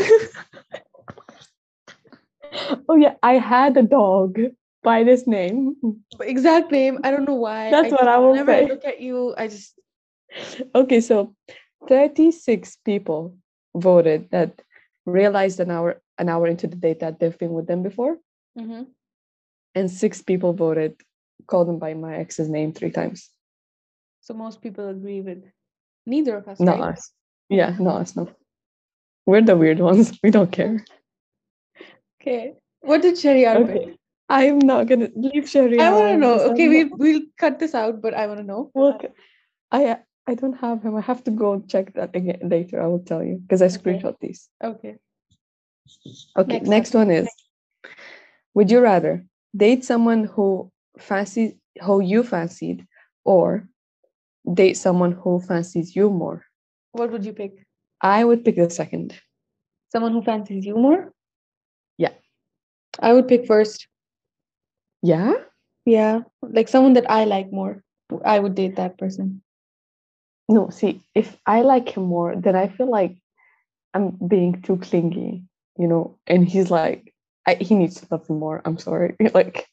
oh 2.89 2.97
yeah, 2.97 3.15
I 3.23 3.35
had 3.35 3.77
a 3.77 3.83
dog 3.83 4.39
by 4.83 5.05
this 5.05 5.27
name. 5.27 5.77
exact 6.21 6.73
name. 6.73 6.99
I 7.05 7.11
don't 7.11 7.27
know 7.29 7.35
why. 7.35 7.71
That's 7.71 7.93
what 7.93 8.09
I 8.09 8.19
will 8.19 8.31
Whenever 8.33 8.53
I 8.53 8.63
look 8.63 8.85
at 8.85 9.01
you, 9.01 9.35
I 9.37 9.49
just 9.49 9.75
Okay, 10.75 11.01
so 11.01 11.35
36 11.89 12.77
people 12.85 13.37
voted 13.75 14.29
that 14.31 14.61
realized 15.07 15.61
an 15.61 15.71
hour 15.71 16.03
an 16.19 16.29
hour 16.29 16.47
into 16.49 16.67
the 16.67 16.77
date 16.77 17.01
that 17.01 17.21
they've 17.21 17.39
been 17.39 17.53
with 17.53 17.67
them 17.69 17.83
before, 17.83 18.19
Mhm. 18.59 18.87
and 19.75 19.91
six 19.91 20.21
people 20.23 20.53
voted 20.53 20.97
call 21.49 21.65
them 21.65 21.79
by 21.79 21.95
my 21.95 22.15
ex's 22.17 22.49
name 22.49 22.73
three 22.73 22.91
times. 22.93 23.31
so 24.21 24.35
most 24.35 24.61
people 24.63 24.89
agree 24.89 25.21
with 25.29 25.43
neither 26.07 26.37
of 26.37 26.47
us. 26.49 26.61
Not 26.61 26.79
right? 26.81 26.93
us. 26.93 27.11
Yeah, 27.49 27.75
not 27.81 28.03
us. 28.03 28.15
No, 28.17 28.29
we're 29.27 29.43
the 29.51 29.57
weird 29.57 29.81
ones. 29.81 30.13
We 30.23 30.31
don't 30.31 30.53
care. 30.53 30.85
Okay. 32.21 32.55
What 32.81 33.03
did 33.03 33.15
Shariar 33.17 33.55
pick? 33.67 33.77
Okay, 33.83 33.97
I'm 34.29 34.59
not 34.59 34.87
gonna 34.91 35.09
leave 35.17 35.49
Sherry. 35.49 35.81
I 35.81 35.91
want 35.93 36.09
to 36.13 36.19
know. 36.19 36.35
Okay, 36.53 36.65
I'm 36.67 36.71
we'll 36.71 36.89
not- 36.91 36.99
we'll 36.99 37.23
cut 37.45 37.59
this 37.59 37.75
out, 37.75 38.03
but 38.05 38.13
I 38.15 38.27
want 38.27 38.41
to 38.41 38.47
know. 38.53 38.71
Look, 38.75 39.05
I 39.73 39.99
I 40.27 40.35
don't 40.35 40.59
have 40.61 40.83
him. 40.85 40.95
I 41.01 41.01
have 41.01 41.25
to 41.25 41.31
go 41.33 41.49
check 41.75 41.95
that 41.95 42.15
again 42.15 42.41
later. 42.55 42.83
I 42.83 42.87
will 42.93 43.05
tell 43.11 43.25
you 43.25 43.37
because 43.41 43.63
I 43.63 43.67
Okay. 43.73 43.77
screenshot 43.79 44.17
these. 44.21 44.49
Okay. 44.63 44.97
Okay, 46.37 46.59
Next 46.61 46.69
next, 46.69 46.95
one 46.95 47.11
is 47.11 47.29
Would 48.55 48.71
you 48.71 48.81
rather 48.81 49.25
date 49.57 49.85
someone 49.85 50.25
who 50.25 50.71
fancies 50.99 51.55
who 51.83 52.03
you 52.03 52.23
fancied 52.23 52.87
or 53.25 53.69
date 54.53 54.75
someone 54.75 55.13
who 55.13 55.41
fancies 55.41 55.95
you 55.95 56.11
more? 56.11 56.45
What 56.93 57.11
would 57.13 57.25
you 57.25 57.33
pick? 57.33 57.67
I 58.01 58.25
would 58.25 58.45
pick 58.45 58.57
the 58.57 58.71
second. 58.71 59.19
Someone 59.91 60.13
who 60.13 60.23
fancies 60.23 60.65
you 60.65 60.77
more? 60.77 61.13
Yeah. 61.97 62.13
I 63.01 63.13
would 63.13 63.29
pick 63.29 63.47
first. 63.47 63.87
Yeah? 65.03 65.35
Yeah. 65.85 66.21
Like 66.43 66.69
someone 66.69 66.95
that 66.95 67.11
I 67.11 67.25
like 67.25 67.53
more. 67.53 67.83
I 68.25 68.39
would 68.39 68.55
date 68.55 68.77
that 68.77 68.99
person. 68.99 69.43
No, 70.49 70.71
see, 70.71 71.03
if 71.15 71.37
I 71.47 71.61
like 71.61 71.91
him 71.91 72.05
more, 72.05 72.35
then 72.35 72.57
I 72.57 72.69
feel 72.69 72.91
like 72.91 73.17
I'm 73.93 74.17
being 74.29 74.63
too 74.63 74.79
clingy, 74.79 75.45
you 75.79 75.87
know, 75.87 76.19
and 76.27 76.49
he's 76.49 76.71
like, 76.71 77.13
I, 77.47 77.55
he 77.55 77.75
needs 77.75 78.01
to 78.01 78.07
love 78.11 78.29
me 78.31 78.37
more. 78.37 78.63
I'm 78.65 78.79
sorry. 78.79 79.17
like, 79.35 79.69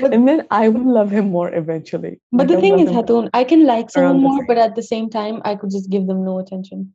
But- 0.00 0.14
and 0.14 0.26
then 0.26 0.46
I 0.50 0.68
will 0.68 0.92
love 0.98 1.10
him 1.10 1.30
more 1.30 1.52
eventually. 1.54 2.20
But 2.32 2.48
Like, 2.48 2.56
the 2.56 2.60
thing 2.60 2.78
is, 2.78 2.90
Hatun, 2.90 3.28
I 3.34 3.44
can 3.44 3.64
like 3.66 3.90
someone 3.90 4.20
more, 4.20 4.44
but 4.46 4.58
at 4.58 4.74
the 4.74 4.82
same 4.82 5.10
time, 5.10 5.40
I 5.44 5.54
could 5.56 5.70
just 5.70 5.90
give 5.90 6.06
them 6.06 6.24
no 6.24 6.38
attention. 6.38 6.94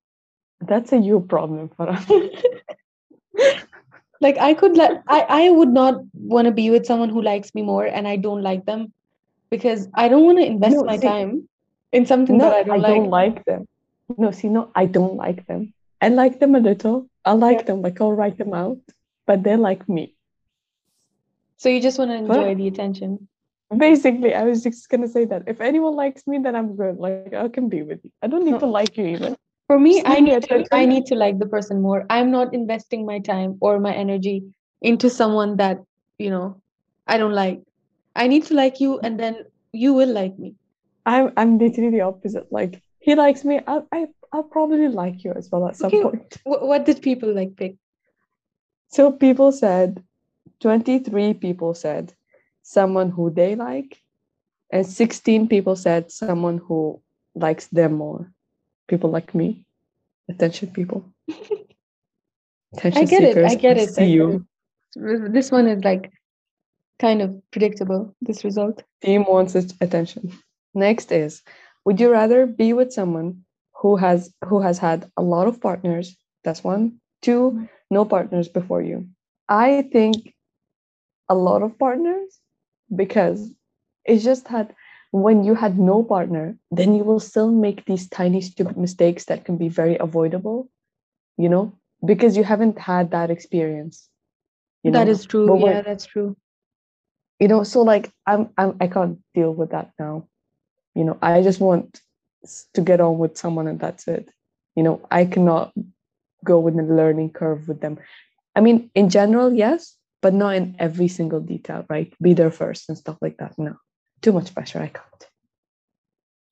that's 0.70 0.92
a 0.94 0.98
you 0.98 1.20
problem, 1.34 1.70
Farah. 1.78 2.02
Like 4.24 4.38
I 4.38 4.54
could 4.54 4.78
like 4.78 4.98
I, 5.08 5.22
I 5.28 5.50
would 5.50 5.70
not 5.70 5.96
want 6.14 6.46
to 6.46 6.52
be 6.52 6.70
with 6.70 6.86
someone 6.86 7.10
who 7.10 7.22
likes 7.24 7.56
me 7.56 7.64
more 7.64 7.86
and 7.86 8.08
I 8.08 8.18
don't 8.18 8.44
like 8.44 8.66
them 8.66 8.94
because 9.50 9.88
I 9.96 10.10
don't 10.10 10.26
want 10.28 10.38
to 10.38 10.46
invest 10.46 10.76
No, 10.76 10.84
my 10.84 10.98
see- 10.98 11.08
time 11.08 11.48
in 11.92 12.06
something 12.06 12.38
no, 12.38 12.50
that 12.52 12.70
I 12.70 12.78
don't 12.80 13.10
like. 13.10 13.44
them. 13.46 13.68
No, 14.18 14.30
see, 14.32 14.50
no, 14.50 14.70
I 14.76 14.86
don't 14.86 15.16
like 15.16 15.48
them. 15.48 15.74
I 16.02 16.10
like 16.10 16.40
them 16.40 16.54
a 16.54 16.60
little. 16.60 17.08
I 17.26 17.34
like 17.34 17.58
Yeah. 17.60 17.64
them, 17.64 17.82
like 17.82 18.00
I'll 18.00 18.14
write 18.14 18.38
them 18.38 18.54
out, 18.54 18.78
but 19.26 19.42
they're 19.44 19.58
like 19.58 19.90
me. 19.90 20.14
So 21.62 21.70
you 21.70 21.80
just 21.80 22.00
want 22.00 22.10
to 22.10 22.18
enjoy 22.18 22.56
the 22.56 22.68
attention. 22.68 23.28
Basically, 23.78 24.34
I 24.34 24.46
was 24.46 24.64
just 24.64 24.90
gonna 24.90 25.08
say 25.08 25.26
that 25.26 25.44
if 25.46 25.62
anyone 25.62 25.96
likes 25.96 26.26
me, 26.26 26.40
then 26.40 26.56
I'm 26.56 26.76
good. 26.76 26.98
Like 26.98 27.36
I 27.36 27.50
can 27.50 27.70
be 27.70 27.84
with 27.84 28.00
you. 28.04 28.10
I 28.24 28.26
don't 28.28 28.44
need 28.44 28.58
No. 28.58 28.60
to 28.62 28.66
like 28.66 28.98
you 28.98 29.06
even. 29.06 29.36
For 29.68 29.78
me, 29.78 30.02
I 30.04 30.20
need 30.20 30.42
to 30.42 30.66
I 30.72 30.86
need 30.86 31.06
to 31.06 31.16
like 31.16 31.38
the 31.38 31.46
person 31.46 31.80
more. 31.84 32.04
I'm 32.10 32.32
not 32.32 32.56
investing 32.56 33.06
my 33.06 33.20
time 33.20 33.60
or 33.62 33.80
my 33.80 33.94
energy 33.94 34.44
into 34.82 35.08
someone 35.08 35.58
that, 35.58 35.78
you 36.18 36.32
know, 36.32 36.60
I 37.06 37.20
don't 37.20 37.38
like. 37.44 37.62
I 38.16 38.28
need 38.28 38.46
to 38.46 38.56
like 38.56 38.82
you 38.82 39.00
and 39.00 39.20
then 39.20 39.46
you 39.72 39.94
will 39.94 40.12
like 40.12 40.40
me. 40.40 40.56
I'm 41.06 41.32
I'm 41.38 41.60
literally 41.60 41.92
the 41.92 42.02
opposite. 42.02 42.52
Like 42.52 42.82
he 43.00 43.14
likes 43.14 43.46
me, 43.46 43.62
I 43.68 43.82
I 43.92 44.08
I'll 44.34 44.50
probably 44.50 44.88
like 44.88 45.24
you 45.24 45.34
as 45.38 45.50
well 45.52 45.68
at 45.68 45.78
some 45.78 45.92
Okay. 45.94 46.02
point. 46.02 46.38
What, 46.44 46.68
what 46.68 46.86
did 46.86 47.04
people 47.04 47.32
like 47.32 47.56
pick? 47.56 47.76
So 48.90 49.12
people 49.12 49.52
said, 49.52 50.04
23 50.62 51.34
people 51.36 51.74
said 51.74 52.14
someone 52.64 53.10
who 53.10 53.30
they 53.30 53.56
like, 53.56 54.02
and 54.72 54.86
16 54.86 55.48
people 55.48 55.76
said 55.76 56.12
someone 56.12 56.58
who 56.58 57.02
likes 57.36 57.68
them 57.68 57.94
more. 57.94 58.32
People 58.88 59.10
like 59.10 59.34
me. 59.36 59.66
Attention 60.30 60.72
people. 60.72 61.06
Attention 62.74 63.02
I 63.02 63.06
get 63.06 63.24
it. 63.24 63.38
I 63.38 63.50
seekers, 63.50 63.62
get 63.62 63.78
it. 63.78 63.90
See 63.96 64.06
you. 64.06 64.46
it. 64.96 65.34
This 65.34 65.52
one 65.52 65.68
is 65.68 65.84
like 65.84 66.12
kind 67.00 67.22
of 67.22 67.42
predictable, 67.52 68.16
this 68.22 68.44
result. 68.44 68.84
Team 69.02 69.26
wants 69.28 69.56
its 69.56 69.74
attention. 69.82 70.32
Next 70.74 71.12
is 71.12 71.42
would 71.86 72.00
you 72.00 72.12
rather 72.12 72.46
be 72.46 72.74
with 72.74 72.94
someone 72.94 73.44
who 73.74 73.96
has 73.96 74.34
who 74.46 74.62
has 74.62 74.78
had 74.78 75.10
a 75.18 75.22
lot 75.22 75.48
of 75.48 75.60
partners? 75.60 76.16
That's 76.44 76.64
one. 76.64 77.00
Two, 77.22 77.68
no 77.90 78.06
partners 78.06 78.48
before 78.48 78.82
you. 78.82 79.08
I 79.52 79.84
think 79.94 80.36
a 81.30 81.36
lot 81.36 81.64
of 81.64 81.78
partners 81.80 82.40
because 82.96 83.54
it's 84.06 84.24
just 84.24 84.50
that 84.50 84.74
when 85.12 85.44
you 85.44 85.56
had 85.56 85.78
no 85.80 86.04
partner, 86.04 86.58
then 86.72 86.96
you 86.96 87.04
will 87.04 87.20
still 87.20 87.52
make 87.52 87.86
these 87.86 88.10
tiny 88.10 88.42
stupid 88.42 88.78
mistakes 88.78 89.26
that 89.26 89.46
can 89.46 89.58
be 89.58 89.70
very 89.70 89.98
avoidable. 90.00 90.70
You 91.38 91.50
know, 91.50 91.74
because 92.06 92.38
you 92.38 92.44
haven't 92.44 92.80
had 92.80 93.12
that 93.12 93.32
experience. 93.32 94.10
You 94.84 94.92
That 94.92 95.08
know? 95.08 95.12
is 95.12 95.26
true. 95.26 95.48
But 95.48 95.56
when- 95.60 95.74
yeah, 95.76 95.82
that's 95.82 96.06
true. 96.06 96.38
you 97.40 97.48
know 97.48 97.64
so 97.64 97.82
like 97.82 98.12
i'm 98.28 98.50
i'm 98.58 98.76
i 98.82 98.88
can't 98.88 99.20
deal 99.34 99.54
with 99.54 99.72
that 99.72 99.92
now 100.00 100.28
you 100.96 101.04
know 101.06 101.18
i 101.22 101.42
just 101.42 101.60
want 101.60 102.02
to 102.74 102.82
get 102.82 103.02
on 103.02 103.18
with 103.18 103.38
someone 103.38 103.68
and 103.68 103.80
that's 103.80 104.08
it 104.08 104.32
you 104.76 104.84
know 104.84 105.02
i 105.12 105.26
cannot 105.26 105.74
go 106.44 106.60
with 106.60 106.76
the 106.78 106.84
learning 106.84 107.30
curve 107.30 107.68
with 107.68 107.82
them 107.82 107.98
i 108.56 108.62
mean 108.62 108.90
in 108.96 109.10
general 109.10 109.54
yes 109.54 109.98
but 110.22 110.34
not 110.34 110.56
in 110.56 110.76
every 110.80 111.08
single 111.08 111.40
detail 111.40 111.86
right 111.90 112.14
be 112.22 112.34
there 112.34 112.52
first 112.52 112.90
and 112.90 112.98
stuff 112.98 113.18
like 113.22 113.38
that 113.38 113.58
no 113.58 113.76
too 114.22 114.32
much 114.32 114.54
pressure 114.54 114.80
i 114.80 114.88
can't 114.88 115.28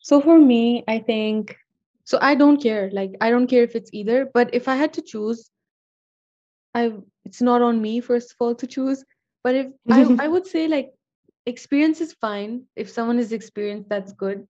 So 0.01 0.21
for 0.21 0.39
me, 0.39 0.83
I 0.87 0.99
think 0.99 1.57
so 2.05 2.17
I 2.21 2.33
don't 2.35 2.61
care. 2.61 2.89
Like 2.91 3.13
I 3.21 3.29
don't 3.29 3.47
care 3.47 3.63
if 3.63 3.75
it's 3.75 3.91
either, 3.93 4.25
but 4.33 4.49
if 4.53 4.67
I 4.67 4.75
had 4.75 4.93
to 4.93 5.01
choose, 5.01 5.51
I 6.73 6.93
it's 7.25 7.41
not 7.41 7.61
on 7.61 7.81
me 7.81 7.99
first 8.01 8.31
of 8.31 8.37
all 8.39 8.55
to 8.55 8.67
choose. 8.67 9.03
But 9.43 9.55
if 9.55 9.67
I 9.91 10.07
I 10.25 10.27
would 10.27 10.47
say 10.47 10.67
like 10.67 10.93
experience 11.45 12.01
is 12.01 12.13
fine. 12.13 12.63
If 12.75 12.89
someone 12.89 13.19
is 13.19 13.31
experienced, 13.31 13.89
that's 13.89 14.13
good. 14.13 14.47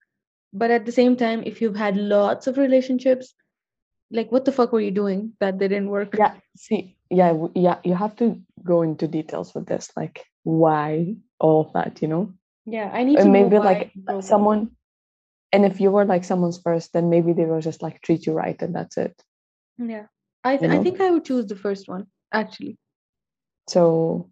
But 0.53 0.71
at 0.71 0.85
the 0.85 0.91
same 0.91 1.15
time, 1.17 1.43
if 1.45 1.61
you've 1.61 1.75
had 1.75 1.97
lots 1.97 2.47
of 2.47 2.57
relationships, 2.57 3.33
like 4.11 4.31
what 4.31 4.45
the 4.45 4.51
fuck 4.51 4.71
were 4.71 4.81
you 4.81 4.91
doing 4.91 5.33
that 5.39 5.57
didn't 5.57 5.89
work? 5.89 6.15
yeah 6.17 6.35
see 6.55 6.95
yeah 7.09 7.33
yeah 7.55 7.77
you 7.83 7.93
have 7.95 8.15
to 8.15 8.39
go 8.63 8.81
into 8.81 9.07
details 9.07 9.53
with 9.55 9.65
this 9.65 9.89
like 9.95 10.25
why 10.43 11.15
all 11.39 11.61
of 11.61 11.73
that 11.73 12.01
you 12.01 12.07
know 12.07 12.33
Yeah, 12.65 12.89
I 12.93 13.03
need 13.03 13.17
to 13.17 13.23
and 13.23 13.33
know 13.33 13.39
maybe 13.43 13.57
like 13.57 13.91
someone 14.21 14.69
and 15.51 15.65
if 15.65 15.81
you 15.81 15.89
were 15.91 16.05
like 16.05 16.23
someone's 16.23 16.61
first 16.61 16.93
then 16.93 17.09
maybe 17.09 17.33
they 17.33 17.45
will 17.45 17.61
just 17.61 17.81
like 17.81 18.01
treat 18.01 18.25
you 18.27 18.33
right 18.33 18.61
and 18.61 18.75
that's 18.75 18.97
it 18.97 19.15
Yeah, 19.77 20.05
I 20.43 20.57
th- 20.57 20.71
you 20.71 20.79
I 20.79 20.83
think 20.83 21.01
I 21.01 21.09
would 21.11 21.25
choose 21.25 21.47
the 21.47 21.55
first 21.55 21.87
one 21.89 22.05
actually. 22.31 22.77
so 23.67 24.29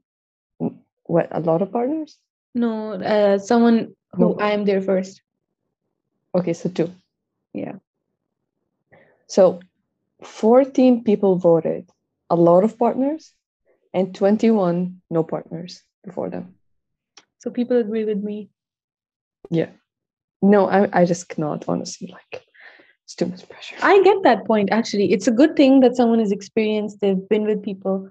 what 1.06 1.28
a 1.32 1.40
lot 1.40 1.62
of 1.62 1.72
partners 1.72 2.18
No, 2.56 2.94
uh, 2.94 3.38
someone 3.40 3.96
who 4.14 4.26
No. 4.34 4.38
I 4.40 4.52
am 4.52 4.66
there 4.66 4.82
first. 4.82 5.22
okay 6.38 6.54
so 6.54 6.70
two 6.70 6.90
Yeah. 7.54 7.78
so 9.28 9.60
14 10.24 11.04
people 11.04 11.36
voted 11.38 11.90
a 12.30 12.36
lot 12.36 12.64
of 12.64 12.78
partners 12.78 13.34
and 13.94 14.14
21 14.16 15.02
no 15.10 15.24
partners 15.24 15.82
before 16.04 16.30
them 16.30 16.56
So 17.40 17.50
people 17.52 17.78
agree 17.78 18.06
with 18.06 18.22
me. 18.24 18.50
yeah 19.50 19.70
no 20.42 20.68
i, 20.70 20.80
I 21.02 21.06
just 21.06 21.30
cannot 21.30 21.66
honestly 21.68 22.08
like 22.12 22.44
it's 23.06 23.16
too 23.16 23.26
much 23.28 23.48
pressure 23.50 23.76
I 23.82 24.04
get 24.04 24.24
that 24.24 24.46
point 24.46 24.70
actually. 24.72 25.14
It's 25.14 25.28
a 25.28 25.32
good 25.32 25.56
thing 25.56 25.80
that 25.80 25.96
someone 25.96 26.20
is 26.20 26.32
experienced, 26.34 27.00
they've 27.00 27.30
been 27.30 27.46
with 27.46 27.64
people. 27.64 28.10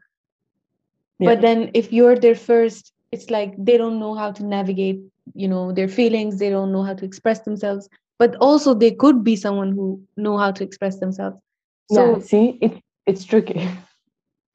Yeah. 1.19 1.35
But 1.35 1.43
then 1.43 1.71
if 1.75 1.93
you're 1.93 2.17
there 2.19 2.35
first, 2.35 2.93
it's 3.13 3.29
like 3.29 3.53
they 3.59 3.77
don't 3.77 3.99
know 4.01 4.15
how 4.15 4.33
to 4.33 4.43
navigate, 4.45 5.01
you 5.35 5.49
know, 5.49 5.71
their 5.73 5.89
feelings, 5.89 6.39
they 6.39 6.49
don't 6.49 6.73
know 6.73 6.83
how 6.83 6.95
to 6.95 7.05
express 7.05 7.41
themselves. 7.41 7.91
But 8.19 8.37
also 8.37 8.73
they 8.73 8.91
could 8.93 9.23
be 9.23 9.37
someone 9.37 9.73
who 9.73 10.01
know 10.17 10.39
how 10.39 10.51
to 10.53 10.65
express 10.65 10.99
themselves. 10.99 11.37
So 11.93 12.15
yeah 12.15 12.19
see 12.21 12.59
it's 12.63 12.81
it's 13.07 13.25
tricky 13.25 13.69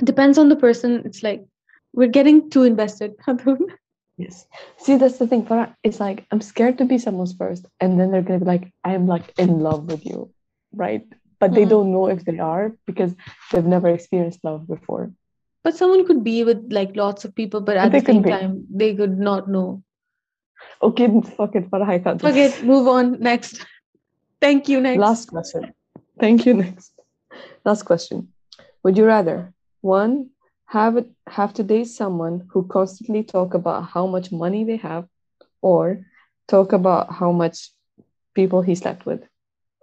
depends 0.03 0.37
on 0.37 0.49
the 0.49 0.55
person. 0.55 1.01
It's 1.05 1.23
like 1.23 1.45
we're 1.93 2.07
getting 2.07 2.49
too 2.49 2.63
invested. 2.63 3.13
Yes. 4.17 4.45
See, 4.77 4.97
that's 4.97 5.17
the 5.17 5.25
thing. 5.25 5.45
Farah, 5.45 5.73
it's 5.83 5.99
like 5.99 6.25
I'm 6.29 6.41
scared 6.41 6.77
to 6.77 6.85
be 6.85 6.99
someone's 6.99 7.33
first, 7.33 7.65
and 7.79 7.99
then 7.99 8.11
they're 8.11 8.21
gonna 8.21 8.39
be 8.39 8.45
like, 8.45 8.71
I'm 8.83 9.07
like 9.07 9.33
in 9.39 9.59
love 9.61 9.89
with 9.89 10.05
you, 10.05 10.29
right? 10.73 11.01
But 11.39 11.55
they 11.55 11.65
Mhm. 11.65 11.69
don't 11.69 11.91
know 11.91 12.07
if 12.07 12.23
they 12.25 12.37
are 12.37 12.75
because 12.85 13.15
they've 13.51 13.65
never 13.65 13.89
experienced 13.89 14.43
love 14.43 14.67
before. 14.67 15.11
but 15.63 15.75
someone 15.77 16.05
could 16.05 16.23
be 16.23 16.43
with 16.43 16.61
like 16.73 16.95
lots 16.95 17.25
of 17.25 17.33
people, 17.35 17.61
but 17.61 17.77
at 17.77 17.91
the 17.91 17.99
same 18.01 18.23
time, 18.23 18.65
they 18.69 18.95
could 18.95 19.17
not 19.17 19.47
know. 19.47 19.83
Okay, 20.81 21.07
fuck 21.37 21.55
it, 21.55 21.69
Farah, 21.69 21.87
I 21.89 21.99
can't. 21.99 22.21
Fuck 22.21 22.35
it, 22.35 22.63
move 22.63 22.87
on. 22.87 23.19
Next. 23.19 23.65
Thank 24.41 24.69
you. 24.69 24.81
Next. 24.81 24.99
Last 24.99 25.29
question. 25.29 25.73
Thank 26.19 26.45
you. 26.45 26.53
Next. 26.65 26.93
Last 27.63 27.83
question. 27.83 28.33
Would 28.83 28.97
you 28.97 29.05
rather 29.05 29.53
one 29.81 30.29
have 30.65 30.97
it 30.97 31.09
have 31.27 31.53
to 31.55 31.63
date 31.63 31.87
someone 31.87 32.47
who 32.51 32.63
constantly 32.67 33.23
talk 33.23 33.53
about 33.53 33.89
how 33.89 34.07
much 34.07 34.31
money 34.31 34.63
they 34.63 34.77
have, 34.77 35.07
or 35.61 36.05
talk 36.47 36.71
about 36.73 37.11
how 37.11 37.31
much 37.31 37.71
people 38.33 38.61
he 38.61 38.75
slept 38.75 39.05
with, 39.05 39.21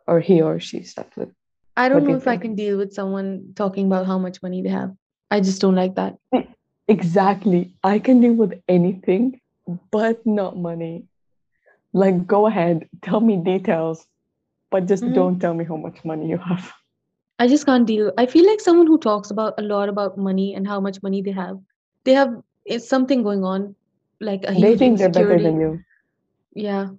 or 0.06 0.20
he 0.20 0.40
or 0.40 0.58
she 0.60 0.82
slept 0.82 1.16
with? 1.16 1.30
I 1.76 1.88
don't 1.88 2.00
do 2.00 2.06
know 2.06 2.10
you 2.12 2.16
if 2.16 2.26
I 2.26 2.36
can 2.38 2.54
deal 2.54 2.76
with 2.78 2.92
someone 2.92 3.52
talking 3.54 3.86
about 3.86 4.06
how 4.06 4.18
much 4.18 4.42
money 4.42 4.62
they 4.62 4.70
have. 4.70 4.94
I 5.30 5.40
just 5.40 5.60
don't 5.60 5.74
like 5.76 5.94
that. 5.96 6.16
Exactly. 6.88 7.74
I 7.84 7.98
can 7.98 8.20
deal 8.20 8.32
with 8.32 8.60
anything, 8.66 9.40
but 9.90 10.24
not 10.26 10.56
money. 10.56 11.04
Like, 11.92 12.26
go 12.26 12.46
ahead, 12.46 12.88
tell 13.02 13.20
me 13.20 13.36
details, 13.36 14.06
but 14.70 14.86
just 14.86 15.04
Mhm. 15.04 15.14
don't 15.14 15.38
tell 15.38 15.54
me 15.54 15.64
how 15.64 15.76
much 15.76 16.04
money 16.04 16.28
you 16.28 16.38
have. 16.38 16.72
I 17.38 17.46
just 17.46 17.66
can't 17.66 17.86
deal. 17.86 18.12
I 18.18 18.26
feel 18.26 18.46
like 18.46 18.60
someone 18.60 18.86
who 18.86 18.98
talks 18.98 19.30
about 19.30 19.54
a 19.58 19.62
lot 19.62 19.88
about 19.88 20.18
money 20.18 20.54
and 20.54 20.66
how 20.66 20.80
much 20.80 21.02
money 21.02 21.22
they 21.22 21.30
have, 21.32 21.58
they 22.04 22.12
have 22.12 22.42
it's 22.64 22.88
something 22.88 23.22
going 23.22 23.44
on, 23.44 23.74
like 24.20 24.44
a 24.46 24.52
They 24.52 24.76
think 24.76 24.98
they're 24.98 25.08
better 25.08 25.40
than 25.40 25.60
you. 25.60 25.80
Yeah. 26.54 26.90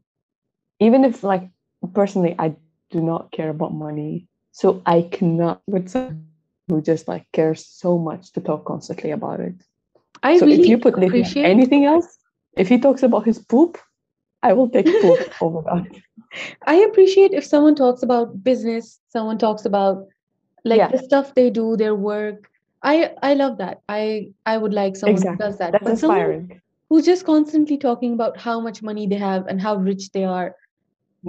Even 0.79 1.03
if, 1.03 1.23
like, 1.23 1.49
personally, 1.93 2.35
I 2.39 2.55
do 2.89 3.01
not 3.01 3.31
care 3.31 3.49
about 3.49 3.73
money. 3.73 4.27
So 4.51 4.81
I 4.85 5.03
cannot 5.11 5.61
with 5.67 5.89
someone 5.89 6.25
who 6.67 6.81
just 6.81 7.07
like 7.07 7.25
cares 7.33 7.65
so 7.65 7.97
much 7.97 8.31
to 8.33 8.41
talk 8.41 8.65
constantly 8.65 9.11
about 9.11 9.39
it. 9.39 9.55
I 10.23 10.37
so 10.37 10.45
really 10.45 10.61
if 10.61 10.67
you 10.67 10.77
put 10.77 11.01
appreciate 11.01 11.45
anything 11.45 11.85
else, 11.85 12.17
if 12.57 12.67
he 12.67 12.77
talks 12.77 13.03
about 13.03 13.25
his 13.25 13.39
poop, 13.39 13.77
I 14.43 14.53
will 14.53 14.69
take 14.69 14.85
poop 14.85 15.19
oh 15.41 15.47
over 15.47 15.61
that. 15.63 16.01
I 16.67 16.75
appreciate 16.75 17.33
if 17.33 17.45
someone 17.45 17.75
talks 17.75 18.03
about 18.03 18.43
business, 18.43 18.99
someone 19.09 19.37
talks 19.37 19.65
about 19.65 20.07
like 20.65 20.77
Yeah. 20.79 20.91
the 20.91 20.99
stuff 20.99 21.33
they 21.35 21.49
do, 21.49 21.75
their 21.77 21.95
work. 21.95 22.49
I 22.83 23.13
I 23.21 23.33
love 23.33 23.57
that. 23.59 23.81
I 23.89 24.31
I 24.45 24.57
would 24.57 24.73
like 24.73 24.95
someone 24.95 25.15
Exactly. 25.17 25.45
who 25.45 25.49
does 25.49 25.57
that. 25.59 25.71
That's 25.73 25.83
but 25.83 25.91
inspiring. 25.91 26.61
who's 26.89 27.05
just 27.05 27.25
constantly 27.25 27.77
talking 27.77 28.13
about 28.13 28.37
how 28.37 28.59
much 28.59 28.81
money 28.81 29.07
they 29.07 29.17
have 29.17 29.47
and 29.47 29.61
how 29.61 29.75
rich 29.75 30.11
they 30.11 30.23
are. 30.25 30.55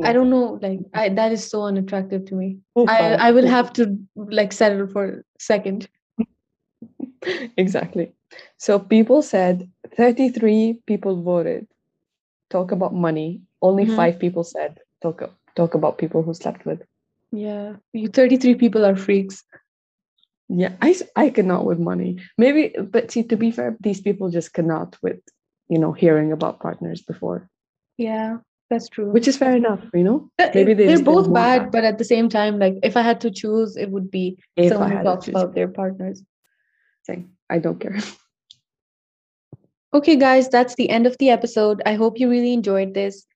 I 0.03 0.13
don't 0.13 0.31
know, 0.31 0.59
like 0.63 0.81
I 0.95 1.09
that 1.11 1.33
is 1.33 1.45
so 1.51 1.63
unattractive 1.65 2.25
to 2.27 2.35
me. 2.35 2.59
I 2.89 3.15
I 3.29 3.31
will 3.33 3.47
have 3.47 3.73
to 3.75 3.99
like 4.17 4.53
settle 4.53 4.87
for 4.87 5.05
a 5.05 5.23
second. 5.39 5.89
exactly. 7.57 8.13
So 8.59 8.79
people 8.79 9.23
said 9.23 9.71
33 9.97 10.81
people 10.87 11.23
voted 11.23 11.67
talk 12.51 12.73
about 12.73 12.95
money. 12.95 13.43
Only 13.63 13.85
Mhm. 13.87 13.97
five 13.97 14.19
people 14.19 14.45
said 14.45 14.79
talk 15.03 15.23
talk 15.57 15.75
about 15.75 15.99
people 15.99 16.23
who 16.23 16.35
slept 16.35 16.65
with. 16.65 16.83
Yeah, 17.33 17.77
you 17.93 18.09
33 18.09 18.55
people 18.57 18.85
are 18.85 18.97
freaks. 18.97 19.45
Yeah, 20.49 20.73
I, 20.83 20.97
I 21.15 21.31
cannot 21.31 21.65
with 21.65 21.79
money. 21.79 22.19
Maybe, 22.37 22.75
but 22.81 23.13
see, 23.13 23.23
to 23.25 23.37
be 23.37 23.53
fair, 23.53 23.77
these 23.81 24.01
people 24.01 24.31
just 24.31 24.53
cannot 24.53 24.97
with, 25.01 25.21
you 25.69 25.79
know, 25.79 25.93
hearing 25.93 26.33
about 26.33 26.59
partners 26.59 27.03
before, 27.03 27.49
Yeah, 27.99 28.39
that's 28.69 28.89
true. 28.89 29.13
which 29.13 29.29
is 29.29 29.37
fair 29.37 29.55
enough, 29.55 29.81
you 29.95 30.03
know? 30.03 30.29
Th- 30.39 30.53
maybe 30.53 30.75
they 30.75 30.87
they're 30.87 31.05
both 31.05 31.33
bad, 31.33 31.71
but 31.71 31.85
at 31.85 31.99
the 31.99 32.05
same 32.05 32.29
time, 32.29 32.59
like 32.59 32.75
if 32.83 32.97
I 32.97 33.03
had 33.03 33.21
to 33.21 33.31
choose, 33.31 33.77
it 33.77 33.91
would 33.91 34.11
be 34.11 34.39
If 34.57 34.71
someone 34.71 34.91
who 34.91 35.05
talks 35.05 35.29
about 35.29 35.55
their 35.55 35.69
partners. 35.69 36.21
Saying, 37.05 37.31
I 37.49 37.59
don't 37.61 37.79
care. 37.79 37.99
Okay, 39.93 40.15
guys, 40.17 40.49
that's 40.49 40.77
the 40.77 40.89
end 40.89 41.07
of 41.07 41.19
the 41.19 41.31
episode. 41.31 41.83
I 41.85 41.95
hope 41.95 42.21
you 42.21 42.31
really 42.31 42.53
enjoyed 42.53 42.95
this 42.95 43.27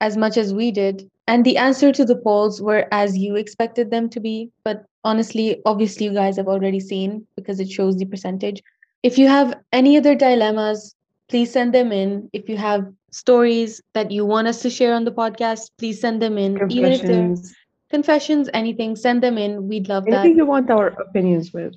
as 0.00 0.16
much 0.16 0.36
as 0.36 0.54
we 0.54 0.70
did. 0.70 1.10
And 1.28 1.44
the 1.44 1.56
answer 1.56 1.92
to 1.92 2.04
the 2.04 2.16
polls 2.16 2.62
were 2.62 2.86
as 2.92 3.16
you 3.18 3.36
expected 3.36 3.90
them 3.90 4.08
to 4.10 4.20
be. 4.20 4.50
But 4.64 4.84
honestly, 5.04 5.60
obviously, 5.66 6.06
you 6.06 6.14
guys 6.14 6.36
have 6.36 6.48
already 6.48 6.80
seen 6.80 7.26
because 7.36 7.58
it 7.58 7.70
shows 7.70 7.96
the 7.96 8.04
percentage. 8.04 8.62
If 9.02 9.18
you 9.18 9.28
have 9.28 9.54
any 9.72 9.96
other 9.96 10.14
dilemmas, 10.14 10.94
please 11.28 11.52
send 11.52 11.74
them 11.74 11.92
in. 11.92 12.30
If 12.32 12.48
you 12.48 12.56
have 12.56 12.86
stories 13.10 13.80
that 13.94 14.10
you 14.10 14.24
want 14.24 14.46
us 14.46 14.62
to 14.62 14.70
share 14.70 14.94
on 14.94 15.04
the 15.04 15.12
podcast, 15.12 15.70
please 15.78 16.00
send 16.00 16.22
them 16.22 16.38
in. 16.38 16.56
Even 16.70 16.92
if 16.92 17.02
they're 17.02 17.26
Confessions, 17.26 17.54
confessions, 17.90 18.50
anything, 18.54 18.94
send 18.96 19.22
them 19.22 19.38
in. 19.38 19.68
We'd 19.68 19.88
love 19.88 20.04
that. 20.06 20.14
anything 20.14 20.36
you 20.36 20.46
want 20.46 20.70
our 20.70 20.88
opinions 20.88 21.52
with. 21.52 21.74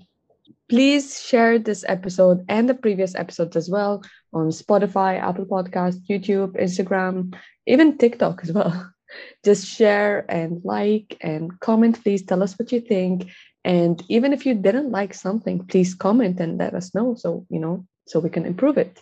Please 0.70 1.22
share 1.22 1.58
this 1.58 1.84
episode 1.88 2.46
and 2.48 2.70
the 2.70 2.76
previous 2.76 3.16
episodes 3.16 3.56
as 3.56 3.70
well 3.70 4.04
on 4.34 4.50
Spotify, 4.50 5.20
Apple 5.20 5.46
Podcast, 5.46 6.06
YouTube, 6.08 6.54
Instagram, 6.62 7.36
even 7.66 7.98
TikTok 7.98 8.42
as 8.44 8.52
well. 8.52 8.92
Just 9.44 9.66
share 9.68 10.26
and 10.30 10.62
like 10.64 11.18
and 11.22 11.60
comment. 11.60 12.02
Please 12.04 12.24
tell 12.24 12.44
us 12.44 12.58
what 12.58 12.72
you 12.72 12.82
think. 12.82 13.28
And 13.66 14.02
even 14.10 14.34
if 14.34 14.46
you 14.46 14.54
didn't 14.54 14.92
like 14.92 15.14
something, 15.14 15.66
please 15.66 15.94
comment 15.94 16.40
and 16.40 16.58
let 16.58 16.74
us 16.74 16.96
know 16.96 17.16
so 17.16 17.46
you 17.50 17.60
know 17.60 17.86
so 18.08 18.20
we 18.20 18.30
can 18.30 18.46
improve 18.46 18.78
it. 18.78 19.02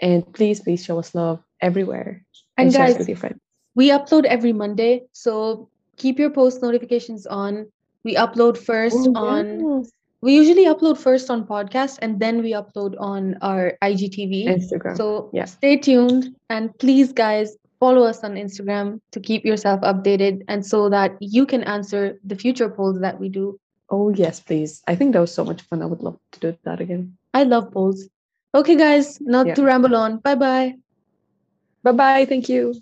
And 0.00 0.22
please, 0.34 0.60
please 0.60 0.84
show 0.84 0.98
us 0.98 1.14
love 1.14 1.40
everywhere 1.60 2.22
And 2.58 2.68
it 2.68 2.74
guys, 2.76 2.98
with 2.98 3.08
your 3.08 3.16
friends. 3.16 3.40
We 3.74 3.90
upload 3.90 4.24
every 4.24 4.52
Monday, 4.52 5.04
so 5.12 5.68
keep 5.96 6.18
your 6.18 6.30
post 6.30 6.62
notifications 6.62 7.26
on. 7.26 7.70
We 8.04 8.14
upload 8.14 8.56
first 8.58 8.96
Oh, 9.16 9.16
on 9.16 9.80
yes. 9.82 9.90
we 10.20 10.34
usually 10.34 10.64
upload 10.66 10.98
first 10.98 11.30
on 11.30 11.46
podcast 11.46 11.98
and 12.02 12.20
then 12.20 12.42
we 12.42 12.52
upload 12.52 12.94
on 13.00 13.36
our 13.42 13.74
IGTV. 13.82 14.46
Instagram. 14.46 14.96
So 14.96 15.30
yeah. 15.32 15.44
stay 15.46 15.76
tuned 15.76 16.36
and 16.50 16.76
please, 16.78 17.12
guys, 17.12 17.56
follow 17.78 18.04
us 18.04 18.24
on 18.24 18.34
Instagram 18.34 19.00
to 19.12 19.20
keep 19.20 19.44
yourself 19.44 19.80
updated 19.82 20.42
and 20.48 20.64
so 20.64 20.88
that 20.88 21.16
you 21.20 21.46
can 21.46 21.62
answer 21.64 22.18
the 22.24 22.36
future 22.36 22.68
polls 22.68 23.00
that 23.00 23.20
we 23.20 23.28
do. 23.28 23.58
Oh, 23.90 24.10
yes, 24.10 24.40
please. 24.40 24.82
I 24.86 24.96
think 24.96 25.12
that 25.12 25.20
was 25.20 25.32
so 25.32 25.44
much 25.44 25.62
fun. 25.62 25.82
I 25.82 25.86
would 25.86 26.02
love 26.02 26.18
to 26.32 26.40
do 26.40 26.58
that 26.64 26.80
again. 26.80 27.16
I 27.34 27.44
love 27.44 27.70
polls. 27.70 28.08
Okay, 28.54 28.76
guys, 28.76 29.20
not 29.20 29.46
Yeah. 29.46 29.54
to 29.54 29.62
ramble 29.62 29.94
on. 29.94 30.18
Bye 30.18 30.34
bye. 30.34 30.74
Bye 31.82 31.92
bye. 31.92 32.24
Thank 32.24 32.48
you. 32.48 32.74